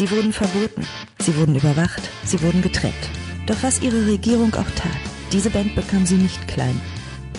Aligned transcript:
Sie 0.00 0.10
wurden 0.10 0.32
verboten, 0.32 0.86
sie 1.18 1.36
wurden 1.36 1.56
überwacht, 1.56 2.00
sie 2.24 2.40
wurden 2.40 2.62
getrennt. 2.62 2.94
Doch 3.44 3.56
was 3.60 3.82
ihre 3.82 4.06
Regierung 4.06 4.54
auch 4.54 4.70
tat, 4.74 4.96
diese 5.30 5.50
Band 5.50 5.74
bekam 5.74 6.06
sie 6.06 6.14
nicht 6.14 6.48
klein. 6.48 6.80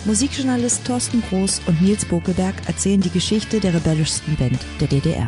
Musikjournalist 0.05 0.85
Thorsten 0.85 1.23
Groß 1.27 1.63
und 1.65 1.81
Nils 1.81 2.05
Bokelberg 2.05 2.53
erzählen 2.67 3.01
die 3.01 3.09
Geschichte 3.09 3.59
der 3.59 3.73
rebellischsten 3.73 4.35
Band 4.35 4.59
der 4.79 4.87
DDR. 4.87 5.27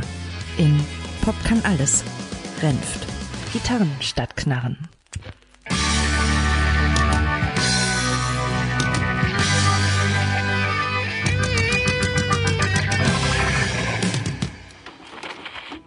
In 0.60 0.80
Pop 1.22 1.34
kann 1.44 1.60
alles. 1.64 2.04
Renft. 2.62 3.08
Gitarren 3.52 3.90
statt 4.00 4.38
Knarren. 4.38 4.78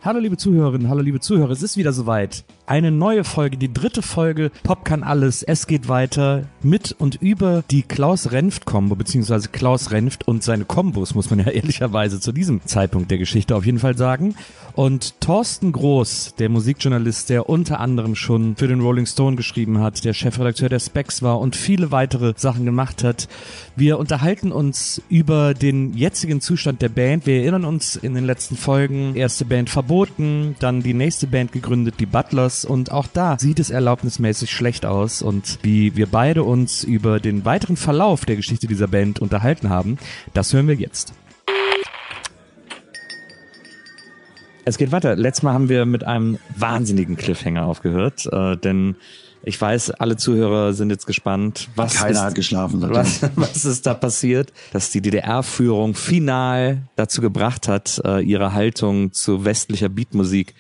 Hallo 0.06 0.20
liebe 0.20 0.36
Zuhörerinnen, 0.36 0.88
hallo 0.88 1.00
liebe 1.00 1.18
Zuhörer, 1.18 1.50
es 1.50 1.64
ist 1.64 1.76
wieder 1.76 1.92
soweit. 1.92 2.44
Eine 2.64 2.92
neue 2.92 3.24
Folge, 3.24 3.56
die 3.56 3.72
dritte 3.72 4.02
Folge 4.02 4.52
Pop 4.62 4.84
kann 4.84 5.02
alles. 5.02 5.42
Es 5.42 5.66
geht 5.66 5.88
weiter 5.88 6.44
mit 6.66 6.94
und 6.98 7.16
über 7.22 7.62
die 7.70 7.82
Klaus 7.82 8.32
Renft 8.32 8.66
Combo, 8.66 8.94
beziehungsweise 8.96 9.48
Klaus 9.48 9.90
Renft 9.90 10.28
und 10.28 10.42
seine 10.42 10.64
Kombos, 10.64 11.14
muss 11.14 11.30
man 11.30 11.38
ja 11.38 11.46
ehrlicherweise 11.50 12.20
zu 12.20 12.32
diesem 12.32 12.60
Zeitpunkt 12.64 13.10
der 13.10 13.18
Geschichte 13.18 13.56
auf 13.56 13.64
jeden 13.64 13.78
Fall 13.78 13.96
sagen. 13.96 14.34
Und 14.74 15.20
Thorsten 15.20 15.72
Groß, 15.72 16.34
der 16.38 16.50
Musikjournalist, 16.50 17.30
der 17.30 17.48
unter 17.48 17.80
anderem 17.80 18.14
schon 18.14 18.56
für 18.56 18.68
den 18.68 18.80
Rolling 18.80 19.06
Stone 19.06 19.36
geschrieben 19.36 19.80
hat, 19.80 20.04
der 20.04 20.12
Chefredakteur 20.12 20.68
der 20.68 20.80
Specs 20.80 21.22
war 21.22 21.40
und 21.40 21.56
viele 21.56 21.92
weitere 21.92 22.34
Sachen 22.36 22.66
gemacht 22.66 23.02
hat. 23.02 23.28
Wir 23.74 23.98
unterhalten 23.98 24.52
uns 24.52 25.00
über 25.08 25.54
den 25.54 25.94
jetzigen 25.94 26.42
Zustand 26.42 26.82
der 26.82 26.90
Band. 26.90 27.26
Wir 27.26 27.40
erinnern 27.40 27.64
uns 27.64 27.96
in 27.96 28.14
den 28.14 28.26
letzten 28.26 28.56
Folgen, 28.56 29.14
erste 29.16 29.46
Band 29.46 29.70
verboten, 29.70 30.56
dann 30.58 30.82
die 30.82 30.94
nächste 30.94 31.26
Band 31.26 31.52
gegründet, 31.52 31.94
die 31.98 32.06
Butlers 32.06 32.64
und 32.66 32.90
auch 32.90 33.06
da 33.06 33.38
sieht 33.38 33.58
es 33.60 33.70
erlaubnismäßig 33.70 34.50
schlecht 34.50 34.84
aus 34.84 35.22
und 35.22 35.58
wie 35.62 35.96
wir 35.96 36.06
beide 36.06 36.42
uns 36.42 36.55
über 36.64 37.20
den 37.20 37.44
weiteren 37.44 37.76
Verlauf 37.76 38.24
der 38.24 38.36
Geschichte 38.36 38.66
dieser 38.66 38.88
Band 38.88 39.20
unterhalten 39.20 39.68
haben, 39.68 39.98
das 40.34 40.52
hören 40.52 40.68
wir 40.68 40.74
jetzt. 40.74 41.12
Es 44.64 44.78
geht 44.78 44.90
weiter. 44.90 45.14
Letztes 45.14 45.44
Mal 45.44 45.52
haben 45.52 45.68
wir 45.68 45.86
mit 45.86 46.02
einem 46.02 46.38
wahnsinnigen 46.56 47.16
Cliffhanger 47.16 47.66
aufgehört, 47.66 48.26
äh, 48.32 48.56
denn 48.56 48.96
ich 49.44 49.60
weiß, 49.60 49.92
alle 49.92 50.16
Zuhörer 50.16 50.72
sind 50.72 50.90
jetzt 50.90 51.06
gespannt, 51.06 51.68
was 51.76 51.94
Keiner 51.94 52.10
ist, 52.10 52.20
hat 52.20 52.34
geschlafen. 52.34 52.82
was, 52.82 53.22
was 53.36 53.64
ist 53.64 53.86
da 53.86 53.94
passiert, 53.94 54.52
dass 54.72 54.90
die 54.90 55.00
DDR-Führung 55.00 55.94
final 55.94 56.82
dazu 56.96 57.20
gebracht 57.20 57.68
hat, 57.68 58.02
äh, 58.04 58.20
ihre 58.20 58.54
Haltung 58.54 59.12
zu 59.12 59.44
westlicher 59.44 59.88
Beatmusik 59.88 60.56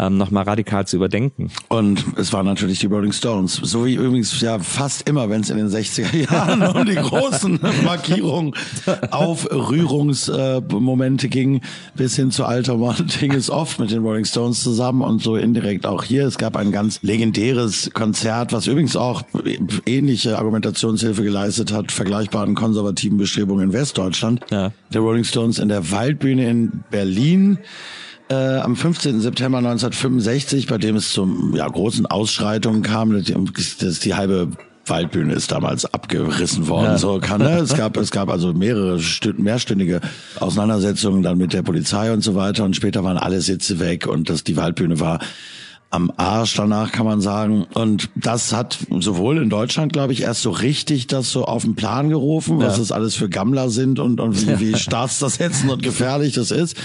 ähm, 0.00 0.16
nochmal 0.16 0.44
radikal 0.44 0.86
zu 0.86 0.96
überdenken. 0.96 1.50
Und 1.68 2.06
es 2.16 2.32
waren 2.32 2.46
natürlich 2.46 2.78
die 2.78 2.86
Rolling 2.86 3.12
Stones. 3.12 3.56
So 3.56 3.84
wie 3.84 3.96
übrigens 3.96 4.40
ja 4.40 4.58
fast 4.58 5.06
immer, 5.08 5.28
wenn 5.28 5.42
es 5.42 5.50
in 5.50 5.58
den 5.58 5.68
60er 5.68 6.32
Jahren 6.32 6.62
um 6.62 6.86
die 6.86 6.94
großen 6.94 7.60
Markierungen, 7.84 8.54
Aufrührungsmomente 9.10 11.28
ging, 11.28 11.60
bis 11.94 12.16
hin 12.16 12.30
zu 12.30 12.46
Alter 12.46 12.78
Mann, 12.78 13.10
ging 13.20 13.34
es 13.34 13.50
oft 13.50 13.78
mit 13.78 13.90
den 13.90 14.02
Rolling 14.02 14.24
Stones 14.24 14.62
zusammen 14.62 15.02
und 15.02 15.22
so 15.22 15.36
indirekt 15.36 15.84
auch 15.84 16.02
hier. 16.02 16.26
Es 16.26 16.38
gab 16.38 16.56
ein 16.56 16.72
ganz 16.72 17.02
legendäres 17.02 17.90
Konzert, 17.92 18.54
was 18.54 18.66
übrigens 18.66 18.96
auch 18.96 19.20
ähnliche 19.84 20.38
Argumentationshilfe 20.38 21.22
geleistet 21.22 21.72
hat, 21.72 21.92
vergleichbaren 21.92 22.54
konservativen 22.54 23.18
Bestrebungen 23.18 23.66
in 23.66 23.74
Westdeutschland. 23.74 24.40
Ja. 24.50 24.72
Der 24.92 25.02
Rolling 25.02 25.24
Stones 25.24 25.58
in 25.58 25.68
der 25.68 25.90
Waldbühne 25.90 26.48
in 26.48 26.84
Berlin 26.90 27.58
äh, 28.30 28.34
am 28.34 28.76
15. 28.76 29.20
September 29.20 29.58
1965, 29.58 30.66
bei 30.66 30.78
dem 30.78 30.96
es 30.96 31.12
zum 31.12 31.54
ja, 31.54 31.66
großen 31.66 32.06
Ausschreitungen 32.06 32.82
kam, 32.82 33.12
das, 33.12 33.76
das 33.78 34.00
die 34.00 34.14
halbe 34.14 34.52
Waldbühne 34.86 35.34
ist 35.34 35.52
damals 35.52 35.84
abgerissen 35.92 36.68
worden. 36.68 36.92
Ja. 36.92 36.98
So 36.98 37.18
kann 37.20 37.40
ne? 37.40 37.58
es 37.58 37.74
gab 37.74 37.96
es 37.96 38.10
gab 38.10 38.28
also 38.28 38.52
mehrere 38.52 38.98
Stü 39.00 39.34
mehrstündige 39.36 40.00
Auseinandersetzungen 40.38 41.22
dann 41.22 41.38
mit 41.38 41.52
der 41.52 41.62
Polizei 41.62 42.12
und 42.12 42.22
so 42.22 42.34
weiter 42.34 42.64
und 42.64 42.74
später 42.74 43.04
waren 43.04 43.18
alle 43.18 43.40
Sitze 43.40 43.78
weg 43.78 44.06
und 44.06 44.30
das 44.30 44.42
die 44.42 44.56
Waldbühne 44.56 44.98
war 44.98 45.20
am 45.92 46.12
Arsch 46.16 46.54
danach 46.54 46.92
kann 46.92 47.04
man 47.04 47.20
sagen. 47.20 47.66
Und 47.74 48.10
das 48.14 48.52
hat 48.52 48.78
sowohl 49.00 49.38
in 49.38 49.50
Deutschland 49.50 49.92
glaube 49.92 50.12
ich 50.12 50.22
erst 50.22 50.42
so 50.42 50.50
richtig 50.50 51.08
das 51.08 51.32
so 51.32 51.44
auf 51.46 51.64
den 51.64 51.74
Plan 51.74 52.08
gerufen 52.10 52.58
was 52.58 52.74
Ja. 52.74 52.78
das 52.78 52.92
alles 52.92 53.16
für 53.16 53.28
Gammler 53.28 53.70
sind 53.70 53.98
und, 53.98 54.20
und 54.20 54.40
wie, 54.40 54.60
wie 54.60 54.78
staatszersetzend 54.78 55.70
und 55.70 55.82
gefährlich 55.82 56.34
das 56.34 56.52
ist. 56.52 56.76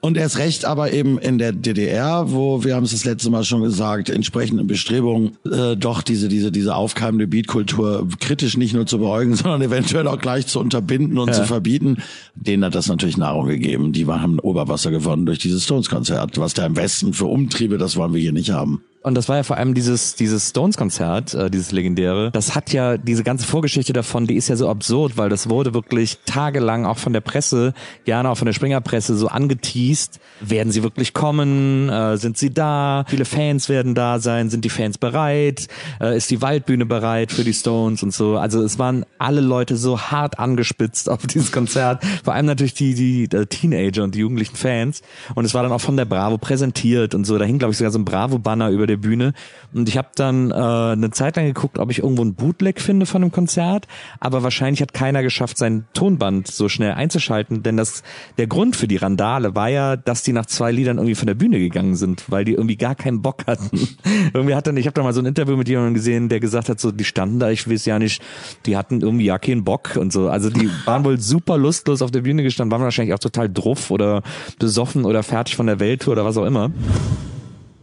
Und 0.00 0.18
erst 0.18 0.36
recht 0.36 0.66
aber 0.66 0.92
eben 0.92 1.18
in 1.18 1.38
der 1.38 1.52
DDR 1.52 2.32
wo 2.32 2.62
wir 2.62 2.74
haben 2.76 2.84
es 2.84 2.90
das 2.90 3.04
letzte 3.06 3.30
Mal 3.30 3.44
schon 3.44 3.62
gesagt 3.62 4.10
entsprechende 4.10 4.62
Bestrebungen 4.64 5.38
äh, 5.50 5.74
doch 5.76 6.02
diese 6.02 6.28
diese 6.28 6.52
diese 6.52 6.74
aufkeimende 6.74 7.26
Beatkultur 7.26 8.06
kritisch 8.20 8.58
nicht 8.58 8.74
nur 8.74 8.84
zu 8.84 8.98
beäugen 8.98 9.34
sondern 9.36 9.62
eventuell 9.62 10.06
auch 10.06 10.18
gleich 10.18 10.46
zu 10.46 10.60
unterbinden 10.60 11.16
und 11.16 11.34
zu 11.34 11.44
verbieten. 11.46 11.98
Denen 12.34 12.64
hat 12.64 12.74
das 12.74 12.88
natürlich 12.88 13.16
Nahrung 13.16 13.46
gegeben. 13.46 13.92
Die 13.92 14.06
waren, 14.06 14.20
haben 14.20 14.38
Oberwasser 14.38 14.90
gewonnen 14.90 15.24
durch 15.24 15.38
dieses 15.38 15.64
Stones-Konzert 15.64 16.36
was 16.38 16.52
da 16.52 16.66
im 16.66 16.76
Westen 16.76 17.14
für 17.14 17.24
Umtriebe 17.26 17.78
das 17.78 17.96
wollen 17.96 18.12
wir 18.12 18.20
hier 18.20 18.32
nicht 18.32 18.49
haben 18.52 18.84
Und 19.02 19.14
das 19.14 19.30
war 19.30 19.36
ja 19.36 19.42
vor 19.44 19.56
allem 19.56 19.72
dieses, 19.72 20.14
dieses 20.14 20.50
Stones-Konzert, 20.50 21.32
äh, 21.32 21.50
dieses 21.50 21.72
legendäre. 21.72 22.30
Das 22.32 22.54
hat 22.54 22.70
ja 22.72 22.98
diese 22.98 23.24
ganze 23.24 23.46
Vorgeschichte 23.46 23.94
davon, 23.94 24.26
die 24.26 24.36
ist 24.36 24.48
ja 24.48 24.56
so 24.56 24.68
absurd, 24.68 25.16
weil 25.16 25.30
das 25.30 25.48
wurde 25.48 25.72
wirklich 25.72 26.18
tagelang 26.26 26.84
auch 26.84 26.98
von 26.98 27.14
der 27.14 27.22
Presse, 27.22 27.72
gerne 28.04 28.28
auch 28.28 28.36
von 28.36 28.44
der 28.44 28.52
Springerpresse 28.52 29.16
so 29.16 29.28
angeteased. 29.28 30.20
Werden 30.40 30.70
sie 30.70 30.82
wirklich 30.82 31.14
kommen? 31.14 31.88
Äh, 31.88 32.18
sind 32.18 32.36
sie 32.36 32.52
da? 32.52 33.06
Viele 33.08 33.24
Fans 33.24 33.70
werden 33.70 33.94
da 33.94 34.18
sein. 34.18 34.50
Sind 34.50 34.66
die 34.66 34.70
Fans 34.70 34.98
bereit? 34.98 35.68
Äh, 35.98 36.18
ist 36.18 36.30
die 36.30 36.42
Waldbühne 36.42 36.84
bereit 36.84 37.32
für 37.32 37.44
die 37.44 37.54
Stones 37.54 38.02
und 38.02 38.12
so? 38.12 38.36
Also 38.36 38.62
es 38.62 38.78
waren 38.78 39.06
alle 39.16 39.40
Leute 39.40 39.78
so 39.78 39.98
hart 39.98 40.38
angespitzt 40.38 41.08
auf 41.08 41.20
dieses 41.26 41.52
Konzert. 41.52 42.04
Vor 42.22 42.34
allem 42.34 42.46
natürlich 42.46 42.74
die, 42.74 42.92
die, 42.92 43.28
die 43.28 43.46
Teenager 43.46 44.04
und 44.04 44.14
die 44.14 44.18
jugendlichen 44.18 44.56
Fans. 44.56 45.00
Und 45.34 45.46
es 45.46 45.54
war 45.54 45.62
dann 45.62 45.72
auch 45.72 45.80
von 45.80 45.96
der 45.96 46.04
Bravo 46.04 46.36
präsentiert 46.36 47.14
und 47.14 47.24
so. 47.24 47.38
Da 47.38 47.46
hing, 47.46 47.58
glaube 47.58 47.72
ich, 47.72 47.78
sogar 47.78 47.92
so 47.92 47.98
ein 47.98 48.04
Bravo-Banner 48.04 48.68
über 48.68 48.89
der 48.90 48.96
Bühne. 48.96 49.32
Und 49.72 49.88
ich 49.88 49.96
habe 49.96 50.08
dann 50.14 50.50
äh, 50.50 50.54
eine 50.54 51.10
Zeit 51.10 51.36
lang 51.36 51.46
geguckt, 51.46 51.78
ob 51.78 51.90
ich 51.90 52.00
irgendwo 52.00 52.22
ein 52.22 52.34
Bootleg 52.34 52.80
finde 52.80 53.06
von 53.06 53.22
einem 53.22 53.32
Konzert. 53.32 53.86
Aber 54.18 54.42
wahrscheinlich 54.42 54.82
hat 54.82 54.92
keiner 54.92 55.22
geschafft, 55.22 55.56
sein 55.58 55.84
Tonband 55.94 56.48
so 56.48 56.68
schnell 56.68 56.92
einzuschalten. 56.92 57.62
Denn 57.62 57.76
das, 57.76 58.02
der 58.38 58.46
Grund 58.46 58.76
für 58.76 58.88
die 58.88 58.96
Randale 58.96 59.54
war 59.54 59.68
ja, 59.68 59.96
dass 59.96 60.22
die 60.22 60.32
nach 60.32 60.46
zwei 60.46 60.72
Liedern 60.72 60.98
irgendwie 60.98 61.14
von 61.14 61.26
der 61.26 61.34
Bühne 61.34 61.58
gegangen 61.58 61.94
sind, 61.94 62.24
weil 62.28 62.44
die 62.44 62.52
irgendwie 62.52 62.76
gar 62.76 62.94
keinen 62.94 63.22
Bock 63.22 63.46
hatten. 63.46 63.70
irgendwie 64.34 64.54
hat 64.54 64.66
dann, 64.66 64.76
ich 64.76 64.86
habe 64.86 64.94
da 64.94 65.02
mal 65.02 65.12
so 65.12 65.20
ein 65.20 65.26
Interview 65.26 65.56
mit 65.56 65.68
jemandem 65.68 65.94
gesehen, 65.94 66.28
der 66.28 66.40
gesagt 66.40 66.68
hat, 66.68 66.80
so 66.80 66.90
die 66.92 67.04
standen 67.04 67.38
da, 67.38 67.50
ich 67.50 67.68
weiß 67.68 67.84
ja 67.86 67.98
nicht, 67.98 68.22
die 68.66 68.76
hatten 68.76 69.00
irgendwie 69.00 69.26
ja 69.26 69.38
keinen 69.38 69.64
Bock 69.64 69.96
und 69.96 70.12
so. 70.12 70.28
Also 70.28 70.50
die 70.50 70.68
waren 70.84 71.04
wohl 71.04 71.20
super 71.20 71.56
lustlos 71.56 72.02
auf 72.02 72.10
der 72.10 72.22
Bühne 72.22 72.42
gestanden, 72.42 72.72
waren 72.72 72.82
wahrscheinlich 72.82 73.14
auch 73.14 73.18
total 73.18 73.48
druff 73.48 73.90
oder 73.90 74.22
besoffen 74.58 75.04
oder 75.04 75.22
fertig 75.22 75.56
von 75.56 75.66
der 75.66 75.80
Welttour 75.80 76.12
oder 76.12 76.24
was 76.24 76.36
auch 76.36 76.46
immer. 76.46 76.70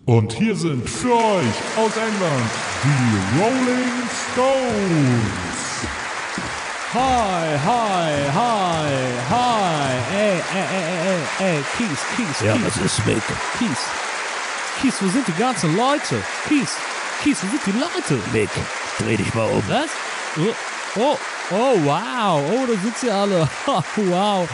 Und 0.08 0.32
hier 0.32 0.56
sind 0.56 0.90
für 0.90 1.14
euch 1.14 1.58
aus 1.76 1.92
England 1.98 2.50
die 2.82 3.42
Rolling 3.42 3.92
Stones. 4.32 5.86
Hi, 6.94 7.58
hi, 7.60 8.14
hi, 8.34 8.90
hi. 9.30 9.92
Ey, 10.16 10.32
ey, 10.32 10.64
ey, 10.72 10.84
ey, 10.86 11.18
ey, 11.40 11.56
ey, 11.56 11.64
Kies, 11.76 12.00
Kies, 12.16 12.40
Ja, 12.48 12.54
Kies, 12.54 12.66
was 12.66 12.78
ist 12.78 13.06
Mick? 13.06 13.22
Kies. 13.60 13.80
Kies, 14.82 14.96
wo 15.02 15.10
sind 15.10 15.28
die 15.28 15.34
ganzen 15.34 15.76
Leute? 15.76 16.24
Kies, 16.48 16.78
Kies, 17.22 17.44
wo 17.44 17.48
sind 17.50 17.66
die 17.66 17.78
Leute? 17.78 18.24
Mick, 18.32 18.50
dreh 19.00 19.18
dich 19.18 19.34
mal 19.34 19.50
um. 19.50 19.64
Was? 19.68 19.90
Oh, 20.38 21.02
oh, 21.02 21.18
oh, 21.52 21.84
wow. 21.84 22.42
Oh, 22.50 22.66
da 22.66 22.80
sind 22.82 22.98
sie 22.98 23.12
alle. 23.12 23.50
wow. 23.98 24.48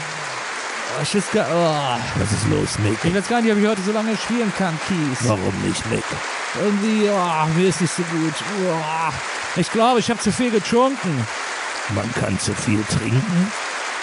Oh, 0.95 1.01
ich 1.01 1.15
weiß 1.15 1.31
gar, 1.31 1.47
oh. 1.49 2.21
Was 2.21 2.31
ist 2.31 2.47
los, 2.49 2.77
Mick? 2.79 2.97
Ich 3.03 3.15
weiß 3.15 3.27
gar 3.27 3.41
nicht, 3.41 3.51
ob 3.51 3.57
ich 3.57 3.67
heute 3.67 3.81
so 3.81 3.91
lange 3.91 4.15
spielen 4.17 4.51
kann, 4.57 4.77
Kies. 4.87 5.27
Warum 5.27 5.53
nicht, 5.65 5.89
Mick? 5.89 6.03
Irgendwie, 6.61 7.09
oh, 7.09 7.47
mir 7.55 7.69
ist 7.69 7.81
nicht 7.81 7.93
so 7.93 8.03
gut. 8.03 8.33
Oh. 8.67 9.11
Ich 9.55 9.71
glaube, 9.71 9.99
ich 9.99 10.09
habe 10.09 10.19
zu 10.19 10.31
viel 10.31 10.51
getrunken. 10.51 11.27
Man 11.95 12.11
kann 12.13 12.37
zu 12.39 12.53
viel 12.53 12.83
trinken. 12.83 13.51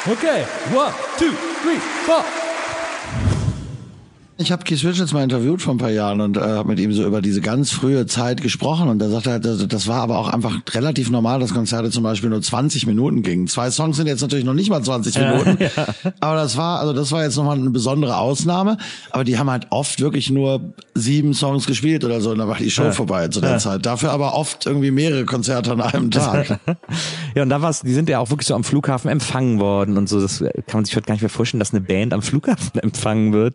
Okay, 0.07 0.47
one, 0.75 0.95
two, 1.19 1.33
three, 1.63 1.79
four. 2.07 2.25
Ich 4.41 4.51
habe 4.51 4.65
Keith 4.65 4.83
Richards 4.83 5.13
mal 5.13 5.23
interviewt 5.23 5.61
vor 5.61 5.75
ein 5.75 5.77
paar 5.77 5.91
Jahren 5.91 6.23
und 6.23 6.39
äh, 6.39 6.41
habe 6.41 6.69
mit 6.69 6.81
ihm 6.81 6.95
so 6.95 7.05
über 7.05 7.21
diese 7.21 7.43
ganz 7.43 7.73
frühe 7.73 8.07
Zeit 8.07 8.41
gesprochen 8.41 8.89
und 8.89 9.03
er 9.03 9.11
sagte, 9.11 9.33
halt, 9.33 9.45
das, 9.45 9.69
das 9.69 9.87
war 9.87 10.01
aber 10.01 10.19
auch 10.19 10.29
einfach 10.29 10.61
relativ 10.71 11.11
normal, 11.11 11.41
dass 11.41 11.53
Konzerte 11.53 11.91
zum 11.91 12.05
Beispiel 12.05 12.31
nur 12.31 12.41
20 12.41 12.87
Minuten 12.87 13.23
gingen. 13.23 13.49
Zwei 13.49 13.71
Songs 13.71 13.99
sind 13.99 14.07
jetzt 14.07 14.23
natürlich 14.23 14.47
noch 14.47 14.55
nicht 14.55 14.71
mal 14.71 14.83
20 14.83 15.19
Minuten, 15.19 15.59
aber 16.21 16.37
das 16.37 16.57
war 16.57 16.81
also 16.81 16.95
das 16.95 17.13
war 17.13 17.23
jetzt 17.23 17.37
nochmal 17.37 17.59
eine 17.59 17.69
besondere 17.69 18.17
Ausnahme. 18.17 18.79
Aber 19.11 19.25
die 19.25 19.39
haben 19.39 19.51
halt 19.51 19.67
oft 19.69 20.01
wirklich 20.01 20.31
nur 20.31 20.73
sieben 20.95 21.35
Songs 21.35 21.67
gespielt 21.67 22.03
oder 22.05 22.23
so 22.23 22.31
und 22.31 22.39
dann 22.39 22.49
war 22.49 22.57
die 22.57 22.71
Show 22.71 22.93
vorbei 22.93 23.29
zu 23.29 23.43
der 23.43 23.59
Zeit. 23.59 23.85
Dafür 23.85 24.11
aber 24.11 24.35
oft 24.35 24.65
irgendwie 24.65 24.91
mehrere 24.91 25.27
Konzerte 25.27 25.73
an 25.73 25.83
einem 25.83 26.11
Tag. 26.11 26.59
Ja, 27.37 27.45
und 27.45 27.49
da 27.49 27.63
war's, 27.63 27.83
die 27.83 27.93
sind 27.93 28.09
ja 28.09 28.19
auch 28.19 28.31
wirklich 28.31 28.49
so 28.49 28.57
am 28.57 28.65
Flughafen 28.65 29.09
empfangen 29.09 29.61
worden 29.61 29.97
und 29.97 30.09
so. 30.09 30.21
Das 30.21 30.41
kann 30.41 30.53
man 30.73 30.85
sich 30.85 30.97
heute 30.97 31.07
gar 31.07 31.15
nicht 31.15 31.23
mehr 31.23 31.31
vorstellen, 31.31 31.61
dass 31.61 31.73
eine 31.73 31.81
Band 31.81 32.13
am 32.13 32.23
Flughafen 32.23 32.81
empfangen 32.83 33.33
wird. 33.33 33.55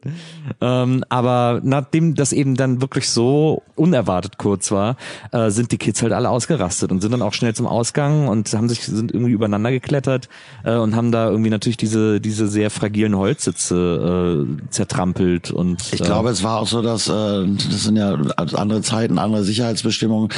Ähm, 0.61 0.74
aber 1.09 1.61
nachdem 1.63 2.15
das 2.15 2.33
eben 2.33 2.55
dann 2.55 2.81
wirklich 2.81 3.09
so 3.09 3.63
unerwartet 3.75 4.37
kurz 4.37 4.71
war, 4.71 4.95
äh, 5.31 5.49
sind 5.49 5.71
die 5.71 5.77
Kids 5.77 6.01
halt 6.01 6.13
alle 6.13 6.29
ausgerastet 6.29 6.91
und 6.91 7.01
sind 7.01 7.11
dann 7.11 7.21
auch 7.21 7.33
schnell 7.33 7.53
zum 7.53 7.67
Ausgang 7.67 8.27
und 8.27 8.51
haben 8.53 8.69
sich, 8.69 8.85
sind 8.85 9.13
irgendwie 9.13 9.33
übereinander 9.33 9.71
geklettert 9.71 10.29
äh, 10.63 10.75
und 10.75 10.95
haben 10.95 11.11
da 11.11 11.29
irgendwie 11.29 11.49
natürlich 11.49 11.77
diese, 11.77 12.21
diese 12.21 12.47
sehr 12.47 12.69
fragilen 12.69 13.15
Holzsitze 13.17 14.45
äh, 14.47 14.69
zertrampelt 14.69 15.51
und 15.51 15.93
Ich 15.93 16.01
glaube, 16.01 16.29
es 16.29 16.43
war 16.43 16.59
auch 16.59 16.67
so, 16.67 16.81
dass 16.81 17.07
äh, 17.09 17.11
das 17.11 17.83
sind 17.83 17.97
ja 17.97 18.13
andere 18.35 18.81
Zeiten, 18.81 19.19
andere 19.19 19.43
Sicherheitsbestimmungen. 19.43 20.29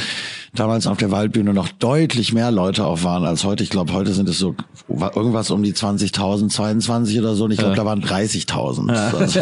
Damals 0.54 0.86
auf 0.86 0.96
der 0.96 1.10
Waldbühne 1.10 1.52
noch 1.52 1.68
deutlich 1.68 2.32
mehr 2.32 2.50
Leute 2.50 2.86
auch 2.86 3.02
waren 3.04 3.24
als 3.24 3.44
heute. 3.44 3.62
Ich 3.62 3.70
glaube, 3.70 3.92
heute 3.92 4.12
sind 4.12 4.28
es 4.28 4.38
so 4.38 4.54
irgendwas 4.88 5.50
um 5.50 5.62
die 5.62 5.74
20.000, 5.74 6.48
22 6.48 7.18
oder 7.18 7.34
so. 7.34 7.44
Und 7.44 7.50
ich 7.50 7.58
glaube, 7.58 7.76
da 7.76 7.84
waren 7.84 8.02
30.000. 8.02 8.88
Also, 9.18 9.40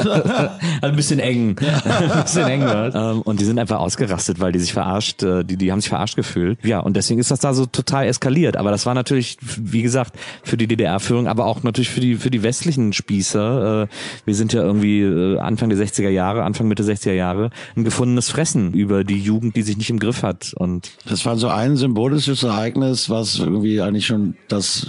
Also 0.81 0.85
ein 0.86 0.96
bisschen 0.96 1.18
eng. 1.18 1.56
ein 1.84 2.22
bisschen 2.22 2.46
eng 2.46 2.62
was. 2.62 2.94
Ähm, 2.94 3.22
und 3.22 3.40
die 3.40 3.44
sind 3.44 3.58
einfach 3.58 3.78
ausgerastet, 3.78 4.40
weil 4.40 4.52
die 4.52 4.58
sich 4.58 4.72
verarscht, 4.72 5.22
äh, 5.22 5.44
die, 5.44 5.56
die 5.56 5.72
haben 5.72 5.80
sich 5.80 5.88
verarscht 5.88 6.16
gefühlt. 6.16 6.58
Ja, 6.64 6.80
und 6.80 6.96
deswegen 6.96 7.20
ist 7.20 7.30
das 7.30 7.40
da 7.40 7.54
so 7.54 7.66
total 7.66 8.06
eskaliert. 8.06 8.56
Aber 8.56 8.70
das 8.70 8.86
war 8.86 8.94
natürlich, 8.94 9.38
wie 9.40 9.82
gesagt, 9.82 10.14
für 10.42 10.56
die 10.56 10.66
DDR-Führung, 10.66 11.26
aber 11.28 11.46
auch 11.46 11.62
natürlich 11.62 11.90
für 11.90 12.00
die, 12.00 12.16
für 12.16 12.30
die 12.30 12.42
westlichen 12.42 12.92
Spießer. 12.92 13.82
Äh, 13.84 13.86
wir 14.24 14.34
sind 14.34 14.52
ja 14.52 14.62
irgendwie 14.62 15.02
äh, 15.02 15.38
Anfang 15.38 15.68
der 15.68 15.78
60er 15.78 16.08
Jahre, 16.08 16.44
Anfang 16.44 16.68
Mitte 16.68 16.82
60er 16.82 17.12
Jahre, 17.12 17.50
ein 17.76 17.84
gefundenes 17.84 18.30
Fressen 18.30 18.72
über 18.72 19.04
die 19.04 19.18
Jugend, 19.18 19.56
die 19.56 19.62
sich 19.62 19.76
nicht 19.76 19.90
im 19.90 19.98
Griff 19.98 20.22
hat. 20.22 20.52
Und 20.54 20.90
Das 21.08 21.24
war 21.26 21.36
so 21.36 21.48
ein 21.48 21.76
symbolisches 21.76 22.42
Ereignis, 22.42 23.10
was 23.10 23.38
irgendwie 23.38 23.80
eigentlich 23.80 24.06
schon 24.06 24.34
das, 24.48 24.86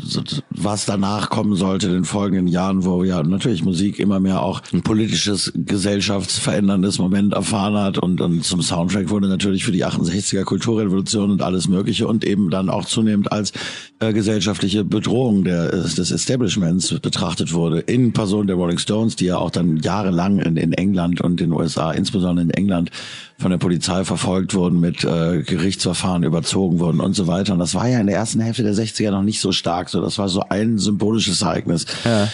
was 0.49 0.85
danach 0.85 1.29
kommen 1.29 1.55
sollte 1.55 1.87
in 1.87 1.93
den 1.93 2.05
folgenden 2.05 2.47
Jahren, 2.47 2.85
wo 2.85 3.03
ja 3.03 3.23
natürlich 3.23 3.63
Musik 3.63 3.99
immer 3.99 4.19
mehr 4.19 4.41
auch 4.41 4.61
ein 4.73 4.81
politisches, 4.81 5.51
gesellschaftsveränderndes 5.87 6.99
Moment 6.99 7.33
erfahren 7.33 7.77
hat 7.77 7.97
und, 7.97 8.19
und 8.19 8.43
zum 8.43 8.61
Soundtrack 8.61 9.09
wurde 9.09 9.29
natürlich 9.29 9.63
für 9.63 9.71
die 9.71 9.85
68er 9.85 10.43
Kulturrevolution 10.43 11.31
und 11.31 11.41
alles 11.41 11.69
Mögliche 11.69 12.07
und 12.07 12.25
eben 12.25 12.49
dann 12.49 12.69
auch 12.69 12.83
zunehmend 12.83 13.31
als 13.31 13.53
äh, 13.99 14.11
gesellschaftliche 14.11 14.83
Bedrohung 14.83 15.45
der, 15.45 15.69
des 15.69 16.11
Establishments 16.11 16.93
betrachtet 16.99 17.53
wurde. 17.53 17.79
In 17.79 18.11
Person 18.11 18.47
der 18.47 18.57
Rolling 18.57 18.79
Stones, 18.79 19.15
die 19.15 19.25
ja 19.25 19.37
auch 19.37 19.49
dann 19.49 19.77
jahrelang 19.77 20.39
in, 20.39 20.57
in 20.57 20.73
England 20.73 21.21
und 21.21 21.39
in 21.39 21.51
den 21.51 21.53
USA, 21.53 21.91
insbesondere 21.91 22.43
in 22.43 22.51
England, 22.51 22.91
von 23.39 23.51
der 23.51 23.57
Polizei 23.57 24.03
verfolgt 24.03 24.55
wurden, 24.55 24.79
mit 24.79 25.03
äh, 25.03 25.43
Gerichtsverfahren 25.43 26.23
überzogen 26.23 26.79
wurden 26.79 26.99
und 26.99 27.13
so 27.13 27.27
weiter. 27.27 27.53
Und 27.53 27.59
das 27.59 27.75
war 27.75 27.87
ja 27.87 27.99
in 27.99 28.07
der 28.07 28.15
ersten 28.15 28.41
Hälfte 28.41 28.63
der 28.63 28.73
60er 28.73 29.11
noch 29.11 29.21
nicht 29.21 29.39
so 29.39 29.51
stark. 29.51 29.89
So, 29.89 30.01
das 30.01 30.17
war 30.17 30.27
so 30.27 30.41
ein 30.49 30.79
symbolisches 30.79 31.43
Ereignis. 31.43 31.85
Ja. 32.03 32.27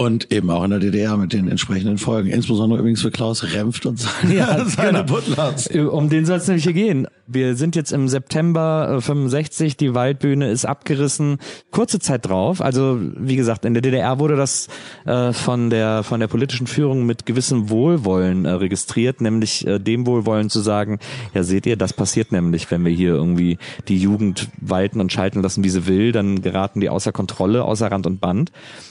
Und 0.00 0.32
eben 0.32 0.48
auch 0.48 0.64
in 0.64 0.70
der 0.70 0.78
DDR 0.78 1.18
mit 1.18 1.34
den 1.34 1.46
entsprechenden 1.46 1.98
Folgen. 1.98 2.30
Insbesondere 2.30 2.78
übrigens 2.78 3.02
für 3.02 3.10
Klaus 3.10 3.44
Remft 3.52 3.84
und 3.84 3.98
seine, 4.00 4.34
Ja, 4.34 4.64
seine 4.64 5.04
genau. 5.04 5.12
Butlers. 5.12 5.66
Um 5.66 6.08
den 6.08 6.24
soll 6.24 6.38
es 6.38 6.46
nämlich 6.48 6.64
hier 6.64 6.72
gehen. 6.72 7.06
Wir 7.32 7.54
sind 7.54 7.76
jetzt 7.76 7.92
im 7.92 8.08
September 8.08 8.96
äh, 8.96 9.00
65, 9.00 9.76
die 9.76 9.94
Waldbühne 9.94 10.50
ist 10.50 10.64
abgerissen. 10.64 11.38
Kurze 11.70 12.00
Zeit 12.00 12.26
drauf, 12.26 12.60
also 12.60 12.98
wie 13.00 13.36
gesagt, 13.36 13.64
in 13.64 13.72
der 13.72 13.82
DDR 13.82 14.18
wurde 14.18 14.34
das 14.34 14.66
äh, 15.06 15.32
von 15.32 15.70
der 15.70 16.02
von 16.02 16.18
der 16.18 16.26
politischen 16.26 16.66
Führung 16.66 17.06
mit 17.06 17.26
gewissem 17.26 17.70
Wohlwollen 17.70 18.46
äh, 18.46 18.50
registriert, 18.50 19.20
nämlich 19.20 19.64
äh, 19.64 19.78
dem 19.78 20.06
Wohlwollen 20.06 20.50
zu 20.50 20.58
sagen, 20.58 20.98
ja 21.32 21.44
seht 21.44 21.66
ihr, 21.66 21.76
das 21.76 21.92
passiert 21.92 22.32
nämlich, 22.32 22.68
wenn 22.72 22.84
wir 22.84 22.92
hier 22.92 23.14
irgendwie 23.14 23.58
die 23.86 23.98
Jugend 23.98 24.48
walten 24.60 25.00
und 25.00 25.12
schalten 25.12 25.40
lassen, 25.40 25.62
wie 25.62 25.70
sie 25.70 25.86
will, 25.86 26.10
dann 26.10 26.42
geraten 26.42 26.80
die 26.80 26.88
außer 26.88 27.12
Kontrolle, 27.12 27.64
außer 27.64 27.92
Rand 27.92 28.08
und 28.08 28.20
Band. 28.20 28.50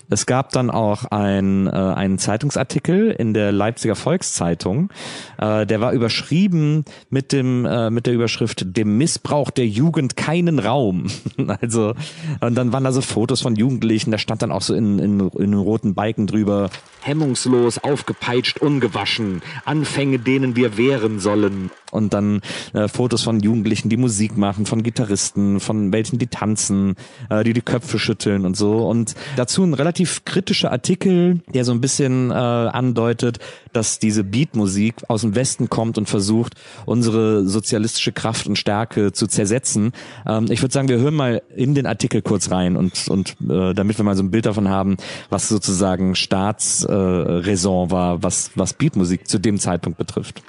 Es 0.10 0.26
gab 0.26 0.52
dann 0.52 0.70
auch 0.70 1.06
ein, 1.06 1.68
äh, 1.68 1.72
einen 1.72 2.18
Zeitungsartikel 2.18 3.12
in 3.12 3.34
der 3.34 3.52
Leipziger 3.52 3.96
Volkszeitung, 3.96 4.92
äh, 5.40 5.66
der 5.66 5.82
war 5.82 5.92
überschrieben 5.92 6.86
mit 7.10 7.34
dem 7.34 7.66
äh, 7.66 7.90
mit 7.90 8.06
der 8.06 8.14
Überschrift 8.30 8.78
dem 8.78 9.00
Missbrauch 9.00 9.50
der 9.50 9.68
Jugend 9.68 10.16
keinen 10.16 10.60
Raum. 10.60 11.08
also 11.62 11.96
und 12.42 12.54
dann 12.54 12.72
waren 12.72 12.84
da 12.84 12.92
so 12.92 13.02
Fotos 13.02 13.42
von 13.42 13.56
Jugendlichen, 13.56 14.12
da 14.12 14.20
stand 14.20 14.44
dann 14.44 14.52
auch 14.52 14.62
so 14.62 14.76
in, 14.76 15.00
in, 15.00 15.30
in 15.30 15.54
roten 15.56 15.96
Balken 15.96 16.28
drüber 16.28 16.70
hemmungslos, 17.02 17.80
aufgepeitscht, 17.80 18.60
ungewaschen, 18.60 19.42
Anfänge, 19.66 20.20
denen 20.20 20.56
wir 20.56 20.78
wehren 20.78 21.20
sollen. 21.20 21.72
Und 21.92 22.14
dann 22.14 22.42
äh, 22.74 22.88
Fotos 22.88 23.24
von 23.24 23.40
Jugendlichen, 23.40 23.90
die 23.90 23.98
Musik 23.98 24.38
machen, 24.38 24.68
von 24.68 24.84
Gitarristen, 24.84 25.60
von 25.60 25.92
welchen 25.92 26.20
die 26.20 26.28
tanzen, 26.28 26.96
äh, 27.30 27.44
die 27.44 27.54
die 27.54 27.62
Köpfe 27.62 27.98
schütteln 27.98 28.46
und 28.46 28.56
so. 28.56 28.88
Und 28.88 29.16
dazu 29.38 29.64
ein 29.64 29.74
relativ 29.74 30.24
kritischer 30.24 30.72
Artikel, 30.72 31.42
der 31.52 31.66
so 31.66 31.72
ein 31.72 31.82
bisschen 31.82 32.30
äh, 32.30 32.34
andeutet, 32.34 33.40
dass 33.74 34.00
diese 34.00 34.24
Beatmusik 34.24 34.96
aus 35.08 35.22
dem 35.22 35.36
Westen 35.36 35.70
kommt 35.70 35.98
und 35.98 36.08
versucht, 36.08 36.56
unsere 36.86 37.46
sozialistische 37.46 38.12
Kraft 38.12 38.48
und 38.48 38.58
Stärke 38.58 39.12
zu 39.12 39.28
zersetzen. 39.28 39.92
Ähm, 40.28 40.48
ich 40.50 40.62
würde 40.62 40.74
sagen, 40.74 40.88
wir 40.88 40.98
hören 40.98 41.16
mal 41.16 41.42
in 41.56 41.76
den 41.76 41.86
Artikel 41.86 42.22
kurz 42.22 42.52
rein 42.52 42.76
und, 42.76 43.08
und 43.08 43.36
äh, 43.42 43.74
damit 43.74 43.98
wir 43.98 44.06
mal 44.06 44.16
so 44.16 44.24
ein 44.24 44.32
Bild 44.32 44.46
davon 44.46 44.70
haben, 44.70 44.98
was 45.30 45.48
sozusagen 45.48 46.16
Staatsräson 46.16 47.88
äh, 47.88 47.92
war, 47.92 48.24
was, 48.24 48.52
was 48.56 48.74
Beatmusik 48.74 49.28
zu 49.28 49.40
dem 49.40 49.60
Zeitpunkt 49.60 49.98
betrifft. 49.98 50.42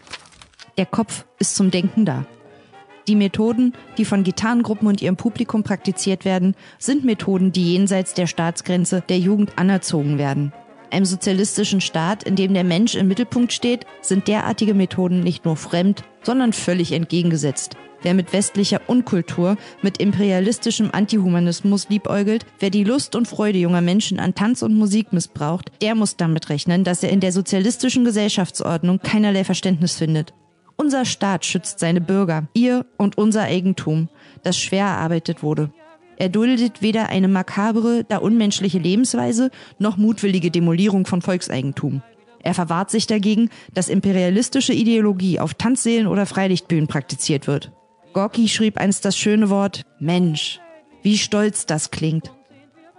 Der 0.76 0.86
Kopf 0.86 1.24
ist 1.38 1.56
zum 1.56 1.70
Denken 1.70 2.04
da. 2.04 2.24
Die 3.08 3.16
Methoden, 3.16 3.72
die 3.98 4.04
von 4.04 4.22
Gitarrengruppen 4.22 4.86
und 4.86 5.02
ihrem 5.02 5.16
Publikum 5.16 5.62
praktiziert 5.62 6.24
werden, 6.24 6.54
sind 6.78 7.04
Methoden, 7.04 7.50
die 7.50 7.72
jenseits 7.72 8.14
der 8.14 8.26
Staatsgrenze 8.26 9.02
der 9.08 9.18
Jugend 9.18 9.58
anerzogen 9.58 10.18
werden. 10.18 10.52
Einem 10.90 11.04
sozialistischen 11.04 11.80
Staat, 11.80 12.24
in 12.24 12.36
dem 12.36 12.52
der 12.52 12.64
Mensch 12.64 12.96
im 12.96 13.08
Mittelpunkt 13.08 13.52
steht, 13.52 13.86
sind 14.02 14.26
derartige 14.26 14.74
Methoden 14.74 15.20
nicht 15.20 15.44
nur 15.44 15.56
fremd, 15.56 16.02
sondern 16.22 16.52
völlig 16.52 16.92
entgegengesetzt. 16.92 17.76
Wer 18.02 18.14
mit 18.14 18.32
westlicher 18.32 18.80
Unkultur, 18.86 19.56
mit 19.82 19.98
imperialistischem 19.98 20.90
Antihumanismus 20.92 21.88
liebäugelt, 21.90 22.46
wer 22.58 22.70
die 22.70 22.84
Lust 22.84 23.14
und 23.14 23.28
Freude 23.28 23.58
junger 23.58 23.82
Menschen 23.82 24.18
an 24.18 24.34
Tanz 24.34 24.62
und 24.62 24.74
Musik 24.74 25.12
missbraucht, 25.12 25.70
der 25.82 25.94
muss 25.94 26.16
damit 26.16 26.48
rechnen, 26.48 26.82
dass 26.82 27.02
er 27.02 27.10
in 27.10 27.20
der 27.20 27.32
sozialistischen 27.32 28.04
Gesellschaftsordnung 28.04 29.00
keinerlei 29.00 29.44
Verständnis 29.44 29.96
findet. 29.96 30.32
Unser 30.76 31.04
Staat 31.04 31.44
schützt 31.44 31.78
seine 31.78 32.00
Bürger, 32.00 32.48
ihr 32.54 32.86
und 32.96 33.18
unser 33.18 33.42
Eigentum, 33.42 34.08
das 34.42 34.56
schwer 34.58 34.86
erarbeitet 34.86 35.42
wurde. 35.42 35.70
Er 36.20 36.28
duldet 36.28 36.82
weder 36.82 37.08
eine 37.08 37.28
makabere, 37.28 38.04
da 38.04 38.18
unmenschliche 38.18 38.78
Lebensweise 38.78 39.50
noch 39.78 39.96
mutwillige 39.96 40.50
Demolierung 40.50 41.06
von 41.06 41.22
Volkseigentum. 41.22 42.02
Er 42.42 42.52
verwahrt 42.52 42.90
sich 42.90 43.06
dagegen, 43.06 43.48
dass 43.72 43.88
imperialistische 43.88 44.74
Ideologie 44.74 45.40
auf 45.40 45.54
Tanzsälen 45.54 46.06
oder 46.06 46.26
Freilichtbühnen 46.26 46.88
praktiziert 46.88 47.46
wird. 47.46 47.72
Gorki 48.12 48.48
schrieb 48.48 48.76
einst 48.76 49.06
das 49.06 49.16
schöne 49.16 49.48
Wort 49.48 49.80
Mensch. 49.98 50.60
Wie 51.02 51.16
stolz 51.16 51.64
das 51.64 51.90
klingt. 51.90 52.30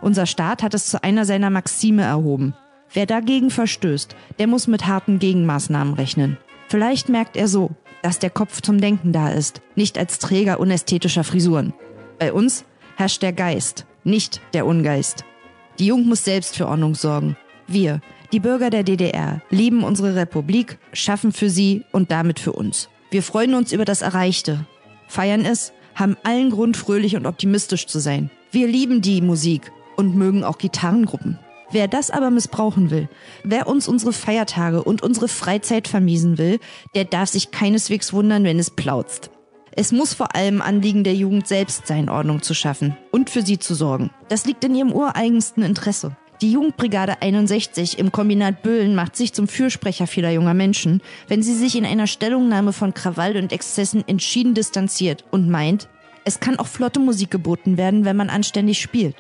Unser 0.02 0.26
Staat 0.26 0.64
hat 0.64 0.74
es 0.74 0.88
zu 0.88 1.04
einer 1.04 1.24
seiner 1.24 1.52
Maxime 1.52 2.02
erhoben. 2.02 2.56
Wer 2.92 3.06
dagegen 3.06 3.52
verstößt, 3.52 4.16
der 4.40 4.48
muss 4.48 4.66
mit 4.66 4.88
harten 4.88 5.20
Gegenmaßnahmen 5.20 5.94
rechnen. 5.94 6.40
Vielleicht 6.70 7.08
merkt 7.08 7.38
er 7.38 7.48
so, 7.48 7.70
dass 8.02 8.18
der 8.18 8.32
Kopf 8.32 8.62
zum 8.62 8.82
Denken 8.82 9.14
da 9.14 9.30
ist, 9.30 9.62
nicht 9.76 10.00
als 10.00 10.18
Träger 10.18 10.60
unästhetischer 10.60 11.24
Frisuren. 11.24 11.74
Bei 12.18 12.34
uns 12.34 12.66
herrscht 13.02 13.24
der 13.24 13.34
Geist, 13.34 13.88
nicht 14.04 14.42
der 14.54 14.68
Ungeist. 14.68 15.26
Die 15.80 15.88
Jugend 15.88 16.06
muss 16.06 16.24
selbst 16.24 16.56
für 16.56 16.68
Ordnung 16.68 16.94
sorgen. 16.94 17.36
Wir, 17.66 18.00
die 18.32 18.40
Bürger 18.40 18.70
der 18.70 18.84
DDR, 18.84 19.42
lieben 19.50 19.84
unsere 19.84 20.16
Republik, 20.16 20.78
schaffen 20.94 21.32
für 21.32 21.50
sie 21.50 21.84
und 21.92 22.12
damit 22.12 22.40
für 22.40 22.52
uns. 22.52 22.90
Wir 23.10 23.24
freuen 23.24 23.56
uns 23.56 23.72
über 23.72 23.86
das 23.86 24.04
Erreichte, 24.04 24.68
feiern 25.08 25.46
es, 25.46 25.74
haben 25.96 26.16
allen 26.22 26.52
Grund, 26.52 26.78
fröhlich 26.78 27.16
und 27.16 27.26
optimistisch 27.26 27.88
zu 27.88 27.98
sein. 27.98 28.30
Wir 28.52 28.68
lieben 28.68 29.02
die 29.02 29.22
Musik 29.22 29.72
und 29.96 30.16
mögen 30.16 30.44
auch 30.44 30.60
Gitarrengruppen. 30.60 31.40
Wer 31.72 31.88
das 31.88 32.12
aber 32.12 32.30
missbrauchen 32.30 32.92
will, 32.92 33.10
wer 33.44 33.66
uns 33.66 33.88
unsere 33.88 34.14
Feiertage 34.14 34.84
und 34.84 35.02
unsere 35.02 35.28
Freizeit 35.28 35.88
vermiesen 35.88 36.38
will, 36.38 36.60
der 36.94 37.06
darf 37.06 37.30
sich 37.30 37.50
keineswegs 37.50 38.14
wundern, 38.14 38.44
wenn 38.44 38.60
es 38.60 38.70
plautzt. 38.70 39.32
Es 39.74 39.94
muss 39.94 40.14
vor 40.14 40.36
allem 40.36 40.62
Anliegen 40.62 41.06
der 41.06 41.16
Jugend 41.16 41.48
selbst 41.48 41.88
sein, 41.88 42.10
Ordnung 42.10 42.42
zu 42.42 42.54
schaffen 42.54 42.98
und 43.12 43.30
für 43.30 43.42
sie 43.42 43.58
zu 43.58 43.74
sorgen. 43.74 44.10
Das 44.28 44.46
liegt 44.46 44.64
in 44.66 44.76
ihrem 44.76 44.92
ureigensten 44.92 45.64
Interesse. 45.64 46.18
Die 46.42 46.52
Jugendbrigade 46.52 47.22
61 47.22 48.00
im 48.00 48.12
Kombinat 48.12 48.64
Böhlen 48.64 48.96
macht 48.96 49.16
sich 49.16 49.32
zum 49.32 49.48
Fürsprecher 49.48 50.08
vieler 50.08 50.32
junger 50.32 50.56
Menschen, 50.56 51.02
wenn 51.28 51.44
sie 51.44 51.54
sich 51.54 51.78
in 51.78 51.86
einer 51.86 52.08
Stellungnahme 52.08 52.74
von 52.74 52.94
Krawall 52.94 53.38
und 53.38 53.54
Exzessen 53.54 54.04
entschieden 54.08 54.56
distanziert 54.56 55.24
und 55.32 55.50
meint, 55.50 55.88
es 56.26 56.40
kann 56.40 56.60
auch 56.60 56.68
flotte 56.68 57.00
Musik 57.00 57.32
geboten 57.32 57.78
werden, 57.78 58.04
wenn 58.06 58.18
man 58.18 58.30
anständig 58.30 58.82
spielt. 58.82 59.16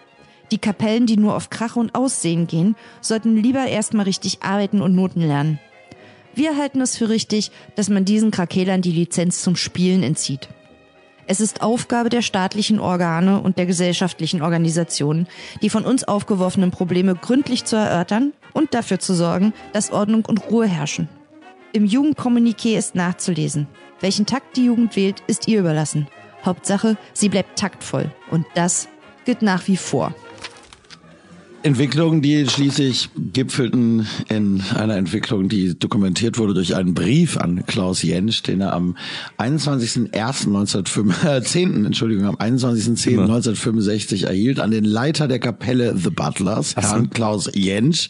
Die 0.52 0.58
Kapellen, 0.58 1.06
die 1.06 1.18
nur 1.18 1.36
auf 1.36 1.50
Krach 1.50 1.78
und 1.78 1.96
Aussehen 1.96 2.48
gehen, 2.48 2.76
sollten 3.00 3.38
lieber 3.38 3.66
erstmal 3.68 4.06
richtig 4.06 4.44
arbeiten 4.44 4.82
und 4.82 4.94
Noten 4.96 5.22
lernen. 5.22 5.60
Wir 6.34 6.58
halten 6.58 6.82
es 6.82 6.98
für 6.98 7.10
richtig, 7.10 7.52
dass 7.76 7.90
man 7.90 8.06
diesen 8.06 8.32
Krakelern 8.32 8.82
die 8.82 8.92
Lizenz 8.92 9.42
zum 9.42 9.56
Spielen 9.56 10.04
entzieht. 10.04 10.50
Es 11.28 11.40
ist 11.40 11.62
Aufgabe 11.62 12.10
der 12.10 12.22
staatlichen 12.22 12.80
Organe 12.80 13.42
und 13.42 13.58
der 13.58 13.66
gesellschaftlichen 13.66 14.42
Organisationen, 14.42 15.28
die 15.62 15.70
von 15.70 15.86
uns 15.86 16.04
aufgeworfenen 16.04 16.72
Probleme 16.72 17.16
gründlich 17.16 17.66
zu 17.66 17.76
erörtern 17.76 18.34
und 18.54 18.74
dafür 18.74 19.00
zu 19.00 19.14
sorgen, 19.14 19.54
dass 19.72 19.92
Ordnung 19.92 20.26
und 20.26 20.50
Ruhe 20.50 20.68
herrschen. 20.68 21.10
Im 21.74 21.86
Jugendkommuniqué 21.86 22.78
ist 22.78 22.96
nachzulesen. 22.96 23.68
Welchen 24.02 24.26
Takt 24.26 24.58
die 24.58 24.66
Jugend 24.66 24.96
wählt, 24.96 25.24
ist 25.28 25.48
ihr 25.48 25.60
überlassen. 25.60 26.08
Hauptsache, 26.44 26.98
sie 27.14 27.30
bleibt 27.30 27.58
taktvoll. 27.58 28.12
Und 28.30 28.46
das 28.56 28.90
gilt 29.26 29.42
nach 29.42 29.68
wie 29.68 29.78
vor. 29.78 30.14
Entwicklungen, 31.64 32.22
die 32.22 32.48
schließlich 32.48 33.10
gipfelten 33.34 34.08
in 34.30 34.62
einer 34.76 34.96
Entwicklung, 34.96 35.48
die 35.48 35.78
dokumentiert 35.78 36.38
wurde 36.38 36.54
durch 36.54 36.76
einen 36.76 36.94
Brief 36.94 37.38
an 37.38 37.66
Klaus 37.66 38.02
Jentsch, 38.02 38.44
den 38.44 38.62
er 38.62 38.74
am 38.74 38.98
21.01.1905, 39.38 41.38
äh, 41.38 41.44
10. 41.44 41.86
Entschuldigung, 41.86 42.26
am 42.26 42.36
21.10.1965 42.36 44.26
erhielt 44.26 44.60
an 44.60 44.72
den 44.72 44.86
Leiter 44.86 45.28
der 45.28 45.40
Kapelle 45.40 45.96
The 45.96 46.10
Butlers, 46.10 46.76
Herrn 46.76 47.12
Klaus 47.12 47.50
Jentsch. 47.54 48.10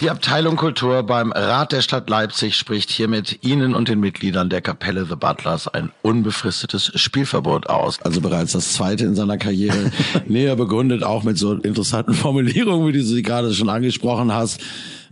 Die 0.00 0.10
Abteilung 0.10 0.54
Kultur 0.54 1.02
beim 1.02 1.32
Rat 1.32 1.72
der 1.72 1.82
Stadt 1.82 2.08
Leipzig 2.08 2.54
spricht 2.54 2.88
hiermit 2.88 3.40
Ihnen 3.42 3.74
und 3.74 3.88
den 3.88 3.98
Mitgliedern 3.98 4.48
der 4.48 4.60
Kapelle 4.60 5.04
The 5.04 5.16
Butlers 5.16 5.66
ein 5.66 5.90
unbefristetes 6.02 6.92
Spielverbot 6.94 7.68
aus. 7.68 8.00
Also 8.02 8.20
bereits 8.20 8.52
das 8.52 8.74
zweite 8.74 9.04
in 9.04 9.16
seiner 9.16 9.38
Karriere, 9.38 9.90
näher 10.28 10.54
begründet, 10.54 11.02
auch 11.02 11.24
mit 11.24 11.36
so 11.36 11.54
interessanten 11.54 12.14
Formulierungen, 12.14 12.86
wie 12.86 12.92
du 12.92 13.02
sie 13.02 13.22
gerade 13.22 13.52
schon 13.52 13.68
angesprochen 13.68 14.32
hast. 14.32 14.60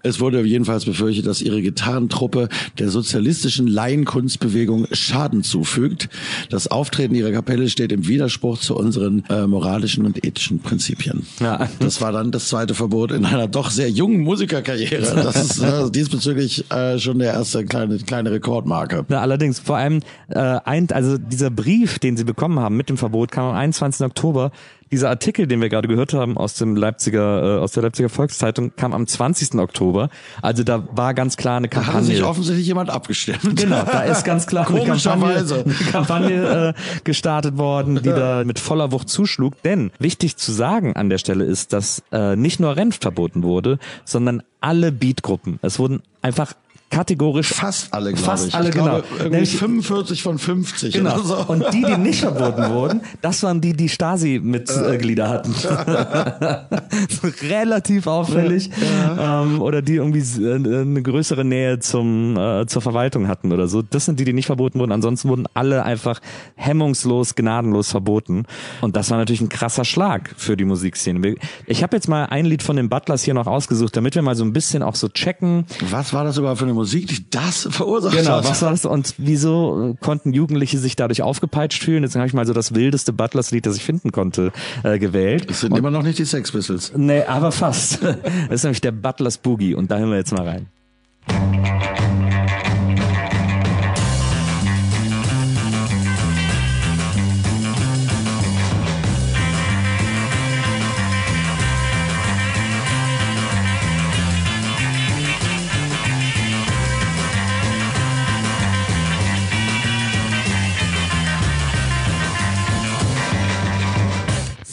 Es 0.03 0.21
wurde 0.21 0.43
jedenfalls 0.43 0.85
befürchtet, 0.85 1.27
dass 1.27 1.41
ihre 1.41 1.63
Gitarrentruppe 1.63 2.49
der 2.79 2.89
sozialistischen 2.91 3.67
Laienkunstbewegung 3.67 4.87
Schaden 4.93 5.43
zufügt. 5.43 6.09
Das 6.51 6.69
Auftreten 6.69 7.15
ihrer 7.15 7.33
Kapelle 7.33 7.69
steht 7.69 7.93
im 7.93 8.07
Widerspruch 8.07 8.59
zu 8.59 8.77
unseren 8.77 9.25
äh, 9.29 9.47
moralischen 9.47 10.07
und 10.07 10.25
ethischen 10.25 10.61
Prinzipien. 10.61 11.27
Ja. 11.41 11.69
Das 11.81 12.01
war 12.01 12.13
dann 12.13 12.31
das 12.31 12.49
zweite 12.49 12.75
Verbot 12.75 13.13
in 13.13 13.25
einer 13.25 13.49
doch 13.49 13.71
sehr 13.71 13.91
jungen 13.91 14.21
Musikerkarriere. 14.21 15.01
Das 15.17 15.37
ist 15.37 15.63
äh, 15.63 15.91
diesbezüglich 15.91 16.71
äh, 16.71 16.99
schon 16.99 17.19
der 17.19 17.33
erste 17.33 17.65
kleine, 17.65 17.99
kleine 17.99 18.31
Rekordmarke. 18.31 19.05
Na, 19.09 19.21
allerdings, 19.21 19.59
vor 19.59 19.77
allem, 19.77 20.01
äh, 20.29 20.39
ein, 20.39 20.91
also 20.91 21.19
dieser 21.19 21.51
Brief, 21.51 21.99
den 21.99 22.17
sie 22.17 22.25
bekommen 22.25 22.59
haben 22.61 22.77
mit 22.77 22.89
dem 22.89 22.97
Verbot, 22.97 23.31
kam 23.31 23.47
am 23.47 23.55
21. 23.55 24.05
Oktober. 24.07 24.53
Dieser 24.93 25.09
Artikel, 25.11 25.47
den 25.47 25.61
wir 25.61 25.69
gerade 25.69 25.89
gehört 25.89 26.15
haben 26.15 26.37
aus 26.37 26.55
dem 26.55 26.77
Leipziger, 26.77 27.57
äh, 27.57 27.61
aus 27.61 27.73
der 27.73 27.83
Leipziger 27.83 28.09
Volkszeitung, 28.09 28.73
kam 28.77 28.93
am 28.93 29.07
20. 29.07 29.59
Oktober. 29.59 30.11
Also 30.43 30.63
da 30.63 30.87
war 30.93 31.13
ganz 31.15 31.37
klar 31.37 31.57
eine 31.57 31.69
Da 31.69 31.79
hat 31.79 32.05
sich 32.05 32.15
Kampagne. 32.15 32.27
offensichtlich 32.27 32.67
jemand 32.67 32.91
abgestimmt. 32.91 33.57
Genau, 33.57 33.83
da 33.85 34.03
ist 34.03 34.25
ganz 34.25 34.47
klar 34.47 34.69
eine 34.69 34.85
Kampagne, 34.85 35.37
eine 35.39 35.75
Kampagne 35.91 36.75
äh, 36.77 37.01
gestartet 37.05 37.59
worden, 37.59 37.97
die 37.97 38.11
da 38.11 38.45
mit 38.45 38.59
voller 38.59 38.93
Wucht 38.93 39.09
zuschlug. 39.09 39.61
Denn 39.63 39.91
wichtig 39.99 40.37
zu 40.37 40.53
sagen 40.53 40.95
an 40.95 41.11
der 41.11 41.19
Stelle 41.19 41.45
ist, 41.45 41.73
dass 41.73 42.03
äh, 42.13 42.37
nicht 42.37 42.61
nur 42.61 42.77
Renf 42.77 42.99
verboten 43.01 43.43
wurde, 43.43 43.79
sondern 44.05 44.43
alle 44.61 44.93
Beatgruppen. 44.93 45.59
Es 45.63 45.79
wurden 45.79 46.03
einfach 46.23 46.55
kategorisch 46.91 47.53
Fast 47.53 47.93
alle, 47.93 48.13
glaube 48.13 48.25
Fast 48.25 48.49
ich. 48.49 48.55
alle, 48.55 48.69
ich 48.69 48.75
glaube, 48.75 48.91
genau. 49.03 49.05
irgendwie 49.19 49.31
Nämlich- 49.31 49.57
45 49.57 50.23
von 50.23 50.39
50 50.39 50.95
Genau. 50.95 51.19
so. 51.19 51.37
Und 51.49 51.65
die, 51.75 51.83
die 51.83 51.97
nicht 51.99 52.21
verboten 52.21 52.71
wurden, 52.73 53.01
das 53.23 53.43
waren 53.43 53.61
die, 53.61 53.73
die 53.75 53.89
Stasi-Mitglieder 53.89 55.29
hatten. 55.29 55.55
Relativ 57.43 58.07
auffällig. 58.07 58.71
Ähm, 59.19 59.61
oder 59.61 59.83
die 59.83 59.97
irgendwie 59.97 60.21
äh, 60.43 60.55
eine 60.55 61.03
größere 61.03 61.45
Nähe 61.45 61.79
zum, 61.81 62.37
äh, 62.37 62.67
zur 62.67 62.83
Verwaltung 62.83 63.29
hatten 63.29 63.53
oder 63.53 63.69
so. 63.69 63.83
Das 63.83 64.05
sind 64.05 64.21
die, 64.21 64.25
die 64.25 64.33
nicht 64.33 64.47
verboten 64.47 64.79
wurden. 64.79 64.93
Ansonsten 64.93 65.29
wurden 65.29 65.47
alle 65.55 65.85
einfach 65.85 66.21
hemmungslos, 66.55 67.35
gnadenlos 67.35 67.91
verboten. 67.91 68.45
Und 68.81 68.97
das 68.97 69.11
war 69.11 69.19
natürlich 69.19 69.41
ein 69.41 69.49
krasser 69.49 69.85
Schlag 69.85 70.33
für 70.37 70.57
die 70.57 70.65
Musikszene. 70.65 71.35
Ich 71.67 71.83
habe 71.83 71.97
jetzt 71.97 72.09
mal 72.09 72.27
ein 72.27 72.47
Lied 72.47 72.63
von 72.63 72.77
den 72.77 72.89
Butlers 72.89 73.23
hier 73.23 73.35
noch 73.35 73.47
ausgesucht, 73.47 73.97
damit 73.97 74.15
wir 74.15 74.23
mal 74.23 74.35
so 74.35 74.45
ein 74.45 74.53
bisschen 74.53 74.83
auch 74.83 74.95
so 74.95 75.09
checken, 75.09 75.65
Was 75.91 76.13
war 76.13 76.25
das 76.25 76.37
überhaupt 76.39 76.59
für 76.59 76.65
eine 76.65 76.75
Musik, 76.77 77.09
die 77.09 77.29
das 77.31 77.67
verursacht 77.71 78.17
Genau, 78.17 78.37
hat? 78.37 78.45
was 78.49 78.63
war 78.63 78.71
das 78.71 78.85
und 78.85 79.15
wieso 79.19 79.97
konnten 80.01 80.33
Jugendliche 80.33 80.79
sich 80.79 80.95
dadurch 80.95 81.23
aufgepeitscht 81.23 81.83
fühlen? 81.83 82.03
Deswegen 82.03 82.21
habe 82.21 82.29
ich 82.29 82.35
mal 82.35 82.47
so 82.47 82.53
das 82.53 82.75
wildeste 82.75 83.13
Butlers-Lied, 83.13 83.67
das 83.67 83.77
ich 83.77 83.83
finden 83.85 84.13
konnte, 84.13 84.53
äh, 84.85 84.99
gewählt. 85.01 85.51
Es 85.51 85.61
sind 85.63 85.77
immer 85.77 85.91
noch 85.91 86.03
nicht 86.05 86.19
die 86.19 86.25
Sex 86.25 86.53
Pistols. 86.53 86.93
Nee, 86.97 87.23
aber 87.25 87.51
fast. 87.51 87.99
Das 88.49 88.61
ist 88.61 88.63
nämlich 88.65 88.81
der 88.81 88.93
Butlers 88.93 89.39
Boogie 89.39 89.75
und 89.75 89.91
da 89.91 89.99
hören 89.99 90.11
wir 90.11 90.17
jetzt 90.19 90.33
mal 90.33 90.47
rein. 90.47 90.67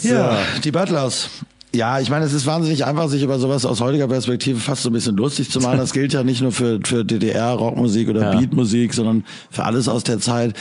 Ja, 0.04 0.38
die 0.64 0.72
Butlers. 0.72 1.30
Ja, 1.76 2.00
ich 2.00 2.10
meine, 2.12 2.24
es 2.26 2.34
ist 2.34 2.46
wahnsinnig 2.46 2.86
einfach, 2.86 3.10
sich 3.10 3.24
über 3.24 3.40
sowas 3.40 3.66
aus 3.66 3.82
heutiger 3.82 4.08
Perspektive 4.08 4.60
fast 4.60 4.84
so 4.84 4.90
ein 4.92 4.94
bisschen 4.94 5.18
lustig 5.18 5.50
zu 5.50 5.60
machen. 5.60 5.78
Das 5.80 5.92
gilt 5.92 6.14
ja 6.14 6.24
nicht 6.24 6.42
nur 6.42 6.52
für, 6.52 6.80
für 6.84 7.04
DDR-Rockmusik 7.04 8.10
oder 8.10 8.34
Ja. 8.34 8.40
Beatmusik, 8.40 8.94
sondern 8.94 9.24
für 9.50 9.64
alles 9.64 9.88
aus 9.88 10.04
der 10.04 10.20
Zeit. 10.20 10.54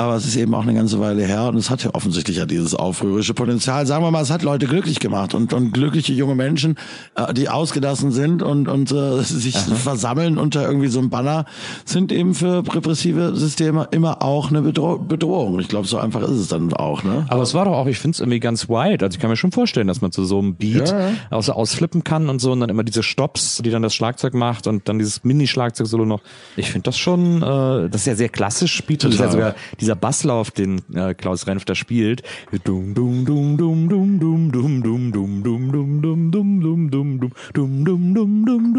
Aber 0.00 0.14
es 0.14 0.24
ist 0.24 0.36
eben 0.36 0.54
auch 0.54 0.62
eine 0.62 0.72
ganze 0.72 0.98
Weile 0.98 1.26
her 1.26 1.48
und 1.48 1.58
es 1.58 1.68
hat 1.68 1.84
ja 1.84 1.90
offensichtlich 1.92 2.38
ja 2.38 2.46
dieses 2.46 2.74
aufrührerische 2.74 3.34
Potenzial. 3.34 3.84
Sagen 3.84 4.02
wir 4.02 4.10
mal, 4.10 4.22
es 4.22 4.30
hat 4.30 4.40
Leute 4.40 4.64
glücklich 4.64 4.98
gemacht 4.98 5.34
und, 5.34 5.52
und 5.52 5.72
glückliche 5.72 6.14
junge 6.14 6.34
Menschen, 6.34 6.76
äh, 7.16 7.34
die 7.34 7.50
ausgelassen 7.50 8.10
sind 8.10 8.42
und, 8.42 8.66
und 8.66 8.90
äh, 8.92 9.20
sich 9.22 9.58
versammeln 9.58 10.38
unter 10.38 10.66
irgendwie 10.66 10.88
so 10.88 11.00
einem 11.00 11.10
Banner, 11.10 11.44
sind 11.84 12.12
eben 12.12 12.32
für 12.32 12.62
repressive 12.74 13.36
Systeme 13.36 13.88
immer 13.90 14.22
auch 14.22 14.48
eine 14.48 14.62
Bedro 14.62 14.96
Bedrohung. 14.96 15.60
Ich 15.60 15.68
glaube, 15.68 15.86
so 15.86 15.98
einfach 15.98 16.22
ist 16.22 16.30
es 16.30 16.48
dann 16.48 16.72
auch. 16.72 17.04
Ne? 17.04 17.26
Aber 17.28 17.42
es 17.42 17.52
war 17.52 17.66
doch 17.66 17.74
auch, 17.74 17.86
ich 17.86 17.98
finde 17.98 18.14
es 18.14 18.20
irgendwie 18.20 18.40
ganz 18.40 18.70
wild. 18.70 19.02
Also 19.02 19.16
ich 19.16 19.20
kann 19.20 19.28
mir 19.28 19.36
schon 19.36 19.52
vorstellen, 19.52 19.86
dass 19.86 20.00
man 20.00 20.12
zu 20.12 20.24
so 20.24 20.38
einem 20.38 20.54
Beat 20.54 20.88
Ja, 20.88 21.10
auch 21.28 21.42
so 21.42 21.52
ausflippen 21.52 22.04
kann 22.04 22.30
und 22.30 22.38
so 22.38 22.52
und 22.52 22.60
dann 22.60 22.70
immer 22.70 22.84
diese 22.84 23.02
Stops, 23.02 23.60
die 23.62 23.68
dann 23.68 23.82
das 23.82 23.94
Schlagzeug 23.94 24.32
macht 24.32 24.66
und 24.66 24.88
dann 24.88 24.98
dieses 24.98 25.24
Mini-Schlagzeug-Solo 25.24 26.06
noch. 26.06 26.22
Ich 26.56 26.70
finde 26.70 26.84
das 26.84 26.96
schon, 26.96 27.42
äh, 27.42 27.90
das 27.90 28.00
ist 28.00 28.06
ja 28.06 28.14
sehr 28.14 28.30
klassisch. 28.30 28.82
Beat 28.86 29.04
das 29.04 29.12
ist 29.12 29.20
ja 29.20 29.30
sogar 29.30 29.54
dieser 29.90 29.96
Basslauf, 29.96 30.52
den 30.52 30.82
äh, 30.94 31.14
Klaus 31.14 31.48
Renf 31.48 31.64
da 31.64 31.74
spielt. 31.74 32.22
Dum 32.64 32.94
dum 32.94 33.24
dum 33.24 33.56
dum 33.56 33.88
dum 33.88 34.20
dum 34.20 34.52
dum 34.52 34.82
dum 34.82 35.12
dum 35.12 35.42
dum 35.42 35.72
dum 35.72 36.00
dum 36.00 36.30
dum 36.30 36.60
dum 36.60 36.90
dum 36.90 37.20
dum 37.52 37.84
dum 37.84 38.14
dum 38.14 38.44
dum 38.44 38.69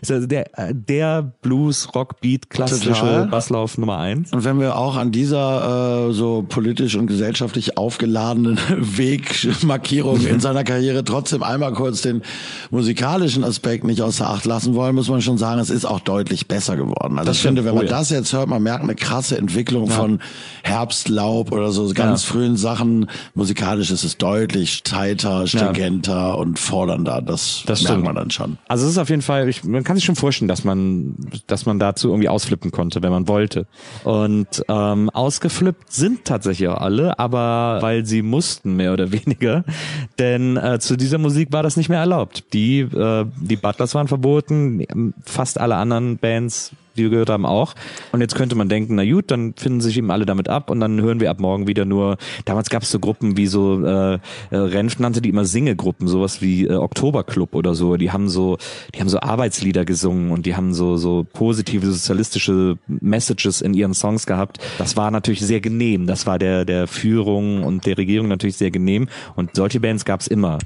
Ist 0.00 0.10
also 0.10 0.26
der 0.26 0.58
äh, 0.58 0.74
der 0.74 1.22
Blues 1.42 1.88
Rock 1.94 2.20
Beat 2.20 2.50
klassische. 2.50 3.28
Basslauf 3.30 3.78
Nummer 3.78 3.98
eins. 3.98 4.32
Und 4.32 4.44
wenn 4.44 4.58
wir 4.60 4.76
auch 4.76 4.96
an 4.96 5.12
dieser 5.12 6.08
äh, 6.08 6.12
so 6.12 6.44
politisch 6.48 6.94
und 6.96 7.06
gesellschaftlich 7.06 7.76
aufgeladenen 7.78 8.58
Wegmarkierung 8.68 10.24
in 10.26 10.40
seiner 10.40 10.64
Karriere 10.64 11.04
trotzdem 11.04 11.42
einmal 11.42 11.72
kurz 11.72 12.02
den 12.02 12.22
musikalischen 12.70 13.44
Aspekt 13.44 13.84
nicht 13.84 14.00
außer 14.02 14.28
Acht 14.28 14.44
lassen 14.44 14.74
wollen, 14.74 14.94
muss 14.94 15.08
man 15.08 15.22
schon 15.22 15.38
sagen, 15.38 15.60
es 15.60 15.70
ist 15.70 15.84
auch 15.84 16.00
deutlich 16.00 16.48
besser 16.48 16.76
geworden. 16.76 17.18
Also 17.18 17.30
Das 17.30 17.36
ich 17.38 17.42
finde, 17.42 17.64
wenn 17.64 17.74
man 17.74 17.84
Oh 17.84 17.86
ja. 17.86 17.90
das 17.90 18.10
jetzt 18.10 18.32
hört, 18.32 18.48
man 18.48 18.62
merkt 18.62 18.82
eine 18.84 18.94
krasse 18.94 19.36
Entwicklung 19.38 19.88
von 19.88 20.20
Herbstlaub 20.62 21.52
oder 21.52 21.70
so 21.72 21.92
ganz 21.92 22.24
Ja. 22.24 22.32
frühen 22.32 22.56
Sachen. 22.56 23.08
Musikalisch 23.34 23.90
ist 23.90 24.04
es 24.04 24.16
deutlich 24.18 24.82
tighter, 24.82 25.46
stringenter 25.46 26.38
und 26.38 26.58
fordernder. 26.58 27.20
Das, 27.22 27.62
Das 27.66 27.82
merkt 27.82 27.92
stimmt. 27.92 28.04
man 28.04 28.14
dann 28.14 28.30
schon. 28.30 28.58
Also 28.68 28.84
es 28.86 28.92
ist 28.92 28.98
auf 28.98 29.10
jeden 29.10 29.22
Fall, 29.22 29.48
ich, 29.48 29.61
man 29.64 29.84
kann 29.84 29.96
sich 29.96 30.04
schon 30.04 30.16
vorstellen, 30.16 30.48
dass 30.48 30.64
man, 30.64 31.14
dass 31.46 31.66
man 31.66 31.78
dazu 31.78 32.08
irgendwie 32.08 32.28
ausflippen 32.28 32.70
konnte, 32.70 33.02
wenn 33.02 33.10
man 33.10 33.28
wollte. 33.28 33.66
Und 34.04 34.64
ähm, 34.68 35.10
ausgeflippt 35.10 35.92
sind 35.92 36.24
tatsächlich 36.24 36.68
auch 36.68 36.80
alle, 36.80 37.18
aber 37.18 37.78
weil 37.80 38.04
sie 38.04 38.22
mussten 38.22 38.76
mehr 38.76 38.92
oder 38.92 39.12
weniger, 39.12 39.64
denn 40.18 40.56
äh, 40.56 40.78
zu 40.78 40.96
dieser 40.96 41.18
Musik 41.18 41.52
war 41.52 41.62
das 41.62 41.76
nicht 41.76 41.88
mehr 41.88 42.00
erlaubt. 42.00 42.52
Die, 42.52 42.80
äh, 42.80 43.26
die 43.36 43.56
Butlers 43.56 43.94
waren 43.94 44.08
verboten, 44.08 45.14
fast 45.24 45.60
alle 45.60 45.76
anderen 45.76 46.18
Bands 46.18 46.72
die 46.96 47.04
wir 47.04 47.10
gehört 47.10 47.30
haben 47.30 47.46
auch. 47.46 47.74
Und 48.12 48.20
jetzt 48.20 48.34
könnte 48.34 48.54
man 48.54 48.68
denken, 48.68 48.94
na 48.94 49.04
gut, 49.04 49.30
dann 49.30 49.54
finden 49.56 49.80
sich 49.80 49.96
eben 49.98 50.10
alle 50.10 50.26
damit 50.26 50.48
ab 50.48 50.70
und 50.70 50.80
dann 50.80 51.00
hören 51.00 51.20
wir 51.20 51.30
ab 51.30 51.40
morgen 51.40 51.66
wieder 51.66 51.84
nur, 51.84 52.16
damals 52.44 52.70
gab 52.70 52.82
es 52.82 52.90
so 52.90 52.98
Gruppen 52.98 53.36
wie 53.36 53.46
so, 53.46 53.84
äh, 53.84 54.14
äh, 54.14 54.18
Renf 54.50 54.98
nannte 54.98 55.20
die 55.20 55.28
immer 55.28 55.44
Singegruppen, 55.44 56.08
sowas 56.08 56.42
wie 56.42 56.66
äh, 56.66 56.74
Oktoberclub 56.74 57.54
oder 57.54 57.74
so, 57.74 57.96
die 57.96 58.10
haben 58.10 58.28
so, 58.28 58.58
die 58.94 59.00
haben 59.00 59.08
so 59.08 59.20
Arbeitslieder 59.20 59.84
gesungen 59.84 60.30
und 60.30 60.46
die 60.46 60.56
haben 60.56 60.74
so, 60.74 60.96
so 60.96 61.26
positive 61.32 61.86
sozialistische 61.86 62.78
Messages 62.86 63.60
in 63.60 63.74
ihren 63.74 63.94
Songs 63.94 64.26
gehabt. 64.26 64.58
Das 64.78 64.96
war 64.96 65.10
natürlich 65.10 65.40
sehr 65.40 65.60
genehm, 65.60 66.06
das 66.06 66.26
war 66.26 66.38
der, 66.38 66.64
der 66.64 66.86
Führung 66.86 67.64
und 67.64 67.86
der 67.86 67.98
Regierung 67.98 68.28
natürlich 68.28 68.56
sehr 68.56 68.70
genehm 68.70 69.08
und 69.36 69.54
solche 69.54 69.80
Bands 69.80 70.04
gab 70.04 70.20
es 70.20 70.26
immer. 70.26 70.58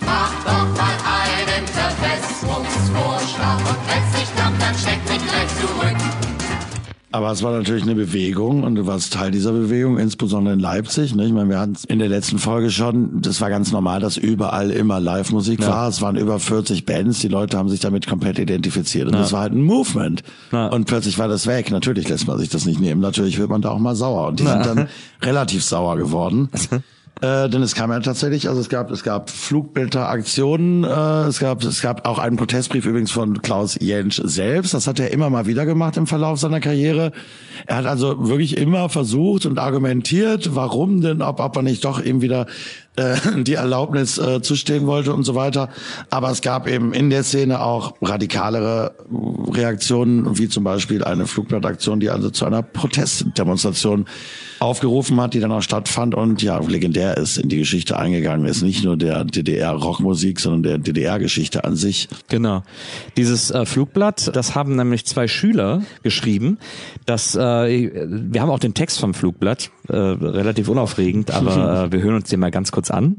Mach 0.00 0.44
doch 0.44 0.68
mal 0.76 0.96
einen 1.04 1.66
Verfestungsvorschlag 1.66 3.58
und 3.58 4.15
Aber 7.16 7.30
es 7.32 7.42
war 7.42 7.50
natürlich 7.52 7.84
eine 7.84 7.94
Bewegung 7.94 8.62
und 8.62 8.74
du 8.74 8.86
warst 8.86 9.14
Teil 9.14 9.30
dieser 9.30 9.52
Bewegung, 9.52 9.96
insbesondere 9.98 10.52
in 10.52 10.60
Leipzig. 10.60 11.14
Ne? 11.14 11.24
Ich 11.24 11.32
meine, 11.32 11.48
wir 11.48 11.58
hatten 11.58 11.72
es 11.72 11.86
in 11.86 11.98
der 11.98 12.10
letzten 12.10 12.38
Folge 12.38 12.70
schon, 12.70 13.22
das 13.22 13.40
war 13.40 13.48
ganz 13.48 13.72
normal, 13.72 14.00
dass 14.00 14.18
überall 14.18 14.70
immer 14.70 15.00
Live-Musik 15.00 15.60
Ja. 15.62 15.68
war. 15.68 15.88
Es 15.88 16.02
waren 16.02 16.16
über 16.16 16.38
40 16.38 16.84
Bands, 16.84 17.20
die 17.20 17.28
Leute 17.28 17.56
haben 17.56 17.70
sich 17.70 17.80
damit 17.80 18.06
komplett 18.06 18.38
identifiziert. 18.38 19.06
Und 19.06 19.14
das 19.14 19.32
war 19.32 19.40
halt 19.40 19.54
ein 19.54 19.62
Movement. 19.62 20.24
Ja. 20.52 20.66
Und 20.66 20.84
plötzlich 20.84 21.18
war 21.18 21.26
das 21.26 21.46
weg. 21.46 21.70
Natürlich 21.70 22.06
lässt 22.06 22.26
man 22.26 22.36
sich 22.38 22.50
das 22.50 22.66
nicht 22.66 22.80
nehmen. 22.80 23.00
Natürlich 23.00 23.38
wird 23.38 23.48
man 23.48 23.62
da 23.62 23.70
auch 23.70 23.78
mal 23.78 23.96
sauer. 23.96 24.28
Und 24.28 24.40
die 24.40 24.44
sind 24.44 24.66
dann 24.66 24.86
relativ 25.22 25.64
sauer 25.64 25.96
geworden. 25.96 26.50
Äh, 27.22 27.48
denn 27.48 27.62
es 27.62 27.74
kam 27.74 27.90
ja 27.90 28.00
tatsächlich, 28.00 28.46
also 28.46 28.60
es 28.60 28.68
gab, 28.68 28.90
es 28.90 29.02
gab 29.02 29.30
Flugblätteraktionen, 29.30 30.84
äh, 30.84 31.28
es 31.28 31.38
gab, 31.38 31.64
es 31.64 31.80
gab 31.80 32.06
auch 32.06 32.18
einen 32.18 32.36
Protestbrief 32.36 32.84
übrigens 32.84 33.10
von 33.10 33.40
Klaus 33.40 33.78
Jentsch 33.80 34.20
selbst. 34.22 34.74
Das 34.74 34.86
hat 34.86 35.00
er 35.00 35.12
immer 35.12 35.30
mal 35.30 35.46
wieder 35.46 35.64
gemacht 35.64 35.96
im 35.96 36.06
Verlauf 36.06 36.38
seiner 36.38 36.60
Karriere. 36.60 37.12
Er 37.66 37.76
hat 37.76 37.86
also 37.86 38.28
wirklich 38.28 38.58
immer 38.58 38.90
versucht 38.90 39.46
und 39.46 39.58
argumentiert, 39.58 40.54
warum 40.54 41.00
denn, 41.00 41.22
ob, 41.22 41.40
ob 41.40 41.56
er 41.56 41.62
nicht 41.62 41.86
doch 41.86 42.04
eben 42.04 42.20
wieder 42.20 42.46
äh, 42.96 43.42
die 43.42 43.54
Erlaubnis 43.54 44.18
äh, 44.18 44.42
zustehen 44.42 44.86
wollte 44.86 45.12
und 45.14 45.24
so 45.24 45.34
weiter. 45.34 45.68
Aber 46.10 46.30
es 46.30 46.42
gab 46.42 46.68
eben 46.68 46.92
in 46.92 47.10
der 47.10 47.22
Szene 47.22 47.60
auch 47.60 47.94
radikalere 48.02 48.94
Reaktionen, 49.50 50.38
wie 50.38 50.48
zum 50.48 50.64
Beispiel 50.64 51.04
eine 51.04 51.26
Flugblattaktion, 51.26 52.00
die 52.00 52.10
also 52.10 52.30
zu 52.30 52.44
einer 52.44 52.62
Protestdemonstration 52.62 54.06
aufgerufen 54.58 55.20
hat, 55.20 55.34
die 55.34 55.40
dann 55.40 55.52
auch 55.52 55.62
stattfand 55.62 56.14
und 56.14 56.42
ja, 56.42 56.58
legendär 56.58 57.16
ist, 57.16 57.36
in 57.36 57.48
die 57.48 57.58
Geschichte 57.58 57.98
eingegangen 57.98 58.46
ist. 58.46 58.62
Nicht 58.62 58.84
nur 58.84 58.96
der 58.96 59.24
DDR-Rockmusik, 59.24 60.40
sondern 60.40 60.62
der 60.62 60.78
DDR-Geschichte 60.78 61.64
an 61.64 61.76
sich. 61.76 62.08
Genau. 62.28 62.62
Dieses 63.16 63.50
äh, 63.50 63.66
Flugblatt, 63.66 64.34
das 64.34 64.54
haben 64.54 64.76
nämlich 64.76 65.04
zwei 65.04 65.28
Schüler 65.28 65.82
geschrieben. 66.02 66.58
Das, 67.04 67.34
äh, 67.34 67.40
wir 67.40 68.40
haben 68.40 68.50
auch 68.50 68.58
den 68.58 68.74
Text 68.74 68.98
vom 68.98 69.14
Flugblatt, 69.14 69.70
äh, 69.88 69.96
relativ 69.96 70.68
unaufregend, 70.68 71.30
aber 71.32 71.84
äh, 71.92 71.92
wir 71.92 72.00
hören 72.00 72.14
uns 72.16 72.30
den 72.30 72.40
mal 72.40 72.50
ganz 72.50 72.72
kurz 72.72 72.85
an. 72.90 73.16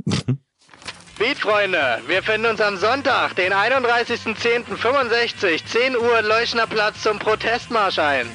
Beatfreunde, 1.18 2.02
wir 2.08 2.22
finden 2.22 2.48
uns 2.48 2.62
am 2.62 2.78
Sonntag, 2.78 3.36
den 3.36 3.52
31.10.65, 3.52 5.66
10 5.66 5.98
Uhr 5.98 6.22
Leuschner 6.22 6.68
Platz 6.68 7.02
zum 7.02 7.18
Protestmarsch 7.18 7.98
ein. 7.98 8.30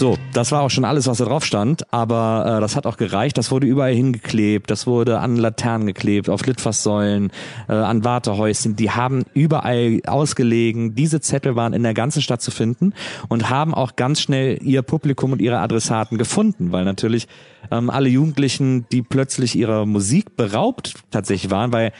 So, 0.00 0.16
das 0.32 0.50
war 0.50 0.62
auch 0.62 0.70
schon 0.70 0.86
alles, 0.86 1.06
was 1.08 1.18
da 1.18 1.26
drauf 1.26 1.44
stand, 1.44 1.92
aber 1.92 2.56
äh, 2.56 2.60
das 2.62 2.74
hat 2.74 2.86
auch 2.86 2.96
gereicht. 2.96 3.36
Das 3.36 3.50
wurde 3.50 3.66
überall 3.66 3.92
hingeklebt, 3.92 4.70
das 4.70 4.86
wurde 4.86 5.18
an 5.18 5.36
Laternen 5.36 5.86
geklebt, 5.86 6.30
auf 6.30 6.46
Litfaßsäulen, 6.46 7.30
äh, 7.68 7.72
an 7.74 8.02
Wartehäuschen. 8.02 8.76
Die 8.76 8.90
haben 8.90 9.24
überall 9.34 10.00
ausgelegen. 10.06 10.94
Diese 10.94 11.20
Zettel 11.20 11.54
waren 11.54 11.74
in 11.74 11.82
der 11.82 11.92
ganzen 11.92 12.22
Stadt 12.22 12.40
zu 12.40 12.50
finden 12.50 12.94
und 13.28 13.50
haben 13.50 13.74
auch 13.74 13.94
ganz 13.94 14.22
schnell 14.22 14.58
ihr 14.62 14.80
Publikum 14.80 15.32
und 15.32 15.42
ihre 15.42 15.58
Adressaten 15.58 16.16
gefunden, 16.16 16.72
weil 16.72 16.86
natürlich 16.86 17.28
ähm, 17.70 17.90
alle 17.90 18.08
Jugendlichen, 18.08 18.86
die 18.90 19.02
plötzlich 19.02 19.54
ihrer 19.54 19.84
Musik 19.84 20.34
beraubt 20.34 20.94
tatsächlich 21.10 21.50
waren, 21.50 21.74
weil 21.74 21.92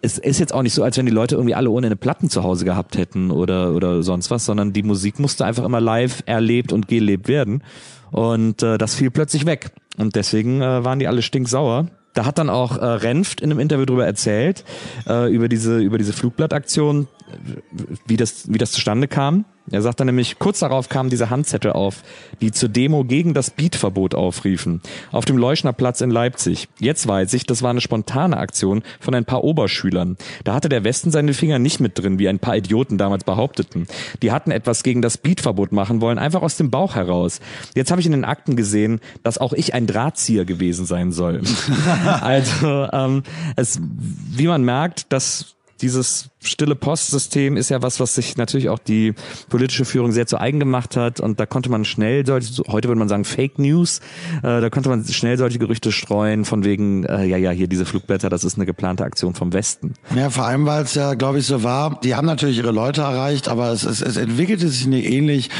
es 0.00 0.18
ist 0.18 0.38
jetzt 0.38 0.54
auch 0.54 0.62
nicht 0.62 0.74
so, 0.74 0.82
als 0.82 0.96
wenn 0.96 1.06
die 1.06 1.12
Leute 1.12 1.34
irgendwie 1.34 1.54
alle 1.54 1.70
ohne 1.70 1.86
eine 1.86 1.96
Platten 1.96 2.30
zu 2.30 2.42
Hause 2.44 2.64
gehabt 2.64 2.96
hätten 2.96 3.30
oder, 3.30 3.74
oder 3.74 4.02
sonst 4.02 4.30
was, 4.30 4.44
sondern 4.44 4.72
die 4.72 4.82
Musik 4.82 5.18
musste 5.18 5.44
einfach 5.44 5.64
immer 5.64 5.80
live 5.80 6.22
erlebt 6.26 6.72
und 6.72 6.88
gelebt 6.88 7.28
werden. 7.28 7.62
Und 8.10 8.62
äh, 8.62 8.78
das 8.78 8.94
fiel 8.94 9.10
plötzlich 9.10 9.44
weg. 9.44 9.72
Und 9.98 10.14
deswegen 10.14 10.62
äh, 10.62 10.84
waren 10.84 10.98
die 10.98 11.08
alle 11.08 11.22
stinksauer. 11.22 11.88
Da 12.14 12.24
hat 12.24 12.38
dann 12.38 12.48
auch 12.48 12.78
äh, 12.78 12.84
Renft 12.84 13.40
in 13.40 13.50
einem 13.50 13.60
Interview 13.60 13.84
drüber 13.84 14.06
erzählt, 14.06 14.64
äh, 15.06 15.32
über 15.32 15.48
diese, 15.48 15.78
über 15.78 15.98
diese 15.98 16.12
Flugblattaktion, 16.12 17.08
wie 18.06 18.16
das, 18.16 18.52
wie 18.52 18.58
das 18.58 18.72
zustande 18.72 19.08
kam. 19.08 19.44
Er 19.70 19.82
sagt 19.82 20.00
dann 20.00 20.06
nämlich, 20.06 20.38
kurz 20.38 20.60
darauf 20.60 20.88
kamen 20.88 21.10
diese 21.10 21.30
Handzettel 21.30 21.72
auf, 21.72 22.02
die 22.40 22.52
zur 22.52 22.68
Demo 22.68 23.04
gegen 23.04 23.34
das 23.34 23.50
Beatverbot 23.50 24.14
aufriefen. 24.14 24.80
Auf 25.12 25.24
dem 25.24 25.36
Leuschner 25.36 25.72
Platz 25.72 26.00
in 26.00 26.10
Leipzig. 26.10 26.68
Jetzt 26.78 27.06
weiß 27.06 27.32
ich, 27.34 27.46
das 27.46 27.62
war 27.62 27.70
eine 27.70 27.80
spontane 27.80 28.36
Aktion 28.36 28.82
von 29.00 29.14
ein 29.14 29.24
paar 29.24 29.44
Oberschülern. 29.44 30.16
Da 30.44 30.54
hatte 30.54 30.68
der 30.68 30.84
Westen 30.84 31.10
seine 31.10 31.34
Finger 31.34 31.58
nicht 31.58 31.80
mit 31.80 31.98
drin, 31.98 32.18
wie 32.18 32.28
ein 32.28 32.38
paar 32.38 32.56
Idioten 32.56 32.98
damals 32.98 33.24
behaupteten. 33.24 33.86
Die 34.22 34.32
hatten 34.32 34.50
etwas 34.50 34.82
gegen 34.82 35.02
das 35.02 35.18
Beatverbot 35.18 35.72
machen 35.72 36.00
wollen, 36.00 36.18
einfach 36.18 36.42
aus 36.42 36.56
dem 36.56 36.70
Bauch 36.70 36.94
heraus. 36.94 37.40
Jetzt 37.74 37.90
habe 37.90 38.00
ich 38.00 38.06
in 38.06 38.12
den 38.12 38.24
Akten 38.24 38.56
gesehen, 38.56 39.00
dass 39.22 39.38
auch 39.38 39.52
ich 39.52 39.74
ein 39.74 39.86
Drahtzieher 39.86 40.44
gewesen 40.44 40.86
sein 40.86 41.12
soll. 41.12 41.42
also, 42.20 42.88
ähm, 42.92 43.22
es, 43.56 43.80
wie 43.80 44.46
man 44.46 44.64
merkt, 44.64 45.12
dass 45.12 45.57
dieses 45.80 46.30
stille 46.42 46.74
Postsystem 46.74 47.56
ist 47.56 47.68
ja 47.68 47.82
was, 47.82 48.00
was 48.00 48.14
sich 48.14 48.36
natürlich 48.36 48.68
auch 48.68 48.78
die 48.78 49.14
politische 49.48 49.84
Führung 49.84 50.12
sehr 50.12 50.26
zu 50.26 50.40
eigen 50.40 50.58
gemacht 50.58 50.96
hat 50.96 51.20
und 51.20 51.38
da 51.40 51.46
konnte 51.46 51.70
man 51.70 51.84
schnell 51.84 52.24
solche, 52.26 52.52
so- 52.52 52.64
heute 52.68 52.88
würde 52.88 52.98
man 52.98 53.08
sagen 53.08 53.24
Fake 53.24 53.58
News, 53.58 54.00
äh, 54.42 54.60
da 54.60 54.70
konnte 54.70 54.88
man 54.88 55.04
schnell 55.04 55.38
solche 55.38 55.58
Gerüchte 55.58 55.92
streuen 55.92 56.44
von 56.44 56.64
wegen, 56.64 57.04
äh, 57.04 57.24
ja, 57.24 57.36
ja, 57.36 57.50
hier 57.50 57.68
diese 57.68 57.86
Flugblätter, 57.86 58.28
das 58.28 58.44
ist 58.44 58.56
eine 58.56 58.66
geplante 58.66 59.04
Aktion 59.04 59.34
vom 59.34 59.52
Westen. 59.52 59.94
Ja, 60.14 60.30
vor 60.30 60.44
allem, 60.46 60.66
weil 60.66 60.82
es 60.84 60.94
ja, 60.94 61.14
glaube 61.14 61.38
ich, 61.38 61.46
so 61.46 61.62
war. 61.62 62.00
Die 62.02 62.14
haben 62.14 62.26
natürlich 62.26 62.58
ihre 62.58 62.72
Leute 62.72 63.02
erreicht, 63.02 63.48
aber 63.48 63.72
es, 63.72 63.84
es, 63.84 64.00
es 64.02 64.16
entwickelte 64.16 64.68
sich 64.68 64.86
eine 64.86 65.02
ähnlich 65.02 65.50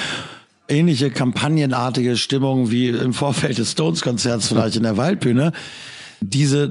ähnliche 0.70 1.10
kampagnenartige 1.10 2.18
Stimmung 2.18 2.70
wie 2.70 2.88
im 2.88 3.14
Vorfeld 3.14 3.56
des 3.56 3.72
Stones-Konzerts 3.72 4.48
vielleicht 4.48 4.76
in 4.76 4.82
der 4.82 4.98
Waldbühne. 4.98 5.52
Diese 6.20 6.68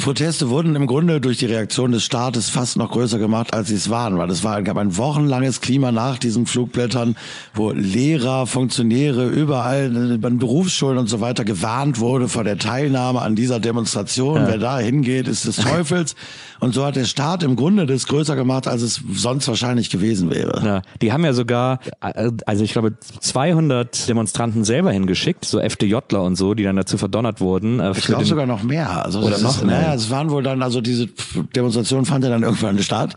Proteste 0.00 0.50
wurden 0.50 0.76
im 0.76 0.86
Grunde 0.86 1.20
durch 1.20 1.38
die 1.38 1.46
Reaktion 1.46 1.92
des 1.92 2.04
Staates 2.04 2.48
fast 2.48 2.76
noch 2.76 2.92
größer 2.92 3.18
gemacht, 3.18 3.52
als 3.52 3.68
sie 3.68 3.74
es 3.74 3.90
waren, 3.90 4.18
weil 4.18 4.30
es 4.30 4.44
war, 4.44 4.62
gab 4.62 4.76
ein 4.76 4.96
wochenlanges 4.96 5.60
Klima 5.60 5.90
nach 5.92 6.18
diesen 6.18 6.46
Flugblättern, 6.46 7.16
wo 7.54 7.72
Lehrer, 7.72 8.46
Funktionäre, 8.46 9.28
überall 9.28 10.20
äh, 10.22 10.26
an 10.26 10.38
Berufsschulen 10.38 10.98
und 10.98 11.08
so 11.08 11.20
weiter 11.20 11.44
gewarnt 11.44 11.98
wurde 11.98 12.28
vor 12.28 12.44
der 12.44 12.58
Teilnahme 12.58 13.20
an 13.22 13.34
dieser 13.34 13.60
Demonstration. 13.60 14.42
Wer 14.46 14.58
da 14.58 14.78
hingeht, 14.78 15.28
ist 15.28 15.46
des 15.46 15.56
Teufels. 15.56 16.14
Und 16.60 16.72
so 16.72 16.82
hat 16.86 16.96
der 16.96 17.04
Staat 17.04 17.42
im 17.42 17.56
Grunde 17.56 17.84
das 17.84 18.06
größer 18.06 18.36
gemacht, 18.36 18.66
als 18.68 18.80
es 18.80 19.02
sonst 19.12 19.46
wahrscheinlich 19.48 19.90
gewesen 19.90 20.30
wäre. 20.30 20.64
Ja, 20.64 20.82
die 21.02 21.12
haben 21.12 21.22
ja 21.22 21.34
sogar, 21.34 21.80
äh, 22.00 22.30
also 22.46 22.64
ich 22.64 22.72
glaube, 22.72 22.94
200 23.20 24.08
Demonstranten 24.08 24.64
selber 24.64 24.90
hingeschickt, 24.90 25.44
so 25.44 25.60
FDJler 25.60 26.22
und 26.22 26.36
so, 26.36 26.54
die 26.54 26.62
dann 26.62 26.76
dazu 26.76 26.96
verdonnert 26.96 27.42
wurden. 27.42 27.80
Äh, 27.80 27.92
Ich 27.96 28.06
glaube 28.06 28.24
sogar 28.24 28.46
noch 28.46 28.62
mehr. 28.62 28.83
Also 28.88 29.20
Oder 29.20 29.38
noch 29.38 29.56
ist. 29.56 29.64
Naja, 29.64 29.94
es 29.94 30.10
waren 30.10 30.30
wohl 30.30 30.42
dann, 30.42 30.62
also 30.62 30.80
diese 30.80 31.08
Demonstration 31.54 32.04
fand 32.04 32.24
ja 32.24 32.30
dann 32.30 32.42
irgendwann 32.42 32.78
statt. 32.82 33.14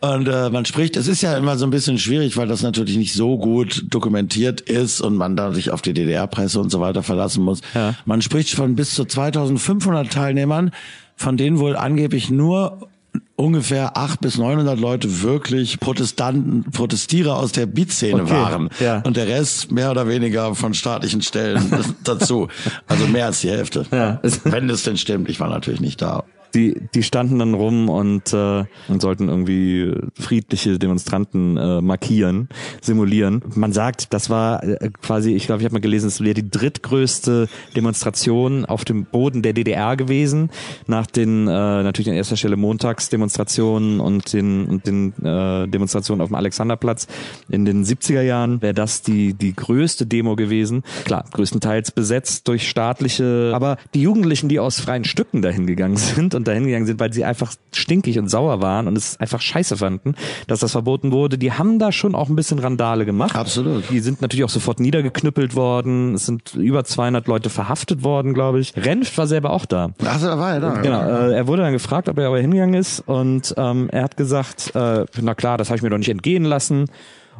Und 0.00 0.28
äh, 0.28 0.50
man 0.50 0.64
spricht, 0.64 0.96
es 0.96 1.08
ist 1.08 1.22
ja 1.22 1.36
immer 1.36 1.56
so 1.56 1.66
ein 1.66 1.70
bisschen 1.70 1.98
schwierig, 1.98 2.36
weil 2.36 2.48
das 2.48 2.62
natürlich 2.62 2.96
nicht 2.96 3.14
so 3.14 3.38
gut 3.38 3.84
dokumentiert 3.88 4.60
ist 4.60 5.00
und 5.00 5.16
man 5.16 5.36
da 5.36 5.52
sich 5.52 5.70
auf 5.70 5.82
die 5.82 5.94
DDR-Presse 5.94 6.60
und 6.60 6.70
so 6.70 6.80
weiter 6.80 7.02
verlassen 7.02 7.44
muss. 7.44 7.60
Ja. 7.74 7.94
Man 8.04 8.22
spricht 8.22 8.54
von 8.54 8.74
bis 8.74 8.94
zu 8.94 9.04
2500 9.04 10.12
Teilnehmern, 10.12 10.70
von 11.16 11.36
denen 11.36 11.58
wohl 11.58 11.76
angeblich 11.76 12.30
nur 12.30 12.88
ungefähr 13.36 13.96
800 13.96 14.20
bis 14.20 14.38
900 14.38 14.78
Leute 14.78 15.22
wirklich 15.22 15.80
Protestanten, 15.80 16.64
Protestierer 16.70 17.36
aus 17.36 17.52
der 17.52 17.66
Beat-Szene 17.66 18.22
Okay, 18.22 18.32
waren. 18.32 18.70
ja. 18.80 19.00
Und 19.00 19.16
der 19.16 19.26
Rest 19.26 19.70
mehr 19.72 19.90
oder 19.90 20.08
weniger 20.08 20.54
von 20.54 20.74
staatlichen 20.74 21.22
Stellen 21.22 21.70
dazu. 22.04 22.48
Also 22.86 23.06
mehr 23.06 23.26
als 23.26 23.40
die 23.40 23.50
Hälfte. 23.50 23.86
Ja. 23.90 24.20
Wenn 24.44 24.68
das 24.68 24.82
denn 24.84 24.96
stimmt. 24.96 25.28
Ich 25.28 25.40
war 25.40 25.48
natürlich 25.48 25.80
nicht 25.80 26.00
da. 26.00 26.24
Die, 26.54 26.80
die 26.94 27.02
standen 27.02 27.38
dann 27.38 27.54
rum 27.54 27.88
und, 27.88 28.32
äh, 28.32 28.64
und 28.88 29.02
sollten 29.02 29.28
irgendwie 29.28 29.92
friedliche 30.14 30.78
Demonstranten 30.78 31.56
äh, 31.56 31.80
markieren, 31.80 32.48
simulieren. 32.80 33.42
Man 33.54 33.72
sagt, 33.72 34.12
das 34.14 34.30
war 34.30 34.62
äh, 34.62 34.90
quasi, 35.02 35.34
ich 35.34 35.46
glaube, 35.46 35.62
ich 35.62 35.64
habe 35.64 35.74
mal 35.74 35.80
gelesen, 35.80 36.06
es 36.06 36.20
wäre 36.20 36.34
die 36.34 36.48
drittgrößte 36.48 37.48
Demonstration 37.74 38.64
auf 38.64 38.84
dem 38.84 39.04
Boden 39.04 39.42
der 39.42 39.52
DDR 39.52 39.96
gewesen, 39.96 40.50
nach 40.86 41.06
den 41.06 41.48
äh, 41.48 41.50
natürlich 41.50 42.08
an 42.08 42.16
erster 42.16 42.36
Stelle 42.36 42.56
Montagsdemonstrationen 42.56 44.00
und 44.00 44.32
den, 44.32 44.66
und 44.66 44.86
den 44.86 45.12
äh, 45.24 45.66
Demonstrationen 45.68 46.22
auf 46.22 46.28
dem 46.28 46.36
Alexanderplatz 46.36 47.06
in 47.48 47.64
den 47.64 47.84
70er 47.84 48.22
Jahren, 48.22 48.62
wäre 48.62 48.74
das 48.74 49.02
die, 49.02 49.34
die 49.34 49.54
größte 49.54 50.06
Demo 50.06 50.36
gewesen. 50.36 50.82
Klar, 51.04 51.24
größtenteils 51.32 51.90
besetzt 51.90 52.46
durch 52.48 52.68
staatliche, 52.68 53.52
aber 53.54 53.76
die 53.94 54.02
Jugendlichen, 54.02 54.48
die 54.48 54.60
aus 54.60 54.80
freien 54.80 55.04
Stücken 55.04 55.42
dahin 55.42 55.66
gegangen 55.66 55.96
sind 56.14 56.34
und 56.34 56.43
dahin 56.44 56.64
gegangen 56.64 56.86
sind, 56.86 57.00
weil 57.00 57.12
sie 57.12 57.24
einfach 57.24 57.52
stinkig 57.72 58.18
und 58.18 58.28
sauer 58.28 58.60
waren 58.60 58.86
und 58.86 58.96
es 58.96 59.18
einfach 59.18 59.40
scheiße 59.40 59.76
fanden, 59.76 60.14
dass 60.46 60.60
das 60.60 60.72
verboten 60.72 61.12
wurde, 61.12 61.38
die 61.38 61.52
haben 61.52 61.78
da 61.78 61.92
schon 61.92 62.14
auch 62.14 62.28
ein 62.28 62.36
bisschen 62.36 62.58
Randale 62.58 63.04
gemacht. 63.04 63.34
Absolut. 63.34 63.90
Die 63.90 64.00
sind 64.00 64.22
natürlich 64.22 64.44
auch 64.44 64.50
sofort 64.50 64.80
niedergeknüppelt 64.80 65.54
worden. 65.56 66.14
Es 66.14 66.26
sind 66.26 66.54
über 66.54 66.84
200 66.84 67.26
Leute 67.26 67.50
verhaftet 67.50 68.02
worden, 68.02 68.34
glaube 68.34 68.60
ich. 68.60 68.74
Renft 68.76 69.16
war 69.18 69.26
selber 69.26 69.50
auch 69.50 69.66
da. 69.66 69.90
Also 70.04 70.26
da 70.26 70.38
war 70.38 70.54
er 70.54 70.60
da. 70.60 70.80
Genau, 70.80 71.00
äh, 71.00 71.34
er 71.34 71.46
wurde 71.46 71.62
dann 71.62 71.72
gefragt, 71.72 72.08
ob 72.08 72.18
er 72.18 72.28
aber 72.28 72.40
hingegangen 72.40 72.74
ist 72.74 73.00
und 73.00 73.54
ähm, 73.56 73.88
er 73.90 74.04
hat 74.04 74.16
gesagt, 74.16 74.72
äh, 74.74 75.04
na 75.20 75.34
klar, 75.34 75.58
das 75.58 75.68
habe 75.68 75.76
ich 75.76 75.82
mir 75.82 75.90
doch 75.90 75.98
nicht 75.98 76.10
entgehen 76.10 76.44
lassen. 76.44 76.86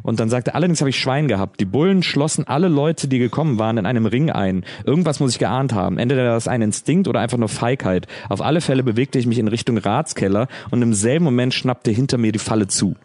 Und 0.05 0.19
dann 0.19 0.29
sagte 0.29 0.51
er, 0.51 0.55
allerdings 0.55 0.81
habe 0.81 0.89
ich 0.91 0.99
Schwein 0.99 1.27
gehabt. 1.27 1.59
Die 1.59 1.65
Bullen 1.65 2.03
schlossen 2.03 2.47
alle 2.47 2.67
Leute, 2.67 3.07
die 3.07 3.17
gekommen 3.17 3.57
waren, 3.57 3.77
in 3.77 3.85
einem 3.87 4.05
Ring 4.05 4.29
ein. 4.29 4.63
Irgendwas 4.85 5.19
muss 5.19 5.31
ich 5.31 5.39
geahnt 5.39 5.73
haben. 5.73 5.97
Entweder 5.97 6.25
das 6.25 6.47
ein 6.47 6.61
Instinkt 6.61 7.07
oder 7.07 7.19
einfach 7.19 7.39
nur 7.39 7.49
Feigheit. 7.49 8.07
Auf 8.29 8.41
alle 8.41 8.61
Fälle 8.61 8.83
bewegte 8.83 9.17
ich 9.17 9.25
mich 9.25 9.39
in 9.39 9.47
Richtung 9.47 9.77
Ratskeller 9.77 10.47
und 10.69 10.81
im 10.83 10.93
selben 10.93 11.25
Moment 11.25 11.55
schnappte 11.55 11.89
hinter 11.89 12.19
mir 12.19 12.31
die 12.31 12.39
Falle 12.39 12.67
zu. 12.67 12.95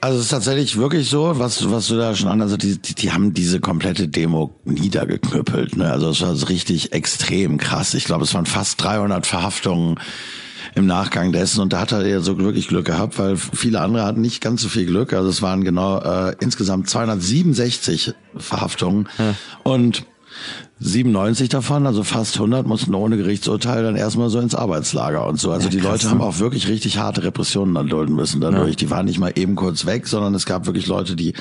Also 0.00 0.18
es 0.18 0.24
ist 0.26 0.30
tatsächlich 0.30 0.76
wirklich 0.76 1.10
so, 1.10 1.38
was, 1.38 1.70
was 1.70 1.88
du 1.88 1.96
da 1.96 2.14
schon 2.14 2.28
an, 2.28 2.40
also 2.40 2.56
die, 2.56 2.80
die, 2.80 2.94
die 2.94 3.12
haben 3.12 3.34
diese 3.34 3.58
komplette 3.58 4.06
Demo 4.06 4.54
niedergeknüppelt. 4.64 5.76
Ne? 5.76 5.90
Also 5.90 6.10
es 6.10 6.22
war 6.22 6.48
richtig 6.48 6.92
extrem 6.92 7.58
krass. 7.58 7.94
Ich 7.94 8.04
glaube, 8.04 8.24
es 8.24 8.32
waren 8.32 8.46
fast 8.46 8.82
300 8.82 9.26
Verhaftungen 9.26 9.96
im 10.74 10.86
Nachgang 10.86 11.32
dessen 11.32 11.60
und 11.60 11.72
da 11.72 11.80
hat 11.80 11.92
er 11.92 12.06
ja 12.06 12.20
so 12.20 12.38
wirklich 12.38 12.68
Glück 12.68 12.86
gehabt, 12.86 13.18
weil 13.18 13.36
viele 13.36 13.80
andere 13.80 14.04
hatten 14.04 14.20
nicht 14.20 14.40
ganz 14.40 14.62
so 14.62 14.68
viel 14.68 14.86
Glück. 14.86 15.12
Also 15.12 15.28
es 15.28 15.42
waren 15.42 15.64
genau 15.64 16.00
äh, 16.00 16.34
insgesamt 16.40 16.88
267 16.88 18.14
Verhaftungen 18.36 19.08
ja. 19.18 19.34
und 19.64 20.04
97 20.80 21.48
davon, 21.48 21.86
also 21.86 22.04
fast 22.04 22.36
100, 22.36 22.66
mussten 22.66 22.94
ohne 22.94 23.16
Gerichtsurteil 23.16 23.82
dann 23.82 23.96
erstmal 23.96 24.30
so 24.30 24.38
ins 24.38 24.54
Arbeitslager 24.54 25.26
und 25.26 25.40
so. 25.40 25.50
Also 25.50 25.64
ja, 25.64 25.70
die 25.70 25.80
Leute 25.80 26.08
haben 26.08 26.20
auch 26.20 26.38
wirklich 26.38 26.68
richtig 26.68 26.98
harte 26.98 27.24
Repressionen 27.24 27.74
dann 27.74 27.88
dulden 27.88 28.14
müssen 28.14 28.40
dadurch. 28.40 28.70
Ja. 28.70 28.76
Die 28.76 28.90
waren 28.90 29.06
nicht 29.06 29.18
mal 29.18 29.32
eben 29.34 29.56
kurz 29.56 29.86
weg, 29.86 30.06
sondern 30.06 30.34
es 30.34 30.46
gab 30.46 30.66
wirklich 30.66 30.86
Leute, 30.86 31.16
die 31.16 31.34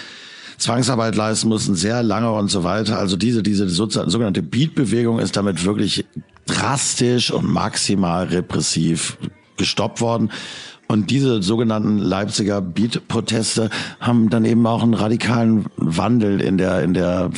Zwangsarbeit 0.58 1.16
leisten 1.16 1.50
mussten, 1.50 1.76
sehr 1.76 2.02
lange 2.02 2.32
und 2.32 2.50
so 2.50 2.64
weiter. 2.64 2.98
Also 2.98 3.16
diese, 3.16 3.44
diese 3.44 3.70
sogenannte 3.70 4.42
Beat-Bewegung 4.42 5.20
ist 5.20 5.38
damit 5.38 5.64
wirklich 5.66 6.06
drastisch 6.48 7.32
und 7.32 7.52
maximal 7.52 8.26
repressiv 8.26 9.18
gestoppt 9.58 10.02
worden. 10.02 10.32
Und 10.90 11.12
diese 11.12 11.44
sogenannten 11.44 11.98
Leipziger 11.98 12.62
Beat-Proteste 12.62 13.70
haben 14.00 14.30
dann 14.30 14.46
eben 14.46 14.66
auch 14.66 14.84
einen 14.84 14.94
radikalen 14.94 15.66
Wandel 15.76 16.40
in 16.40 16.58
der, 16.58 16.82
in 16.82 16.94
der 16.94 17.30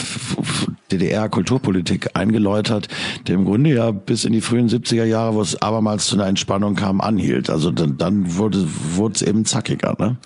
DDR-Kulturpolitik 0.92 2.12
eingeläutert, 2.14 2.88
der 3.28 3.36
im 3.36 3.46
Grunde 3.46 3.74
ja 3.74 3.90
bis 3.90 4.24
in 4.24 4.34
die 4.34 4.42
frühen 4.42 4.70
70er 4.70 5.04
Jahre, 5.04 5.34
wo 5.34 5.42
es 5.42 5.60
abermals 5.62 6.06
zu 6.06 6.16
einer 6.16 6.28
Entspannung 6.28 6.76
kam, 6.76 7.02
anhielt. 7.02 7.50
Also 7.50 7.72
dann, 7.72 7.98
dann 7.98 8.36
wurde 8.38 8.68
es 9.14 9.22
eben 9.24 9.46
zackiger. 9.46 9.96
Ne? 9.98 10.18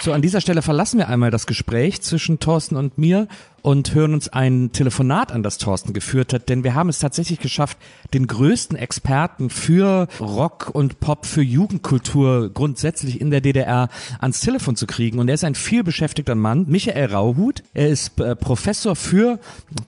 So, 0.00 0.12
an 0.12 0.22
dieser 0.22 0.40
Stelle 0.40 0.62
verlassen 0.62 0.98
wir 0.98 1.08
einmal 1.08 1.32
das 1.32 1.46
Gespräch 1.46 2.02
zwischen 2.02 2.38
Thorsten 2.38 2.76
und 2.76 2.98
mir 2.98 3.26
und 3.62 3.94
hören 3.94 4.14
uns 4.14 4.28
ein 4.28 4.70
Telefonat 4.72 5.32
an, 5.32 5.42
das 5.42 5.58
Thorsten 5.58 5.92
geführt 5.92 6.32
hat, 6.32 6.48
denn 6.48 6.64
wir 6.64 6.74
haben 6.74 6.88
es 6.88 6.98
tatsächlich 6.98 7.38
geschafft, 7.40 7.78
den 8.14 8.26
größten 8.26 8.76
Experten 8.76 9.50
für 9.50 10.08
Rock 10.20 10.70
und 10.72 11.00
Pop, 11.00 11.26
für 11.26 11.42
Jugendkultur 11.42 12.50
grundsätzlich 12.52 13.20
in 13.20 13.30
der 13.30 13.40
DDR 13.40 13.88
ans 14.20 14.40
Telefon 14.40 14.76
zu 14.76 14.86
kriegen. 14.86 15.18
Und 15.18 15.28
er 15.28 15.34
ist 15.34 15.44
ein 15.44 15.54
vielbeschäftigter 15.54 16.34
Mann, 16.34 16.66
Michael 16.68 17.12
Rauhut. 17.12 17.62
Er 17.74 17.88
ist 17.88 18.20
äh, 18.20 18.36
Professor 18.36 18.96
für 18.96 19.38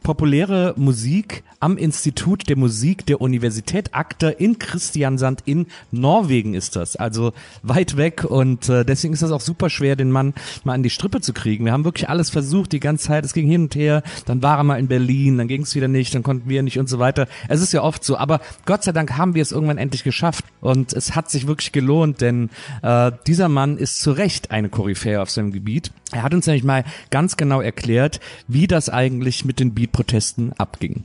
populäre 0.02 0.74
Musik 0.76 1.42
am 1.60 1.76
Institut 1.76 2.48
der 2.48 2.56
Musik 2.56 3.04
der 3.06 3.20
Universität 3.20 3.94
Akta 3.94 4.30
in 4.30 4.58
Christiansand 4.58 5.42
in 5.44 5.66
Norwegen 5.90 6.54
ist 6.54 6.74
das. 6.74 6.96
Also 6.96 7.32
weit 7.62 7.96
weg 7.96 8.24
und 8.24 8.68
äh, 8.68 8.84
deswegen 8.84 9.12
ist 9.12 9.22
das 9.22 9.30
auch 9.30 9.42
super 9.42 9.68
schwer, 9.68 9.94
den 9.94 10.10
Mann 10.10 10.34
mal 10.64 10.72
an 10.72 10.82
die 10.82 10.90
Strippe 10.90 11.20
zu 11.20 11.34
kriegen. 11.34 11.66
Wir 11.66 11.72
haben 11.72 11.84
wirklich 11.84 12.08
alles 12.08 12.30
versucht, 12.30 12.72
die 12.72 12.80
ganze 12.80 13.08
Zeit. 13.08 13.24
Es 13.24 13.34
ging 13.34 13.46
hin 13.60 13.64
und 13.64 13.74
her. 13.74 14.02
Dann 14.26 14.42
war 14.42 14.58
er 14.58 14.64
mal 14.64 14.78
in 14.78 14.88
Berlin, 14.88 15.38
dann 15.38 15.48
ging 15.48 15.62
es 15.62 15.74
wieder 15.74 15.88
nicht, 15.88 16.14
dann 16.14 16.22
konnten 16.22 16.48
wir 16.48 16.62
nicht 16.62 16.78
und 16.78 16.88
so 16.88 16.98
weiter. 16.98 17.26
Es 17.48 17.62
ist 17.62 17.72
ja 17.72 17.82
oft 17.82 18.04
so. 18.04 18.16
Aber 18.16 18.40
Gott 18.66 18.82
sei 18.82 18.92
Dank 18.92 19.16
haben 19.16 19.34
wir 19.34 19.42
es 19.42 19.52
irgendwann 19.52 19.78
endlich 19.78 20.04
geschafft. 20.04 20.44
Und 20.60 20.92
es 20.92 21.14
hat 21.16 21.30
sich 21.30 21.46
wirklich 21.46 21.72
gelohnt, 21.72 22.20
denn 22.20 22.50
äh, 22.82 23.12
dieser 23.26 23.48
Mann 23.48 23.76
ist 23.76 24.00
zu 24.00 24.12
Recht 24.12 24.50
eine 24.50 24.68
Koryphäe 24.68 25.20
auf 25.20 25.30
seinem 25.30 25.52
Gebiet. 25.52 25.90
Er 26.12 26.22
hat 26.22 26.34
uns 26.34 26.46
nämlich 26.46 26.64
mal 26.64 26.84
ganz 27.10 27.36
genau 27.36 27.60
erklärt, 27.60 28.20
wie 28.48 28.66
das 28.66 28.88
eigentlich 28.88 29.44
mit 29.44 29.60
den 29.60 29.74
Beat-Protesten 29.74 30.52
abging. 30.58 31.04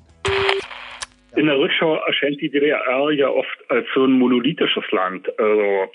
In 1.36 1.48
der 1.48 1.58
Rückschau 1.58 1.96
erscheint 2.08 2.40
die 2.40 2.50
DDR 2.50 3.12
ja 3.12 3.28
oft 3.28 3.58
als 3.68 3.86
so 3.94 4.06
ein 4.06 4.14
monolithisches 4.14 4.86
Land, 4.92 5.28
also 5.38 5.92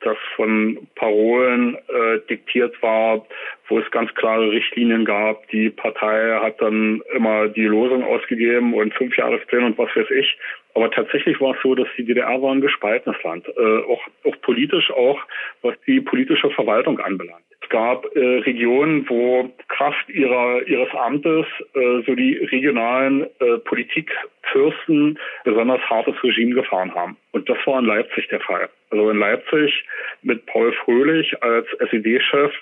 das 0.00 0.16
von 0.34 0.86
Parolen 0.94 1.76
äh, 1.76 2.18
diktiert 2.28 2.80
war, 2.82 3.26
wo 3.68 3.78
es 3.78 3.90
ganz 3.90 4.14
klare 4.14 4.50
Richtlinien 4.50 5.04
gab. 5.04 5.48
Die 5.48 5.70
Partei 5.70 6.38
hat 6.40 6.60
dann 6.60 7.02
immer 7.14 7.48
die 7.48 7.64
Losung 7.64 8.04
ausgegeben 8.04 8.74
und 8.74 8.94
fünf 8.94 9.16
Jahrespläne 9.16 9.66
und 9.66 9.78
was 9.78 9.94
weiß 9.94 10.10
ich. 10.10 10.38
Aber 10.74 10.90
tatsächlich 10.90 11.40
war 11.40 11.54
es 11.54 11.62
so, 11.62 11.74
dass 11.74 11.88
die 11.96 12.04
DDR 12.04 12.40
war 12.42 12.52
ein 12.52 12.60
gespaltenes 12.60 13.22
Land, 13.22 13.48
äh, 13.48 13.78
auch, 13.84 14.02
auch 14.24 14.40
politisch, 14.42 14.90
auch 14.90 15.18
was 15.62 15.74
die 15.86 16.00
politische 16.00 16.50
Verwaltung 16.50 17.00
anbelangt. 17.00 17.44
Es 17.66 17.70
gab 17.70 18.06
äh, 18.14 18.20
Regionen, 18.20 19.08
wo 19.08 19.50
Kraft 19.66 20.08
ihrer, 20.08 20.62
ihres 20.68 20.88
Amtes 20.94 21.46
äh, 21.74 22.02
so 22.06 22.14
die 22.14 22.36
regionalen 22.36 23.26
äh, 23.40 23.58
Politikfürsten 23.64 25.18
besonders 25.42 25.80
hartes 25.90 26.14
Regime 26.22 26.54
gefahren 26.54 26.94
haben. 26.94 27.16
Und 27.32 27.48
das 27.48 27.58
war 27.66 27.80
in 27.80 27.86
Leipzig 27.86 28.28
der 28.28 28.38
Fall. 28.40 28.68
Also 28.90 29.10
in 29.10 29.18
Leipzig 29.18 29.84
mit 30.22 30.46
Paul 30.46 30.72
Fröhlich 30.84 31.42
als 31.42 31.66
SED-Chef 31.90 32.52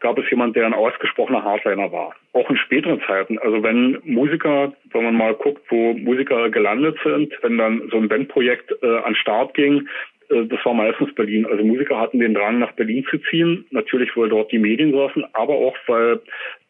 gab 0.00 0.16
es 0.16 0.30
jemand, 0.30 0.56
der 0.56 0.64
ein 0.64 0.72
ausgesprochener 0.72 1.44
Hardliner 1.44 1.92
war. 1.92 2.14
Auch 2.32 2.48
in 2.48 2.56
späteren 2.56 3.02
Zeiten. 3.06 3.38
Also 3.38 3.62
wenn 3.62 3.98
Musiker, 4.04 4.72
wenn 4.92 5.04
man 5.04 5.14
mal 5.14 5.34
guckt, 5.34 5.60
wo 5.68 5.92
Musiker 5.92 6.48
gelandet 6.48 6.98
sind, 7.04 7.34
wenn 7.42 7.58
dann 7.58 7.88
so 7.90 7.98
ein 7.98 8.08
Bandprojekt 8.08 8.72
äh, 8.82 8.98
an 9.00 9.14
Start 9.14 9.52
ging, 9.52 9.88
das 10.28 10.64
war 10.64 10.74
meistens 10.74 11.14
Berlin. 11.14 11.46
Also 11.46 11.64
Musiker 11.64 11.98
hatten 11.98 12.18
den 12.18 12.34
Drang, 12.34 12.58
nach 12.58 12.72
Berlin 12.72 13.04
zu 13.10 13.18
ziehen. 13.30 13.66
Natürlich, 13.70 14.16
weil 14.16 14.28
dort 14.28 14.52
die 14.52 14.58
Medien 14.58 14.92
saßen, 14.92 15.24
aber 15.32 15.54
auch, 15.54 15.76
weil 15.86 16.20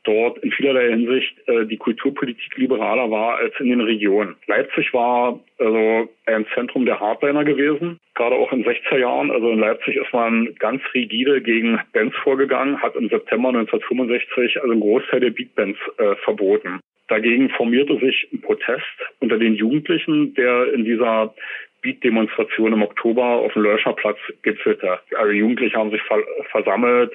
dort 0.04 0.38
in 0.38 0.52
vielerlei 0.52 0.90
Hinsicht 0.90 1.36
äh, 1.48 1.66
die 1.66 1.76
Kulturpolitik 1.76 2.56
liberaler 2.56 3.10
war 3.10 3.36
als 3.36 3.52
in 3.58 3.68
den 3.68 3.80
Regionen. 3.80 4.36
Leipzig 4.46 4.94
war 4.94 5.40
also 5.58 6.08
ein 6.26 6.46
Zentrum 6.54 6.86
der 6.86 7.00
Hardliner 7.00 7.44
gewesen, 7.44 7.98
gerade 8.14 8.36
auch 8.36 8.52
in 8.52 8.64
60er 8.64 8.98
Jahren. 8.98 9.30
Also 9.30 9.50
in 9.50 9.58
Leipzig 9.58 9.96
ist 9.96 10.12
man 10.12 10.54
ganz 10.58 10.82
rigide 10.94 11.42
gegen 11.42 11.80
Bands 11.92 12.16
vorgegangen, 12.22 12.80
hat 12.80 12.96
im 12.96 13.08
September 13.08 13.48
1965 13.48 14.60
also 14.62 14.72
einen 14.72 14.80
Großteil 14.80 15.20
der 15.20 15.30
Beatbands 15.30 15.78
äh, 15.98 16.14
verboten. 16.24 16.80
Dagegen 17.08 17.48
formierte 17.50 17.98
sich 17.98 18.28
ein 18.32 18.40
Protest 18.42 18.84
unter 19.20 19.38
den 19.38 19.54
Jugendlichen, 19.54 20.34
der 20.34 20.72
in 20.74 20.84
dieser 20.84 21.34
Beat-Demonstration 21.82 22.72
im 22.72 22.82
Oktober 22.82 23.24
auf 23.24 23.52
dem 23.52 23.62
Löscherplatz 23.62 24.18
gipfelte. 24.42 24.98
Also 25.16 25.32
Jugendliche 25.32 25.76
haben 25.76 25.90
sich 25.90 26.02
versammelt, 26.50 27.12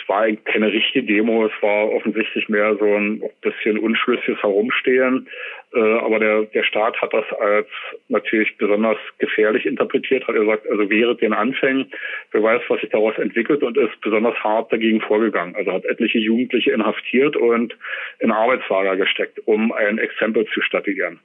es 0.00 0.08
war 0.08 0.30
keine 0.44 0.72
richtige 0.72 1.04
Demo, 1.04 1.46
es 1.46 1.62
war 1.62 1.90
offensichtlich 1.92 2.48
mehr 2.48 2.76
so 2.76 2.84
ein 2.84 3.22
bisschen 3.40 3.78
unschlüssiges 3.78 4.42
Herumstehen. 4.42 5.28
Äh, 5.74 5.78
aber 5.78 6.18
der, 6.18 6.42
der 6.42 6.62
Staat 6.62 7.00
hat 7.00 7.12
das 7.12 7.24
als 7.40 7.68
natürlich 8.08 8.56
besonders 8.56 8.98
gefährlich 9.18 9.66
interpretiert, 9.66 10.26
hat 10.26 10.34
er 10.34 10.42
gesagt, 10.42 10.70
also 10.70 10.88
während 10.88 11.20
den 11.20 11.32
Anfängen, 11.32 11.90
wer 12.32 12.42
weiß, 12.42 12.62
was 12.68 12.80
sich 12.80 12.90
daraus 12.90 13.18
entwickelt 13.18 13.62
und 13.62 13.76
ist 13.76 14.00
besonders 14.00 14.36
hart 14.42 14.72
dagegen 14.72 15.00
vorgegangen. 15.00 15.54
Also 15.56 15.72
hat 15.72 15.84
etliche 15.84 16.18
Jugendliche 16.18 16.72
inhaftiert 16.72 17.36
und 17.36 17.76
in 18.20 18.30
Arbeitslager 18.30 18.96
gesteckt, 18.96 19.40
um 19.46 19.72
ein 19.72 19.98
Exempel 19.98 20.46
zu 20.46 20.60
statuieren. 20.62 21.20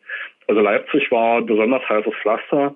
Also 0.47 0.62
Leipzig 0.62 1.12
war 1.12 1.41
besonders 1.41 1.88
heißes 1.88 2.13
Pflaster. 2.21 2.75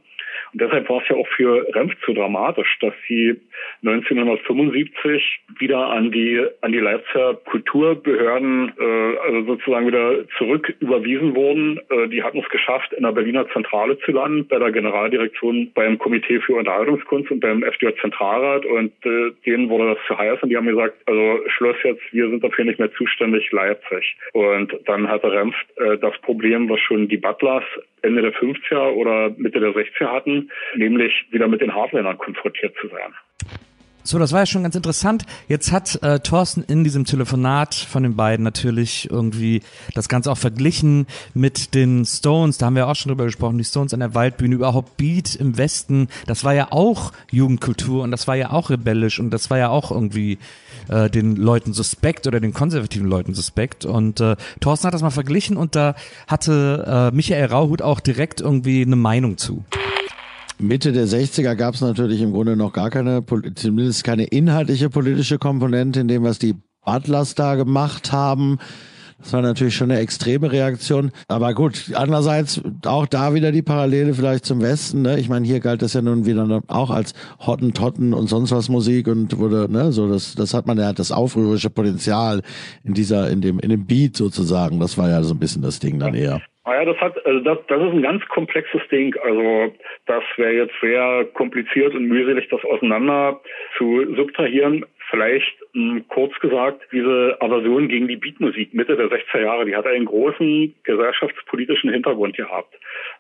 Und 0.54 0.62
deshalb 0.62 0.90
war 0.90 1.02
es 1.02 1.10
ja 1.10 1.16
auch 1.16 1.28
für 1.36 1.66
Renf 1.74 1.94
zu 2.06 2.14
dramatisch, 2.14 2.78
dass 2.82 2.94
sie 3.08 3.40
1975 3.84 5.42
wieder 5.60 5.88
an 5.88 6.12
die 6.12 6.46
an 6.62 6.72
die 6.72 6.80
Leipziger 6.80 7.36
Kulturbehörden 7.46 8.74
äh, 8.80 9.18
also 9.26 9.46
sozusagen 9.46 9.88
wieder 9.88 10.28
zurück 10.38 10.74
überwiesen 10.80 11.36
wurden. 11.36 11.80
Äh, 11.90 12.08
die 12.10 12.24
hatten 12.24 12.40
es 12.40 12.50
geschafft, 12.50 12.94
in 12.94 13.04
der 13.04 13.12
Berliner 13.12 13.48
Zentrale 13.50 13.98
zu 14.00 14.12
landen, 14.12 14.48
bei 14.48 14.60
der 14.60 14.72
Generaldirektion 14.72 15.72
beim 15.74 15.98
Komitee 15.98 16.40
für 16.40 16.56
Unterhaltungskunst 16.56 17.32
und 17.32 17.40
beim 17.40 17.64
FDJ 17.64 18.00
Zentralrat 18.02 18.66
und 18.66 18.94
äh, 19.06 19.32
denen 19.46 19.70
wurde 19.70 19.96
das 19.96 20.06
zu 20.08 20.18
heiß 20.18 20.42
und 20.42 20.50
die 20.50 20.58
haben 20.58 20.68
gesagt, 20.68 20.96
also 21.06 21.40
Schluss 21.48 21.78
jetzt, 21.84 22.02
wir 22.12 22.30
sind 22.30 22.44
dafür 22.44 22.66
nicht 22.66 22.80
mehr 22.80 22.92
zuständig, 22.94 23.52
Leipzig. 23.52 24.18
Und 24.34 24.76
dann 24.86 25.08
hatte 25.08 25.32
Renf 25.32 25.56
äh, 25.78 25.98
das 25.98 26.18
Problem, 26.22 26.70
was 26.70 26.80
schon 26.80 27.08
die 27.08 27.18
Butlers 27.18 27.64
Ende 28.02 28.22
der 28.22 28.34
50er 28.34 28.94
oder 28.94 29.32
Mitte 29.38 29.60
der 29.60 29.72
60er 29.72 30.06
hatten, 30.26 30.50
nämlich 30.76 31.14
wieder 31.32 31.48
mit 31.48 31.62
den 31.62 31.74
Hardlinern 31.74 32.18
konfrontiert 32.18 32.74
zu 32.82 32.88
sein. 32.88 33.14
So, 34.08 34.20
das 34.20 34.32
war 34.34 34.42
ja 34.42 34.46
schon 34.46 34.62
ganz 34.62 34.76
interessant. 34.76 35.26
Jetzt 35.48 35.72
hat 35.72 36.04
äh, 36.04 36.20
Thorsten 36.20 36.64
in 36.64 36.84
diesem 36.84 37.06
Telefonat 37.06 37.74
von 37.74 38.04
den 38.04 38.16
beiden 38.16 38.44
natürlich 38.44 39.10
irgendwie 39.10 39.64
das 39.96 40.10
Ganze 40.10 40.32
auch 40.32 40.38
verglichen 40.38 41.08
mit 41.34 41.74
den 41.74 42.06
Stones. 42.06 42.60
Da 42.60 42.68
haben 42.68 42.76
wir 42.76 42.88
auch 42.88 42.96
schon 42.96 43.10
drüber 43.10 43.26
gesprochen. 43.26 43.58
Die 43.58 43.64
Stones 43.64 43.96
an 43.96 44.02
der 44.02 44.14
Waldbühne, 44.14 44.54
überhaupt 44.54 44.98
Beat 44.98 45.36
im 45.36 45.58
Westen. 45.58 46.08
Das 46.28 46.44
war 46.44 46.54
ja 46.54 46.68
auch 46.70 47.14
Jugendkultur 47.32 48.04
und 48.04 48.12
das 48.12 48.28
war 48.28 48.36
ja 48.36 48.52
auch 48.52 48.70
rebellisch 48.70 49.20
und 49.20 49.32
das 49.32 49.50
war 49.50 49.58
ja 49.58 49.70
auch 49.70 49.90
irgendwie 49.90 50.38
äh, 50.88 51.10
den 51.10 51.36
Leuten 51.36 51.74
suspekt 51.74 52.28
oder 52.28 52.40
den 52.40 52.54
konservativen 52.54 53.08
Leuten 53.10 53.34
suspekt. 53.34 53.86
Und 53.86 54.22
äh, 54.22 54.36
Thorsten 54.60 54.86
hat 54.86 54.94
das 54.94 55.02
mal 55.02 55.10
verglichen 55.10 55.58
und 55.58 55.76
da 55.76 55.96
hatte 56.28 57.10
äh, 57.12 57.16
Michael 57.16 57.46
Rauhut 57.46 57.82
auch 57.82 58.02
direkt 58.02 58.40
irgendwie 58.40 58.84
eine 58.84 58.96
Meinung 58.96 59.40
zu. 59.40 59.66
Mitte 60.58 60.94
der 60.94 61.08
60er 61.08 61.56
gab 61.56 61.76
es 61.76 61.82
natürlich 61.82 62.22
im 62.22 62.32
Grunde 62.32 62.56
noch 62.56 62.72
gar 62.72 62.90
keine, 62.90 63.24
zumindest 63.56 64.04
keine 64.04 64.26
inhaltliche 64.26 64.90
politische 64.90 65.38
Komponente 65.38 66.00
in 66.00 66.08
dem, 66.08 66.24
was 66.24 66.40
die 66.40 66.56
Butlers 66.86 67.36
da 67.36 67.56
gemacht 67.56 68.12
haben. 68.12 68.60
Das 69.18 69.34
war 69.34 69.42
natürlich 69.42 69.76
schon 69.76 69.90
eine 69.92 70.02
extreme 70.02 70.52
Reaktion. 70.52 71.12
Aber 71.28 71.54
gut, 71.54 71.92
andererseits 71.94 72.62
auch 72.86 73.06
da 73.08 73.34
wieder 73.34 73.52
die 73.52 73.62
Parallele 73.62 74.14
vielleicht 74.14 74.46
zum 74.46 74.62
Westen. 74.62 75.02
Ne? 75.02 75.20
Ich 75.20 75.30
meine, 75.30 75.48
hier 75.48 75.60
galt 75.62 75.82
das 75.82 75.94
ja 75.94 76.02
nun 76.02 76.26
wieder 76.26 76.62
auch 76.68 76.90
als 76.90 77.14
Hottentotten 77.40 78.14
und 78.14 78.28
sonst 78.28 78.52
was 78.52 78.70
Musik 78.70 79.08
und 79.08 79.38
wurde, 79.38 79.68
ne, 79.72 79.92
so 79.92 80.08
das, 80.08 80.36
das 80.36 80.54
hat 80.54 80.68
man 80.68 80.78
ja 80.78 80.94
das 80.94 81.12
aufrührerische 81.12 81.70
Potenzial 81.70 82.42
in 82.84 82.94
dieser, 82.94 83.30
in 83.30 83.42
dem, 83.42 83.60
in 83.60 83.70
dem 83.70 83.86
Beat 83.86 84.16
sozusagen. 84.16 84.80
Das 84.80 84.98
war 84.98 85.10
ja 85.10 85.24
so 85.24 85.34
ein 85.34 85.40
bisschen 85.40 85.62
das 85.62 85.80
Ding 85.80 85.98
dann 85.98 86.14
eher. 86.14 86.42
Naja, 86.66 86.86
das 86.86 86.98
hat, 86.98 87.26
also 87.26 87.40
das, 87.42 87.60
das 87.68 87.80
ist 87.80 87.92
ein 87.92 88.02
ganz 88.02 88.26
komplexes 88.28 88.82
Ding. 88.90 89.16
Also 89.24 89.72
das 90.08 90.24
wäre 90.36 90.54
jetzt 90.54 90.74
sehr 90.82 91.26
kompliziert 91.34 91.94
und 91.94 92.08
mühselig, 92.08 92.50
das 92.50 92.64
auseinander 92.64 93.40
zu 93.78 94.16
subtrahieren. 94.16 94.84
Vielleicht 95.12 95.56
mh, 95.74 95.94
hm, 95.94 96.08
kurz 96.08 96.34
gesagt, 96.40 96.82
diese 96.92 97.38
Aversion 97.40 97.88
gegen 97.88 98.08
die 98.08 98.16
Beatmusik 98.16 98.74
Mitte 98.74 98.98
der 98.98 99.10
60er 99.10 99.42
Jahre, 99.42 99.66
die 99.66 99.76
hat 99.76 99.86
einen 99.86 100.06
großen 100.06 100.74
gesellschaftspolitischen 100.84 101.92
Hintergrund 101.92 102.36
gehabt. 102.36 102.74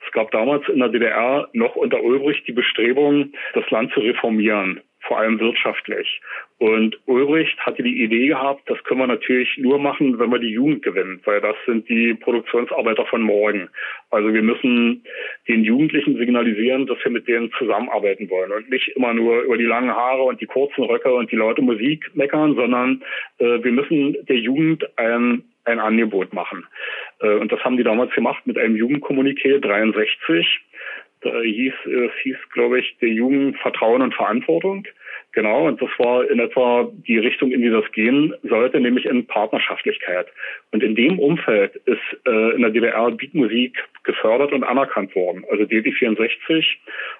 Es 0.05 0.11
gab 0.11 0.31
damals 0.31 0.67
in 0.67 0.79
der 0.79 0.89
DDR 0.89 1.47
noch 1.53 1.75
unter 1.75 2.01
Ulbricht 2.01 2.47
die 2.47 2.53
Bestrebung, 2.53 3.33
das 3.53 3.69
Land 3.69 3.93
zu 3.93 3.99
reformieren 3.99 4.81
vor 5.07 5.19
allem 5.19 5.39
wirtschaftlich. 5.39 6.21
Und 6.57 6.97
Ulbricht 7.05 7.57
hatte 7.59 7.83
die 7.83 8.03
Idee 8.03 8.27
gehabt, 8.27 8.69
das 8.69 8.81
können 8.83 9.01
wir 9.01 9.07
natürlich 9.07 9.57
nur 9.57 9.77
machen, 9.77 10.17
wenn 10.19 10.31
wir 10.31 10.39
die 10.39 10.51
Jugend 10.51 10.83
gewinnen, 10.83 11.21
weil 11.25 11.41
das 11.41 11.55
sind 11.65 11.87
die 11.89 12.13
Produktionsarbeiter 12.13 13.05
von 13.05 13.21
morgen. 13.21 13.69
Also 14.09 14.33
wir 14.33 14.41
müssen 14.41 15.03
den 15.47 15.63
Jugendlichen 15.63 16.17
signalisieren, 16.17 16.87
dass 16.87 16.97
wir 17.03 17.11
mit 17.11 17.27
denen 17.27 17.51
zusammenarbeiten 17.57 18.29
wollen 18.29 18.51
und 18.51 18.69
nicht 18.69 18.87
immer 18.95 19.13
nur 19.13 19.41
über 19.41 19.57
die 19.57 19.65
langen 19.65 19.91
Haare 19.91 20.23
und 20.23 20.39
die 20.41 20.45
kurzen 20.45 20.83
Röcke 20.83 21.13
und 21.13 21.31
die 21.31 21.35
laute 21.35 21.61
Musik 21.61 22.09
meckern, 22.15 22.55
sondern 22.55 23.03
äh, 23.39 23.63
wir 23.63 23.71
müssen 23.71 24.15
der 24.27 24.37
Jugend 24.37 24.85
ein 24.97 25.43
ein 25.65 25.79
Angebot 25.79 26.31
machen. 26.31 26.67
Äh, 27.21 27.35
und 27.37 27.51
das 27.51 27.59
haben 27.61 27.77
die 27.77 27.83
damals 27.83 28.13
gemacht 28.13 28.45
mit 28.45 28.57
einem 28.57 28.75
Jugendkommuniqué 28.75 29.59
63 29.59 30.61
äh, 31.25 31.41
hieß, 31.43 31.73
es 31.85 32.11
hieß, 32.23 32.37
glaube 32.53 32.79
ich, 32.79 32.97
der 33.01 33.09
Jugend 33.09 33.57
Vertrauen 33.59 34.01
und 34.01 34.13
Verantwortung. 34.13 34.87
Genau, 35.35 35.67
und 35.67 35.81
das 35.81 35.89
war 35.97 36.29
in 36.29 36.39
etwa 36.39 36.89
die 37.05 37.17
Richtung, 37.17 37.51
in 37.51 37.61
die 37.61 37.69
das 37.69 37.83
gehen 37.91 38.33
sollte, 38.43 38.79
nämlich 38.79 39.05
in 39.05 39.27
Partnerschaftlichkeit. 39.27 40.27
Und 40.71 40.81
in 40.81 40.95
dem 40.95 41.19
Umfeld 41.19 41.75
ist 41.85 41.99
äh, 42.25 42.55
in 42.55 42.61
der 42.61 42.69
DDR 42.69 43.11
Beatmusik 43.11 43.77
gefördert 44.05 44.53
und 44.53 44.63
anerkannt 44.63 45.13
worden. 45.13 45.43
Also 45.51 45.65
DD64 45.65 46.65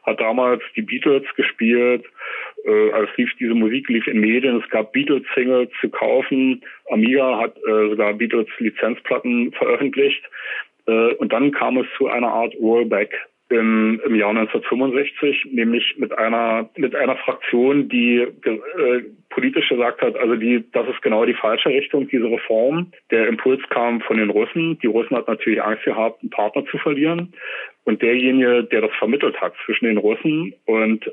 hat 0.04 0.22
damals 0.22 0.64
die 0.78 0.82
Beatles 0.82 1.24
gespielt, 1.36 2.06
äh, 2.64 2.92
als 2.92 3.10
lief 3.18 3.32
diese 3.38 3.54
Musik 3.54 3.90
lief 3.90 4.08
in 4.08 4.22
Medien, 4.22 4.62
es 4.64 4.70
gab 4.70 4.94
Beatles-Singles 4.94 5.70
zu 5.82 5.90
kaufen, 5.90 6.64
Amiga 6.90 7.38
hat 7.38 7.58
äh, 7.58 7.90
sogar 7.90 8.14
Beatles-Lizenzplatten 8.14 9.52
veröffentlicht. 9.52 10.24
Äh, 10.88 11.14
und 11.16 11.34
dann 11.34 11.52
kam 11.52 11.78
es 11.78 11.88
zu 11.98 12.08
einer 12.08 12.30
Art 12.30 12.56
Rollback 12.56 13.14
im, 13.50 14.02
im 14.06 14.16
Jahr 14.16 14.32
1965, 14.32 15.50
nämlich 15.52 15.96
mit 15.98 16.18
einer 16.18 16.70
mit 16.76 16.96
einer 16.96 17.16
Fraktion, 17.18 17.90
die 17.90 18.20
äh, 18.20 19.04
politisch 19.30 19.70
gesagt 19.70 20.02
hat, 20.02 20.16
also 20.16 20.36
die, 20.36 20.64
das 20.72 20.88
ist 20.88 21.02
genau 21.02 21.26
die 21.26 21.34
falsche 21.34 21.70
Richtung, 21.70 22.08
diese 22.08 22.26
Reform. 22.26 22.92
Der 23.12 23.28
Impuls 23.28 23.62
kam 23.70 24.02
von 24.02 24.18
den 24.18 24.30
Russen. 24.30 24.80
Die 24.80 24.88
Russen 24.88 25.16
hat 25.16 25.28
natürlich 25.28 25.62
Angst 25.62 25.84
gehabt, 25.84 26.22
einen 26.22 26.30
Partner 26.30 26.66
zu 26.66 26.78
verlieren. 26.78 27.34
Und 27.84 28.02
derjenige, 28.02 28.64
der 28.64 28.82
das 28.82 28.92
vermittelt 28.98 29.40
hat 29.42 29.54
zwischen 29.66 29.86
den 29.86 29.98
Russen 29.98 30.56
und, 30.66 31.12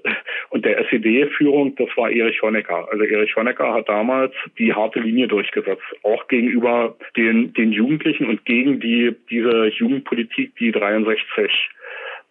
und 0.51 0.65
der 0.65 0.79
SED-Führung, 0.87 1.75
das 1.77 1.89
war 1.97 2.11
Erich 2.11 2.41
Honecker. 2.41 2.89
Also 2.91 3.05
Erich 3.05 3.37
Honecker 3.37 3.75
hat 3.75 3.89
damals 3.89 4.33
die 4.57 4.73
harte 4.73 5.01
Linie 5.01 5.29
durchgesetzt, 5.29 5.83
auch 6.03 6.29
gegenüber 6.29 6.97
den, 7.17 7.53
den 7.53 7.73
Jugendlichen 7.73 8.27
und 8.27 8.47
gegen 8.47 8.81
die, 8.81 9.15
diese 9.29 9.67
Jugendpolitik, 9.67 10.57
die 10.57 10.73
63 10.73 11.51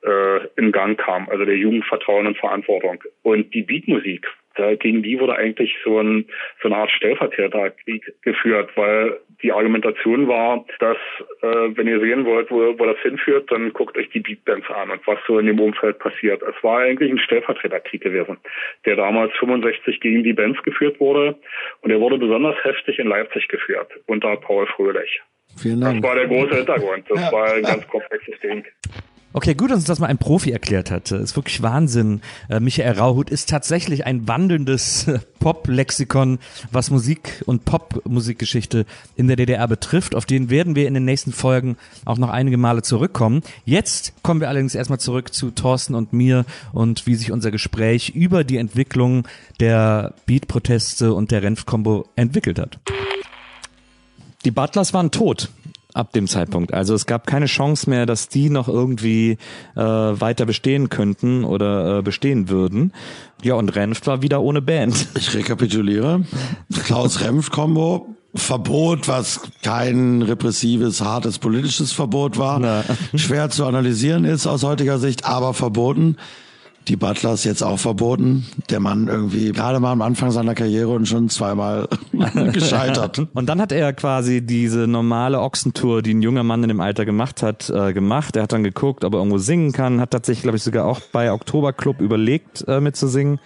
äh, 0.04 0.48
in 0.58 0.72
Gang 0.72 1.00
kam, 1.00 1.30
also 1.30 1.46
der 1.46 1.58
Jugendvertrauen 1.58 2.28
und 2.28 2.38
Verantwortung. 2.38 3.04
Und 3.24 3.54
die 3.54 3.62
Beatmusik, 3.62 4.28
da, 4.56 4.76
gegen 4.76 5.02
die 5.04 5.20
wurde 5.20 5.36
eigentlich 5.36 5.76
so, 5.84 6.00
ein, 6.00 6.26
so 6.62 6.68
eine 6.68 6.78
Art 6.78 6.92
Stellvertreterkrieg 6.92 8.14
geführt, 8.22 8.70
weil 8.76 9.18
die 9.42 9.52
Argumentation 9.52 10.28
war, 10.28 10.66
dass 10.80 10.98
äh, 11.42 11.76
wenn 11.76 11.88
ihr 11.88 12.00
sehen 12.00 12.26
wollt, 12.26 12.52
wo, 12.52 12.78
wo 12.78 12.86
das 12.86 13.00
hinführt, 13.02 13.52
dann 13.52 13.74
guckt 13.74 13.98
euch 13.98 14.10
die 14.10 14.20
Beatbands 14.20 14.68
an 14.70 14.92
und 14.92 15.06
was 15.08 15.20
so 15.26 15.40
in 15.40 15.46
dem 15.46 15.60
Umfeld 15.60 16.00
passiert. 16.00 16.42
Es 16.44 16.64
war 16.64 16.80
eigentlich 16.80 17.12
ein 17.12 17.20
Stellvertreterkrieg 17.20 18.02
gewesen, 18.02 18.38
der 18.86 18.98
damals 18.98 19.34
65 19.38 20.00
gegen 20.00 20.24
die 20.24 20.34
Bands 20.34 20.62
geführt 20.64 21.00
wurde 21.00 21.38
und 21.82 21.92
er 21.92 22.00
wurde 22.00 22.18
besonders 22.18 22.56
heftig 22.64 23.00
in 23.00 23.08
Leipzig 23.08 23.48
geführt 23.48 23.92
unter 24.06 24.36
Paul 24.36 24.68
Fröhlich. 24.68 25.22
Vielen 25.62 25.82
Dank. 25.82 26.02
Das 26.02 26.10
war 26.10 26.16
der 26.16 26.28
große 26.28 26.56
Hintergrund. 26.56 27.06
Das 27.10 27.22
ja. 27.22 27.32
war 27.32 27.54
ein 27.54 27.64
ganz 27.64 27.88
komplexes 27.88 28.40
Ding. 28.40 28.66
Okay, 29.34 29.56
gut, 29.56 29.72
dass 29.72 29.78
uns 29.78 29.86
das 29.86 30.00
mal 30.00 30.08
ein 30.08 30.18
Profi 30.18 30.52
erklärt 30.52 30.92
hat. 30.92 31.10
Das 31.10 31.22
ist 31.22 31.36
wirklich 31.38 31.62
Wahnsinn. 31.62 32.20
Äh, 32.50 32.60
Michael 32.60 33.00
Rauhut 33.00 33.30
ist 33.30 33.50
tatsächlich 33.50 34.06
ein 34.06 34.28
wandelndes 34.28 35.10
Pop-Lexikon, 35.40 36.40
was 36.72 36.92
Musik 36.92 37.42
und 37.46 37.64
Pop-Musikgeschichte 37.64 38.86
in 39.16 39.28
der 39.28 39.38
DDR 39.38 39.70
betrifft. 39.70 40.16
Auf 40.16 40.26
den 40.26 40.50
werden 40.50 40.76
wir 40.76 40.86
in 40.86 40.94
den 40.94 41.06
nächsten 41.06 41.32
Folgen 41.32 41.78
auch 42.04 42.18
noch 42.18 42.30
einige 42.30 42.58
Male 42.58 42.82
zurückkommen. 42.82 43.42
Jetzt 43.64 44.14
kommen 44.22 44.42
wir 44.42 44.50
allerdings 44.50 44.76
erstmal 44.76 45.00
zurück 45.00 45.34
zu 45.34 45.52
Thorsten 45.52 45.96
und 45.96 46.12
mir 46.12 46.46
und 46.74 47.08
wie 47.08 47.16
sich 47.16 47.32
unser 47.32 47.52
Gespräch 47.52 48.10
über 48.10 48.44
die 48.44 48.58
Entwicklung 48.58 49.26
der 49.62 50.14
Beat-Proteste 50.26 51.14
und 51.14 51.32
der 51.32 51.42
Renf-Kombo 51.42 52.10
entwickelt 52.18 52.60
hat. 52.60 52.80
Die 54.44 54.52
Butlers 54.52 54.94
waren 54.94 55.12
tot 55.12 55.50
ab 55.94 56.14
dem 56.14 56.28
Zeitpunkt. 56.28 56.74
Also 56.74 56.94
es 56.94 57.06
gab 57.06 57.28
keine 57.28 57.46
Chance 57.46 57.90
mehr, 57.90 58.06
dass 58.06 58.30
die 58.30 58.50
noch 58.50 58.68
irgendwie 58.68 59.38
äh, 59.76 59.82
weiter 59.82 60.46
bestehen 60.46 60.90
könnten 60.90 61.44
oder 61.44 62.00
äh, 62.00 62.02
bestehen 62.02 62.50
würden. 62.50 62.94
Ja, 63.44 63.56
und 63.56 63.70
Renft 63.76 64.08
war 64.08 64.22
wieder 64.22 64.42
ohne 64.42 64.62
Band. 64.62 65.08
Ich 65.16 65.36
rekapituliere. 65.36 66.24
Klaus-Renft-Kombo, 66.86 68.08
Verbot, 68.34 69.08
was 69.08 69.42
kein 69.62 70.22
repressives, 70.22 71.02
hartes 71.02 71.38
politisches 71.38 71.92
Verbot 71.92 72.38
war, 72.38 72.60
Na. 72.60 72.84
schwer 73.16 73.50
zu 73.50 73.66
analysieren 73.66 74.26
ist 74.26 74.48
aus 74.48 74.64
heutiger 74.64 75.00
Sicht, 75.00 75.26
aber 75.26 75.54
verboten 75.54 76.18
die 76.88 76.96
Butlers 76.96 77.44
jetzt 77.44 77.62
auch 77.62 77.80
verboten. 77.80 78.46
Der 78.70 78.80
Mann 78.80 79.08
irgendwie 79.08 79.52
gerade 79.52 79.80
mal 79.80 79.92
am 79.92 80.02
Anfang 80.02 80.32
seiner 80.32 80.56
Karriere 80.56 80.90
und 80.90 81.08
schon 81.08 81.30
zweimal 81.30 81.88
gescheitert. 82.54 83.28
Und 83.34 83.48
dann 83.48 83.62
hat 83.62 83.72
er 83.72 83.94
quasi 83.94 84.42
diese 84.42 84.88
normale 84.88 85.40
Ochsentour, 85.40 86.02
die 86.02 86.14
ein 86.14 86.22
junger 86.22 86.44
Mann 86.44 86.64
in 86.64 86.70
dem 86.70 86.82
Alter 86.82 87.06
gemacht 87.06 87.44
hat, 87.44 87.70
äh, 87.70 87.94
gemacht. 87.94 88.36
Er 88.36 88.44
hat 88.44 88.52
dann 88.52 88.64
geguckt, 88.64 89.04
ob 89.04 89.14
er 89.14 89.20
irgendwo 89.20 89.38
singen 89.38 89.72
kann, 89.72 90.02
hat 90.02 90.12
tatsächlich, 90.12 90.44
glaube 90.44 90.58
ich, 90.58 90.64
sogar 90.64 90.86
auch 90.86 91.00
bei 91.12 91.32
Oktoberclub 91.32 92.02
überlegt, 92.02 92.66
äh, 92.68 92.82
mitzusingen. 92.82 93.40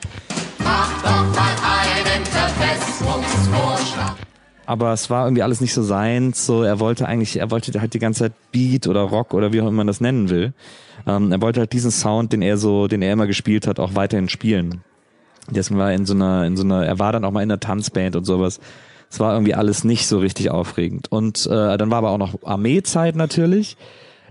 Mach 0.60 1.02
doch 1.04 1.36
mal 1.36 1.56
einen 1.62 2.26
Verfestungsvorschlag 2.26 4.25
aber 4.66 4.94
es 4.94 5.10
war 5.10 5.26
irgendwie 5.26 5.44
alles 5.44 5.62
nicht 5.62 5.74
so 5.74 5.84
seins. 5.84 6.46
So, 6.46 6.64
er 6.64 6.80
wollte 6.80 7.08
eigentlich, 7.08 7.38
er 7.38 7.52
wollte 7.52 7.80
halt 7.80 7.94
die 7.94 8.00
ganze 8.00 8.26
Zeit 8.26 8.34
Beat 8.52 8.88
oder 8.88 9.02
Rock 9.02 9.34
oder 9.34 9.54
wie 9.54 9.62
auch 9.62 9.68
immer 9.68 9.78
man 9.78 9.88
das 9.88 10.02
nennen 10.02 10.30
will. 10.30 10.54
Ähm, 11.08 11.32
er 11.32 11.42
wollte 11.42 11.60
halt 11.62 11.74
diesen 11.74 11.92
Sound, 11.92 12.34
den 12.34 12.42
er 12.42 12.58
so, 12.58 12.88
den 12.88 13.02
er 13.02 13.14
immer 13.14 13.28
gespielt 13.28 13.68
hat, 13.68 13.80
auch 13.80 13.96
weiterhin 13.96 14.30
spielen. 14.30 14.82
Deswegen 15.50 15.80
war 15.80 15.92
er 15.92 15.96
in 15.96 16.06
so 16.06 16.14
einer, 16.14 16.46
in 16.46 16.58
so 16.58 16.64
einer, 16.64 16.86
er 16.86 16.98
war 16.98 17.12
dann 17.12 17.24
auch 17.24 17.32
mal 17.32 17.44
in 17.44 17.52
einer 17.52 17.60
Tanzband 17.60 18.16
und 18.16 18.26
sowas. 18.26 18.60
Es 19.10 19.20
war 19.20 19.34
irgendwie 19.34 19.54
alles 19.54 19.84
nicht 19.84 20.08
so 20.08 20.20
richtig 20.20 20.50
aufregend. 20.50 21.12
Und 21.12 21.46
äh, 21.46 21.78
dann 21.78 21.92
war 21.92 22.00
aber 22.00 22.10
auch 22.10 22.18
noch 22.18 22.44
Armeezeit 22.44 23.16
natürlich. 23.16 23.78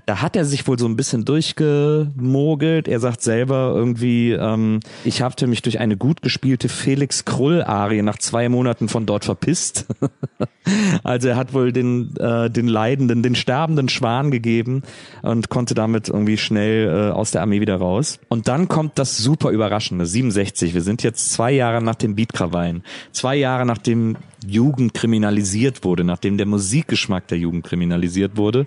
Da 0.06 0.20
hat 0.20 0.36
er 0.36 0.44
sich 0.44 0.66
wohl 0.66 0.78
so 0.78 0.86
ein 0.86 0.96
bisschen 0.96 1.24
durchgemogelt. 1.24 2.88
Er 2.88 3.00
sagt 3.00 3.22
selber 3.22 3.72
irgendwie, 3.74 4.32
ähm, 4.32 4.80
ich 5.04 5.22
hatte 5.22 5.46
mich 5.46 5.62
durch 5.62 5.78
eine 5.78 5.96
gut 5.96 6.20
gespielte 6.20 6.68
Felix 6.68 7.24
Krull-Arie 7.24 8.02
nach 8.02 8.18
zwei 8.18 8.48
Monaten 8.48 8.88
von 8.88 9.06
dort 9.06 9.24
verpisst. 9.24 9.86
also 11.02 11.28
er 11.28 11.36
hat 11.36 11.52
wohl 11.52 11.72
den, 11.72 12.16
äh, 12.16 12.50
den 12.50 12.68
Leidenden, 12.68 13.22
den 13.22 13.34
sterbenden 13.34 13.88
Schwan 13.88 14.30
gegeben 14.30 14.82
und 15.22 15.48
konnte 15.48 15.74
damit 15.74 16.08
irgendwie 16.08 16.38
schnell 16.38 16.88
äh, 16.88 17.12
aus 17.12 17.30
der 17.30 17.42
Armee 17.42 17.60
wieder 17.60 17.76
raus. 17.76 18.18
Und 18.28 18.48
dann 18.48 18.68
kommt 18.68 18.98
das 18.98 19.18
super 19.18 19.50
Überraschende, 19.50 20.06
67. 20.06 20.74
Wir 20.74 20.82
sind 20.82 21.02
jetzt 21.02 21.32
zwei 21.32 21.52
Jahre 21.52 21.82
nach 21.82 21.96
dem 21.96 22.14
Beatkrawallen. 22.14 22.82
Zwei 23.12 23.36
Jahre 23.36 23.66
nachdem 23.66 24.16
Jugend 24.46 24.94
kriminalisiert 24.94 25.84
wurde, 25.84 26.04
nachdem 26.04 26.36
der 26.36 26.46
Musikgeschmack 26.46 27.26
der 27.28 27.38
Jugend 27.38 27.64
kriminalisiert 27.64 28.36
wurde 28.36 28.66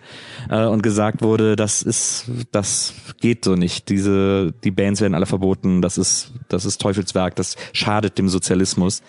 äh, 0.50 0.66
und 0.66 0.82
gesagt 0.82 1.22
wurde, 1.22 1.56
das 1.56 1.82
ist, 1.82 2.26
das 2.52 2.94
geht 3.22 3.46
so 3.46 3.56
nicht. 3.56 3.90
Diese, 3.90 4.54
die 4.64 4.72
Bands 4.72 5.02
werden 5.02 5.14
alle 5.14 5.26
verboten, 5.26 5.82
das 5.82 5.98
ist, 5.98 6.32
das 6.50 6.66
ist 6.66 6.82
Teufelswerk, 6.82 7.36
das 7.36 7.56
schadet 7.74 8.18
dem 8.18 8.30
Sozialismus. 8.30 9.02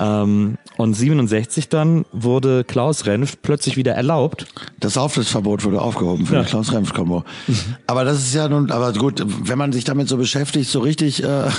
Ähm, 0.00 0.58
und 0.76 0.94
67 0.94 1.68
dann 1.68 2.04
wurde 2.12 2.64
Klaus 2.64 3.06
Renft 3.06 3.42
plötzlich 3.42 3.76
wieder 3.76 3.94
erlaubt. 3.94 4.46
Das 4.78 4.96
Auftrittsverbot 4.96 5.64
wurde 5.64 5.80
aufgehoben 5.80 6.26
für 6.26 6.36
ja. 6.36 6.42
die 6.42 6.48
Klaus 6.48 6.72
Renft-Kombo. 6.72 7.24
Mhm. 7.46 7.56
Aber 7.86 8.04
das 8.04 8.18
ist 8.18 8.34
ja 8.34 8.48
nun, 8.48 8.70
aber 8.70 8.92
gut, 8.92 9.24
wenn 9.26 9.58
man 9.58 9.72
sich 9.72 9.84
damit 9.84 10.08
so 10.08 10.16
beschäftigt, 10.16 10.70
so 10.70 10.80
richtig 10.80 11.24
äh, 11.24 11.50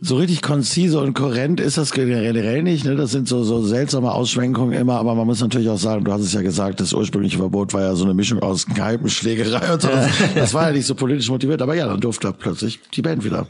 So 0.00 0.16
richtig 0.16 0.42
konzise 0.42 1.00
und 1.00 1.14
kohärent 1.14 1.58
ist 1.58 1.76
das 1.76 1.90
generell 1.90 2.62
nicht. 2.62 2.84
Ne? 2.84 2.94
Das 2.94 3.10
sind 3.10 3.26
so, 3.26 3.42
so 3.42 3.64
seltsame 3.64 4.12
Ausschwenkungen 4.12 4.78
immer. 4.78 4.94
Aber 4.94 5.16
man 5.16 5.26
muss 5.26 5.40
natürlich 5.40 5.68
auch 5.68 5.78
sagen, 5.78 6.04
du 6.04 6.12
hast 6.12 6.20
es 6.20 6.32
ja 6.32 6.40
gesagt, 6.40 6.78
das 6.78 6.92
ursprüngliche 6.92 7.38
Verbot 7.38 7.74
war 7.74 7.82
ja 7.82 7.96
so 7.96 8.04
eine 8.04 8.14
Mischung 8.14 8.38
aus 8.38 8.64
Kneipenschlägerei 8.64 9.72
und 9.72 9.82
so. 9.82 9.88
Das 10.36 10.54
war 10.54 10.68
ja 10.68 10.72
nicht 10.72 10.86
so 10.86 10.94
politisch 10.94 11.28
motiviert. 11.28 11.62
Aber 11.62 11.74
ja, 11.74 11.88
dann 11.88 12.00
durfte 12.00 12.32
plötzlich 12.32 12.78
die 12.94 13.02
Band 13.02 13.24
wieder. 13.24 13.48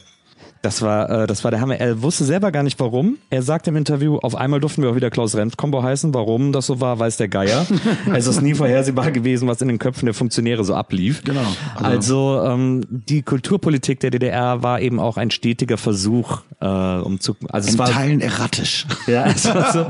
Das 0.61 0.83
war, 0.83 1.09
äh, 1.09 1.27
das 1.29 1.45
war 1.45 1.53
der 1.53 1.61
Hammer. 1.61 1.77
Er 1.77 2.03
wusste 2.03 2.25
selber 2.25 2.51
gar 2.51 2.65
nicht 2.65 2.81
warum. 2.81 3.19
Er 3.31 3.43
sagte 3.43 3.71
im 3.71 3.77
Interview, 3.77 4.17
auf 4.19 4.35
einmal 4.35 4.59
durften 4.59 4.83
wir 4.83 4.91
auch 4.91 4.97
wieder 4.97 5.09
Klaus 5.09 5.37
Renf 5.37 5.57
Combo 5.57 5.85
heißen. 5.85 6.13
Warum 6.15 6.51
das 6.53 6.67
so 6.67 6.81
war, 6.81 6.99
weiß 6.99 7.17
der 7.17 7.29
Geier. 7.29 7.65
es 8.13 8.27
ist 8.27 8.43
nie 8.43 8.55
vorhersehbar 8.55 9.13
gewesen, 9.13 9.47
was 9.47 9.63
in 9.63 9.69
den 9.69 9.79
Köpfen 9.79 10.07
der 10.07 10.15
Funktionäre 10.15 10.65
so 10.65 10.75
ablief. 10.75 11.23
Genau. 11.23 11.47
Also, 11.77 12.43
ähm, 12.45 12.85
die 12.89 13.23
Kulturpolitik 13.23 14.01
der 14.01 14.11
DDR 14.11 14.63
war 14.65 14.81
eben 14.81 14.99
auch 14.99 15.17
ein 15.17 15.31
stetiger 15.31 15.77
Versuch, 15.79 16.41
äh, 16.61 16.67
um 16.67 17.21
zu, 17.21 17.37
also 17.51 17.69
es 17.69 17.79
war, 17.79 17.89
Teilen 17.91 18.21
erratisch. 18.21 18.85
ja, 19.07 19.27
es 19.27 19.45
war 19.47 19.73
so, 19.73 19.87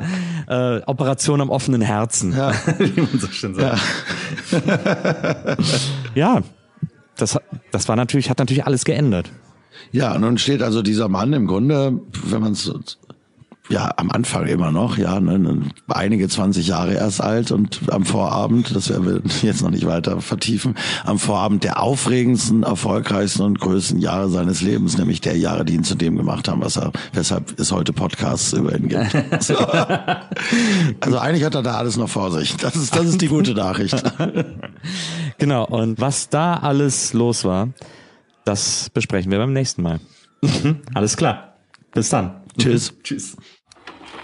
äh, 0.53 0.83
Operation 0.85 1.41
am 1.41 1.49
offenen 1.49 1.81
Herzen, 1.81 2.37
Ja. 2.37 2.53
wie 2.79 3.01
man 3.01 3.19
so 3.19 3.29
schön 3.29 3.55
sagt. 3.55 3.81
Ja, 6.15 6.43
das, 7.17 7.35
hat- 7.37 7.45
das 7.73 7.89
war 7.89 7.97
natürlich, 7.97 8.29
hat 8.29 8.39
natürlich 8.39 8.67
alles 8.67 8.85
geändert. 8.85 9.31
Ja, 9.93 10.19
nun 10.19 10.39
steht 10.39 10.63
also 10.63 10.83
dieser 10.83 11.09
Mann 11.09 11.33
im 11.33 11.47
Grunde, 11.47 12.01
wenn 12.25 12.41
man 12.41 12.53
es 12.53 12.71
ja 13.69 13.93
am 13.97 14.11
Anfang 14.11 14.47
immer 14.47 14.71
noch, 14.71 14.97
ja, 14.97 15.21
ne, 15.21 15.39
ne, 15.39 15.63
einige 15.89 16.29
20 16.29 16.67
Jahre 16.67 16.95
erst 16.95 17.21
alt 17.21 17.53
und 17.53 17.81
am 17.89 18.05
Vorabend, 18.05 18.75
das 18.75 18.89
werden 18.89 19.07
wir 19.07 19.23
jetzt 19.43 19.63
noch 19.63 19.71
nicht 19.71 19.87
weiter 19.87 20.21
vertiefen, 20.21 20.75
am 21.05 21.19
Vorabend 21.19 21.65
der 21.65 21.83
aufregendsten, 21.83 22.63
erfolgreichsten 22.63 23.43
und 23.43 23.61
größten 23.61 23.99
Jahre 23.99 24.29
seines 24.31 24.63
Lebens, 24.63 24.97
nämlich 24.97 25.21
der 25.21 25.37
Jahre, 25.37 25.65
die 25.65 25.75
ihn 25.75 25.85
zu 25.85 25.95
dem 25.95 26.17
gemacht 26.17 26.49
haben, 26.49 26.63
was 26.63 26.77
er, 26.77 26.93
weshalb 27.13 27.59
es 27.59 27.73
heute 27.73 27.93
Podcasts 27.93 28.53
über 28.53 28.75
ihn 28.77 28.89
gibt. 28.89 28.99
So. 29.41 29.55
Also 31.01 31.19
eigentlich 31.19 31.45
hat 31.45 31.55
er 31.55 31.63
da 31.63 31.75
alles 31.75 31.97
noch 31.97 32.09
vor 32.09 32.33
sich. 32.33 32.57
Das 32.57 32.75
ist, 32.77 32.95
das 32.95 33.07
ist 33.07 33.21
die 33.21 33.29
gute 33.29 33.55
Nachricht. 33.55 34.03
Genau, 35.39 35.65
und 35.65 36.01
was 36.01 36.31
da 36.31 36.55
alles 36.55 37.13
los 37.13 37.45
war, 37.45 37.69
das 38.49 38.91
besprechen 38.91 39.31
wir 39.31 39.39
beim 39.39 39.53
nächsten 39.53 39.83
Mal. 39.83 40.01
alles 40.95 41.17
klar. 41.17 41.55
Bis 41.93 42.09
dann. 42.09 42.43
Tschüss. 42.59 42.95
Tschüss. 43.03 43.37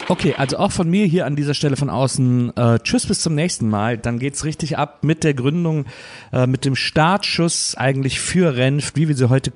Okay, 0.08 0.34
also 0.36 0.58
auch 0.58 0.72
von 0.72 0.88
mir 0.88 1.06
hier 1.06 1.24
an 1.24 1.36
dieser 1.36 1.54
Stelle 1.54 1.76
von 1.76 1.88
außen. 1.88 2.56
Äh, 2.56 2.78
tschüss, 2.80 3.06
bis 3.06 3.20
zum 3.20 3.34
nächsten 3.34 3.68
Mal. 3.68 3.96
Dann 3.96 4.18
geht's 4.18 4.44
richtig 4.44 4.76
ab 4.76 5.02
mit 5.02 5.24
der 5.24 5.34
Gründung, 5.34 5.86
äh, 6.32 6.46
mit 6.46 6.64
dem 6.64 6.76
Startschuss 6.76 7.74
eigentlich 7.74 8.20
für 8.20 8.56
Renft, 8.56 8.96
wie 8.96 9.08
wir 9.08 9.16
sie 9.16 9.28
heute. 9.28 9.52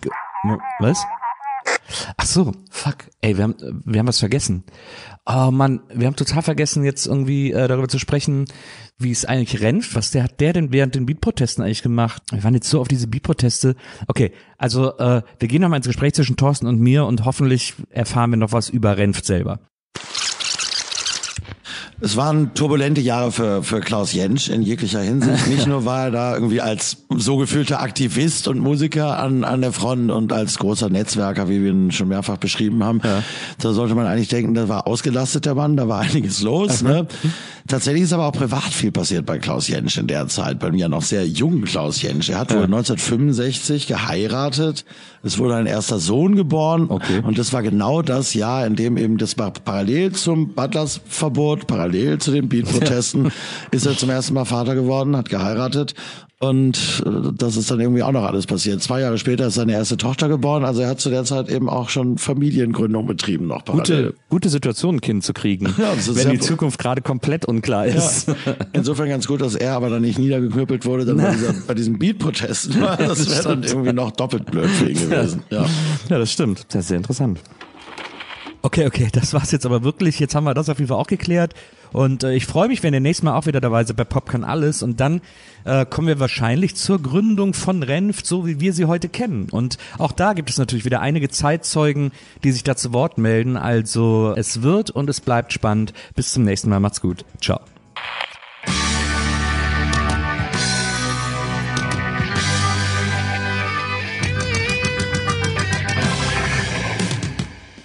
Was? 0.81 1.05
Ach 2.17 2.27
so, 2.27 2.53
fuck. 2.71 3.09
Ey, 3.21 3.37
wir 3.37 3.45
haben, 3.45 3.83
wir 3.85 3.99
haben 3.99 4.09
was 4.09 4.19
vergessen. 4.19 4.65
Oh 5.27 5.51
Mann, 5.51 5.81
wir 5.93 6.07
haben 6.07 6.17
total 6.17 6.43
vergessen, 6.43 6.85
jetzt 6.85 7.07
irgendwie 7.07 7.53
äh, 7.53 7.69
darüber 7.69 7.89
zu 7.89 7.99
sprechen, 7.99 8.47
wie 8.99 9.11
es 9.11 9.25
eigentlich 9.25 9.61
Renft, 9.61 9.95
was 9.95 10.11
der 10.11 10.25
hat 10.25 10.41
der 10.41 10.53
denn 10.53 10.73
während 10.73 10.95
den 10.95 11.07
Beat-Protesten 11.07 11.63
eigentlich 11.63 11.83
gemacht? 11.83 12.23
Wir 12.31 12.43
waren 12.45 12.55
jetzt 12.55 12.69
so 12.69 12.81
auf 12.81 12.89
diese 12.89 13.07
Beat-Proteste. 13.07 13.77
Okay, 14.07 14.33
also 14.59 14.97
äh, 14.99 15.23
wir 15.39 15.49
gehen 15.49 15.63
nochmal 15.63 15.79
ins 15.79 15.87
Gespräch 15.87 16.15
zwischen 16.15 16.37
Thorsten 16.37 16.67
und 16.67 16.81
mir 16.81 17.05
und 17.05 17.25
hoffentlich 17.25 17.75
erfahren 17.91 18.31
wir 18.31 18.37
noch 18.37 18.53
was 18.53 18.69
über 18.69 18.97
Renft 18.97 19.25
selber. 19.25 19.61
Es 22.01 22.17
waren 22.17 22.55
turbulente 22.55 23.01
Jahre 23.01 23.33
für, 23.33 23.65
für 23.65 23.81
Klaus 23.81 24.13
Jentsch 24.13 24.49
in 24.49 24.63
jeglicher 24.63 25.01
Hinsicht. 25.01 25.49
Nicht 25.49 25.67
nur 25.69 25.85
war 25.85 26.05
er 26.05 26.11
da 26.13 26.35
irgendwie 26.35 26.61
als 26.61 26.99
so 27.11 27.37
gefühlter 27.39 27.81
Aktivist 27.81 28.47
und 28.47 28.61
Musiker 28.61 29.19
an, 29.19 29.43
an 29.43 29.63
der 29.63 29.73
Front 29.73 30.13
und 30.13 30.33
als 30.33 30.59
großer 30.59 30.91
Netzwerker, 30.91 31.49
wie 31.49 31.63
wir 31.63 31.71
ihn 31.73 31.91
schon 31.91 32.07
mehrfach 32.07 32.37
beschrieben 32.37 32.85
haben. 32.85 33.01
Da 33.03 33.73
sollte 33.73 33.97
man 33.97 34.07
eigentlich 34.07 34.29
denken, 34.29 34.55
da 34.55 34.69
war 34.69 34.87
ausgelastet 34.87 35.45
der 35.45 35.57
Mann, 35.57 35.77
da 35.77 35.89
war 35.89 36.01
einiges 36.01 36.43
los. 36.43 36.83
Ne? 36.89 37.07
Tatsächlich 37.69 38.05
ist 38.05 38.15
aber 38.15 38.27
auch 38.27 38.33
privat 38.33 38.65
viel 38.73 38.91
passiert 38.91 39.27
bei 39.27 39.39
Klaus 39.39 39.69
Jentsch 39.69 39.99
in 39.99 40.07
der 40.07 40.27
Zeit, 40.27 40.59
bei 40.59 40.71
mir 40.73 40.89
noch 40.89 41.03
sehr 41.03 41.27
jungen 41.29 41.65
Klaus 41.65 42.01
Jentsch. 42.01 42.31
Er 42.31 42.39
hat 42.39 42.51
wohl 42.51 42.65
1965 42.65 43.87
geheiratet, 43.87 44.87
es 45.23 45.39
wurde 45.39 45.57
ein 45.57 45.67
erster 45.67 45.99
Sohn 45.99 46.35
geboren 46.35 46.87
Okay. 46.89 47.21
und 47.23 47.39
das 47.39 47.53
war 47.53 47.63
genau 47.63 48.01
das 48.01 48.33
Jahr, 48.33 48.67
in 48.67 48.75
dem 48.75 48.97
eben 48.97 49.19
das 49.19 49.37
war 49.37 49.51
parallel 49.53 50.13
zum 50.13 50.55
Butlers-Verbot, 50.55 51.67
parallel 51.67 52.19
zu 52.19 52.31
den 52.31 52.49
Beat-Protesten, 52.49 53.31
ist 53.71 53.85
er 53.85 53.97
zum 53.97 54.09
ersten 54.09 54.33
Mal 54.33 54.47
Vater 54.47 54.75
geworden, 54.75 55.15
hat 55.15 55.29
geheiratet. 55.29 55.95
Und 56.41 57.03
äh, 57.05 57.33
das 57.37 57.57
ist 57.57 57.69
dann 57.69 57.81
irgendwie 57.81 58.05
auch 58.05 58.13
noch 58.13 58.23
alles 58.23 58.47
passiert. 58.47 58.81
Zwei 58.81 59.01
Jahre 59.01 59.19
später 59.19 59.49
ist 59.49 59.55
seine 59.55 59.73
erste 59.73 59.97
Tochter 59.97 60.29
geboren. 60.29 60.65
Also 60.65 60.83
er 60.83 60.89
hat 60.89 61.01
zu 61.01 61.11
der 61.11 61.25
Zeit 61.25 61.49
eben 61.49 61.69
auch 61.69 61.89
schon 61.89 62.17
Familiengründung 62.17 63.07
betrieben 63.07 63.49
noch 63.49 63.65
parallel. 63.65 64.07
Gute, 64.07 64.15
gute 64.29 64.49
Situation, 64.49 64.97
ein 64.97 65.01
Kind 65.01 65.25
zu 65.25 65.33
kriegen, 65.33 65.67
Ja, 65.79 65.95
wenn 66.15 66.31
die. 66.31 66.39
Zukunft 66.39 66.79
gerade 66.79 67.03
komplett 67.03 67.45
unklar 67.45 67.87
ist. 67.87 68.29
Ja. 68.29 68.35
Insofern 68.73 69.09
ganz 69.09 69.27
gut, 69.27 69.41
dass 69.41 69.57
er 69.57 69.73
aber 69.75 69.91
dann 69.91 70.03
nicht 70.03 70.19
niedergeknüppelt 70.21 70.87
wurde 70.87 71.05
dann 71.05 71.17
bei, 71.17 71.33
dieser, 71.33 71.55
bei 71.67 71.75
diesen 71.75 71.99
Beat-Protesten. 71.99 72.77
Das 72.99 73.29
wäre 73.31 73.43
dann 73.43 73.63
irgendwie 73.65 73.93
noch 73.93 74.13
doppelt 74.13 74.47
blöd 74.51 74.69
für 74.69 74.89
ihn 74.91 74.99
gewesen. 74.99 75.43
Ja. 75.51 75.67
Ja, 76.09 76.19
das 76.19 76.33
stimmt. 76.33 76.67
Das 76.69 76.83
ist 76.83 76.89
sehr 76.89 76.97
interessant. 76.99 77.41
Okay, 78.63 78.87
okay, 78.87 79.09
das 79.13 79.33
war's 79.35 79.53
jetzt 79.53 79.67
aber 79.67 79.83
wirklich. 79.83 80.19
Jetzt 80.19 80.35
haben 80.35 80.45
wir 80.45 80.55
das 80.55 80.69
auf 80.69 80.79
jeden 80.79 80.89
Fall 80.89 80.99
auch 80.99 81.07
geklärt. 81.07 81.55
Und 81.93 82.23
äh, 82.23 82.35
ich 82.35 82.47
freue 82.47 82.69
mich, 82.69 82.83
wenn 82.83 82.93
ihr 82.93 83.01
nächstes 83.01 83.25
Mal 83.25 83.37
auch 83.37 83.47
wieder 83.47 83.61
dabei 83.61 83.85
seid 83.85 83.97
bei 83.97 84.05
Popcorn 84.05 84.45
Alles. 84.45 84.83
Und 84.83 85.01
dann 85.01 85.21
äh, 85.65 85.87
kommen 85.87 86.09
wir 86.09 86.21
wahrscheinlich 86.21 86.77
zur 86.77 87.01
Gründung 87.01 87.55
von 87.55 87.83
Renft, 87.83 88.27
so 88.27 88.47
wie 88.47 88.61
wir 88.61 88.73
sie 88.73 88.87
heute 88.87 89.09
kennen. 89.09 89.49
Und 89.51 89.79
auch 89.99 90.13
da 90.13 90.33
gibt 90.33 90.51
es 90.51 90.59
natürlich 90.59 90.85
wieder 90.85 91.01
einige 91.01 91.29
Zeitzeugen, 91.29 92.13
die 92.45 92.53
sich 92.53 92.65
da 92.65 92.77
zu 92.77 92.93
Wort 92.93 93.19
melden. 93.19 93.57
Also 93.57 94.35
es 94.37 94.63
wird 94.63 94.91
und 94.91 95.09
es 95.09 95.21
bleibt 95.21 95.53
spannend. 95.53 95.93
Bis 96.15 96.33
zum 96.33 96.45
nächsten 96.45 96.69
Mal. 96.69 96.81
Macht's 96.81 97.01
gut. 97.01 97.25
Ciao. 97.41 97.61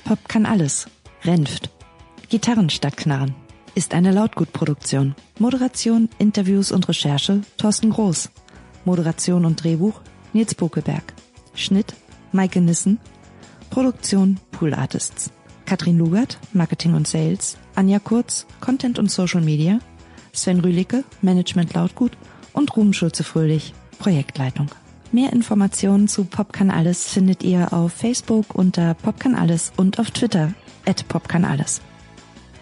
Pop 0.04 0.28
kann 0.28 0.46
alles. 0.46 0.88
Renft. 1.24 1.70
Gitarren 2.30 2.70
statt 2.70 2.98
Knarren. 2.98 3.36
Ist 3.76 3.94
eine 3.94 4.12
Lautgutproduktion. 4.12 5.16
Moderation, 5.40 6.10
Interviews 6.20 6.72
und 6.72 6.88
Recherche 6.90 7.42
Thorsten 7.58 7.90
Groß. 7.90 8.30
Moderation 8.86 9.46
und 9.46 9.64
Drehbuch 9.64 10.02
Nils 10.34 10.56
Bokelberg. 10.56 11.14
Schnitt 11.56 11.94
Maike 12.32 12.60
Nissen. 12.60 13.00
Produktion 13.70 14.40
Pool 14.52 14.74
Artists. 14.74 15.32
Katrin 15.66 15.98
Lugert, 15.98 16.38
Marketing 16.52 16.94
und 16.94 17.08
Sales. 17.08 17.58
Anja 17.76 18.00
Kurz, 18.00 18.46
Content 18.60 19.00
und 19.00 19.10
Social 19.10 19.42
Media. 19.42 19.80
Sven 20.34 20.60
Rühlicke, 20.60 21.04
Management 21.22 21.74
Lautgut. 21.74 22.12
Und 22.52 22.76
Ruben 22.76 22.94
Schulze-Fröhlich, 22.94 23.74
Projektleitung. 23.98 24.70
Mehr 25.14 25.32
Informationen 25.32 26.08
zu 26.08 26.26
Pop 26.26 26.52
kann 26.54 26.72
alles 26.72 27.14
findet 27.14 27.44
ihr 27.44 27.72
auf 27.72 27.94
Facebook 27.94 28.56
unter 28.56 28.96
Pop 28.96 29.20
kann 29.20 29.36
alles 29.36 29.72
und 29.78 30.00
auf 30.00 30.10
Twitter 30.10 30.56
at 30.88 31.08
Pop 31.08 31.30
kann 31.30 31.46
alles. 31.46 31.84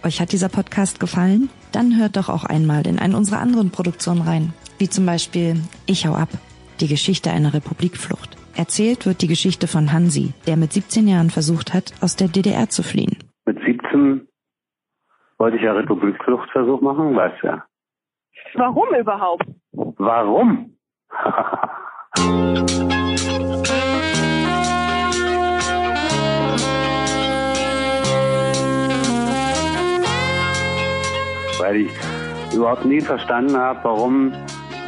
Euch 0.04 0.20
hat 0.20 0.34
dieser 0.34 0.50
Podcast 0.50 1.00
gefallen? 1.00 1.50
Dann 1.72 1.98
hört 1.98 2.18
doch 2.18 2.28
auch 2.28 2.44
einmal 2.44 2.86
in 2.88 3.00
eine 3.00 3.16
unserer 3.16 3.40
anderen 3.40 3.72
Produktionen 3.72 4.22
rein, 4.24 4.54
wie 4.80 4.90
zum 4.90 5.06
Beispiel 5.06 5.62
Ich 5.86 6.06
hau 6.06 6.14
ab, 6.14 6.28
die 6.82 6.90
Geschichte 6.90 7.32
einer 7.32 7.54
Republikflucht. 7.54 8.36
Erzählt 8.58 9.06
wird 9.06 9.22
die 9.22 9.30
Geschichte 9.30 9.68
von 9.68 9.94
Hansi, 9.94 10.34
der 10.46 10.58
mit 10.58 10.74
17 10.74 11.08
Jahren 11.08 11.30
versucht 11.30 11.74
hat, 11.74 11.94
aus 12.02 12.18
der 12.18 12.28
DDR 12.28 12.68
zu 12.68 12.84
fliehen. 12.84 13.18
Mit 13.46 13.60
17 13.66 14.28
wollte 15.38 15.56
ich 15.56 15.64
ja 15.64 15.72
Republikfluchtversuch 15.72 16.82
machen, 16.82 17.16
weißt 17.16 17.44
du 17.44 17.48
ja. 17.48 17.66
Warum 18.56 18.94
überhaupt? 19.00 19.46
Warum? 19.72 20.76
Weil 31.60 31.76
ich 31.76 31.92
überhaupt 32.54 32.86
nie 32.86 33.02
verstanden 33.02 33.56
habe, 33.56 33.80
warum 33.84 34.34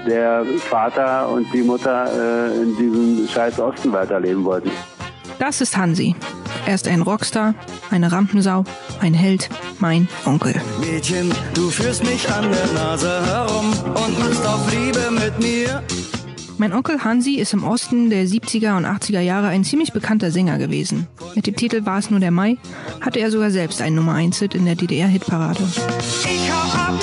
der 0.05 0.45
Vater 0.69 1.29
und 1.29 1.51
die 1.53 1.61
Mutter 1.61 2.05
äh, 2.11 2.61
in 2.61 2.75
diesem 2.77 3.27
scheiß 3.27 3.59
Osten 3.59 3.91
weiterleben 3.93 4.43
wollten. 4.43 4.71
Das 5.39 5.61
ist 5.61 5.77
Hansi. 5.77 6.15
Er 6.65 6.75
ist 6.75 6.87
ein 6.87 7.01
Rockstar, 7.01 7.55
eine 7.91 8.11
Rampensau, 8.11 8.63
ein 9.01 9.13
Held, 9.13 9.49
mein 9.79 10.07
Onkel. 10.25 10.55
Mädchen, 10.79 11.33
du 11.53 11.69
führst 11.69 12.03
mich 12.03 12.31
an 12.31 12.49
der 12.49 12.67
Nase 12.73 13.25
herum 13.25 13.73
und 13.87 14.19
machst 14.19 14.45
auf 14.45 14.71
Liebe 14.71 15.11
mit 15.11 15.39
mir. 15.39 15.83
Mein 16.57 16.73
Onkel 16.73 17.03
Hansi 17.03 17.35
ist 17.35 17.53
im 17.53 17.63
Osten 17.63 18.09
der 18.09 18.25
70er 18.25 18.77
und 18.77 18.85
80er 18.85 19.19
Jahre 19.19 19.47
ein 19.47 19.63
ziemlich 19.63 19.91
bekannter 19.91 20.31
Sänger 20.31 20.57
gewesen. 20.57 21.07
Mit 21.35 21.47
dem 21.47 21.55
Titel 21.55 21.85
War 21.85 21.97
es 21.97 22.09
nur 22.09 22.19
der 22.19 22.31
Mai 22.31 22.57
hatte 23.01 23.19
er 23.19 23.31
sogar 23.31 23.51
selbst 23.51 23.81
einen 23.81 23.95
Nummer 23.95 24.13
1 24.13 24.39
Hit 24.39 24.55
in 24.55 24.65
der 24.65 24.75
DDR-Hitparade. 24.75 25.63
Ich 25.63 26.51
hau 26.51 26.77
ab, 26.77 27.01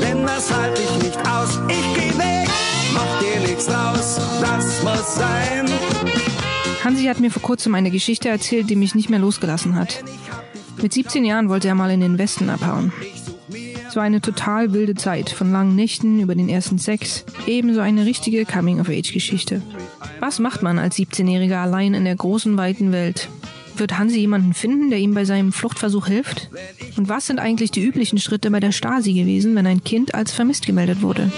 denn 0.00 0.26
das 0.26 0.52
halt 0.52 0.78
ich 0.78 1.04
nicht 1.04 1.18
aus. 1.28 1.60
Ich 1.68 1.94
geh 1.94 2.18
weg, 2.18 2.48
mach 2.92 3.20
dir 3.20 3.48
nichts 3.48 3.66
draus, 3.66 4.20
das 4.40 4.82
muss 4.82 5.14
sein. 5.14 5.66
Hansi 6.84 7.04
hat 7.04 7.20
mir 7.20 7.30
vor 7.30 7.42
kurzem 7.42 7.74
eine 7.74 7.90
Geschichte 7.90 8.28
erzählt, 8.28 8.68
die 8.68 8.76
mich 8.76 8.94
nicht 8.94 9.08
mehr 9.08 9.20
losgelassen 9.20 9.76
hat. 9.76 10.02
Mit 10.82 10.92
17 10.92 11.24
Jahren 11.24 11.48
wollte 11.48 11.68
er 11.68 11.76
mal 11.76 11.90
in 11.90 12.00
den 12.00 12.18
Westen 12.18 12.50
abhauen. 12.50 12.92
Es 13.92 13.96
war 13.96 14.04
eine 14.04 14.22
total 14.22 14.72
wilde 14.72 14.94
Zeit, 14.94 15.28
von 15.28 15.52
langen 15.52 15.76
Nächten 15.76 16.18
über 16.20 16.34
den 16.34 16.48
ersten 16.48 16.78
Sex, 16.78 17.26
ebenso 17.46 17.82
eine 17.82 18.06
richtige 18.06 18.46
Coming-of-Age-Geschichte. 18.46 19.60
Was 20.18 20.38
macht 20.38 20.62
man 20.62 20.78
als 20.78 20.96
17-Jähriger 20.96 21.58
allein 21.58 21.92
in 21.92 22.06
der 22.06 22.16
großen, 22.16 22.56
weiten 22.56 22.90
Welt? 22.90 23.28
Wird 23.76 23.98
Hansi 23.98 24.20
jemanden 24.20 24.54
finden, 24.54 24.88
der 24.88 24.98
ihm 24.98 25.12
bei 25.12 25.26
seinem 25.26 25.52
Fluchtversuch 25.52 26.06
hilft? 26.06 26.48
Und 26.96 27.10
was 27.10 27.26
sind 27.26 27.38
eigentlich 27.38 27.70
die 27.70 27.84
üblichen 27.84 28.18
Schritte 28.18 28.50
bei 28.50 28.60
der 28.60 28.72
Stasi 28.72 29.12
gewesen, 29.12 29.54
wenn 29.56 29.66
ein 29.66 29.84
Kind 29.84 30.14
als 30.14 30.32
vermisst 30.32 30.64
gemeldet 30.64 31.02
wurde? 31.02 31.30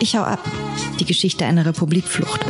Ich 0.00 0.16
hau 0.16 0.22
ab. 0.22 0.42
Die 0.98 1.04
Geschichte 1.04 1.44
einer 1.44 1.66
Republikflucht. 1.66 2.40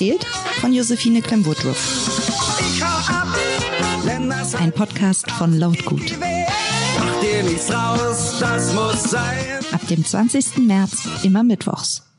Erzählt 0.00 0.24
von 0.62 0.72
Josephine 0.72 1.20
Clem-Woodruff. 1.20 2.80
Ein 4.58 4.72
Podcast 4.72 5.30
von 5.32 5.58
Lautgut. 5.58 6.14
Ab 9.72 9.86
dem 9.88 10.02
20. 10.02 10.56
März 10.56 11.06
immer 11.22 11.42
mittwochs. 11.42 12.09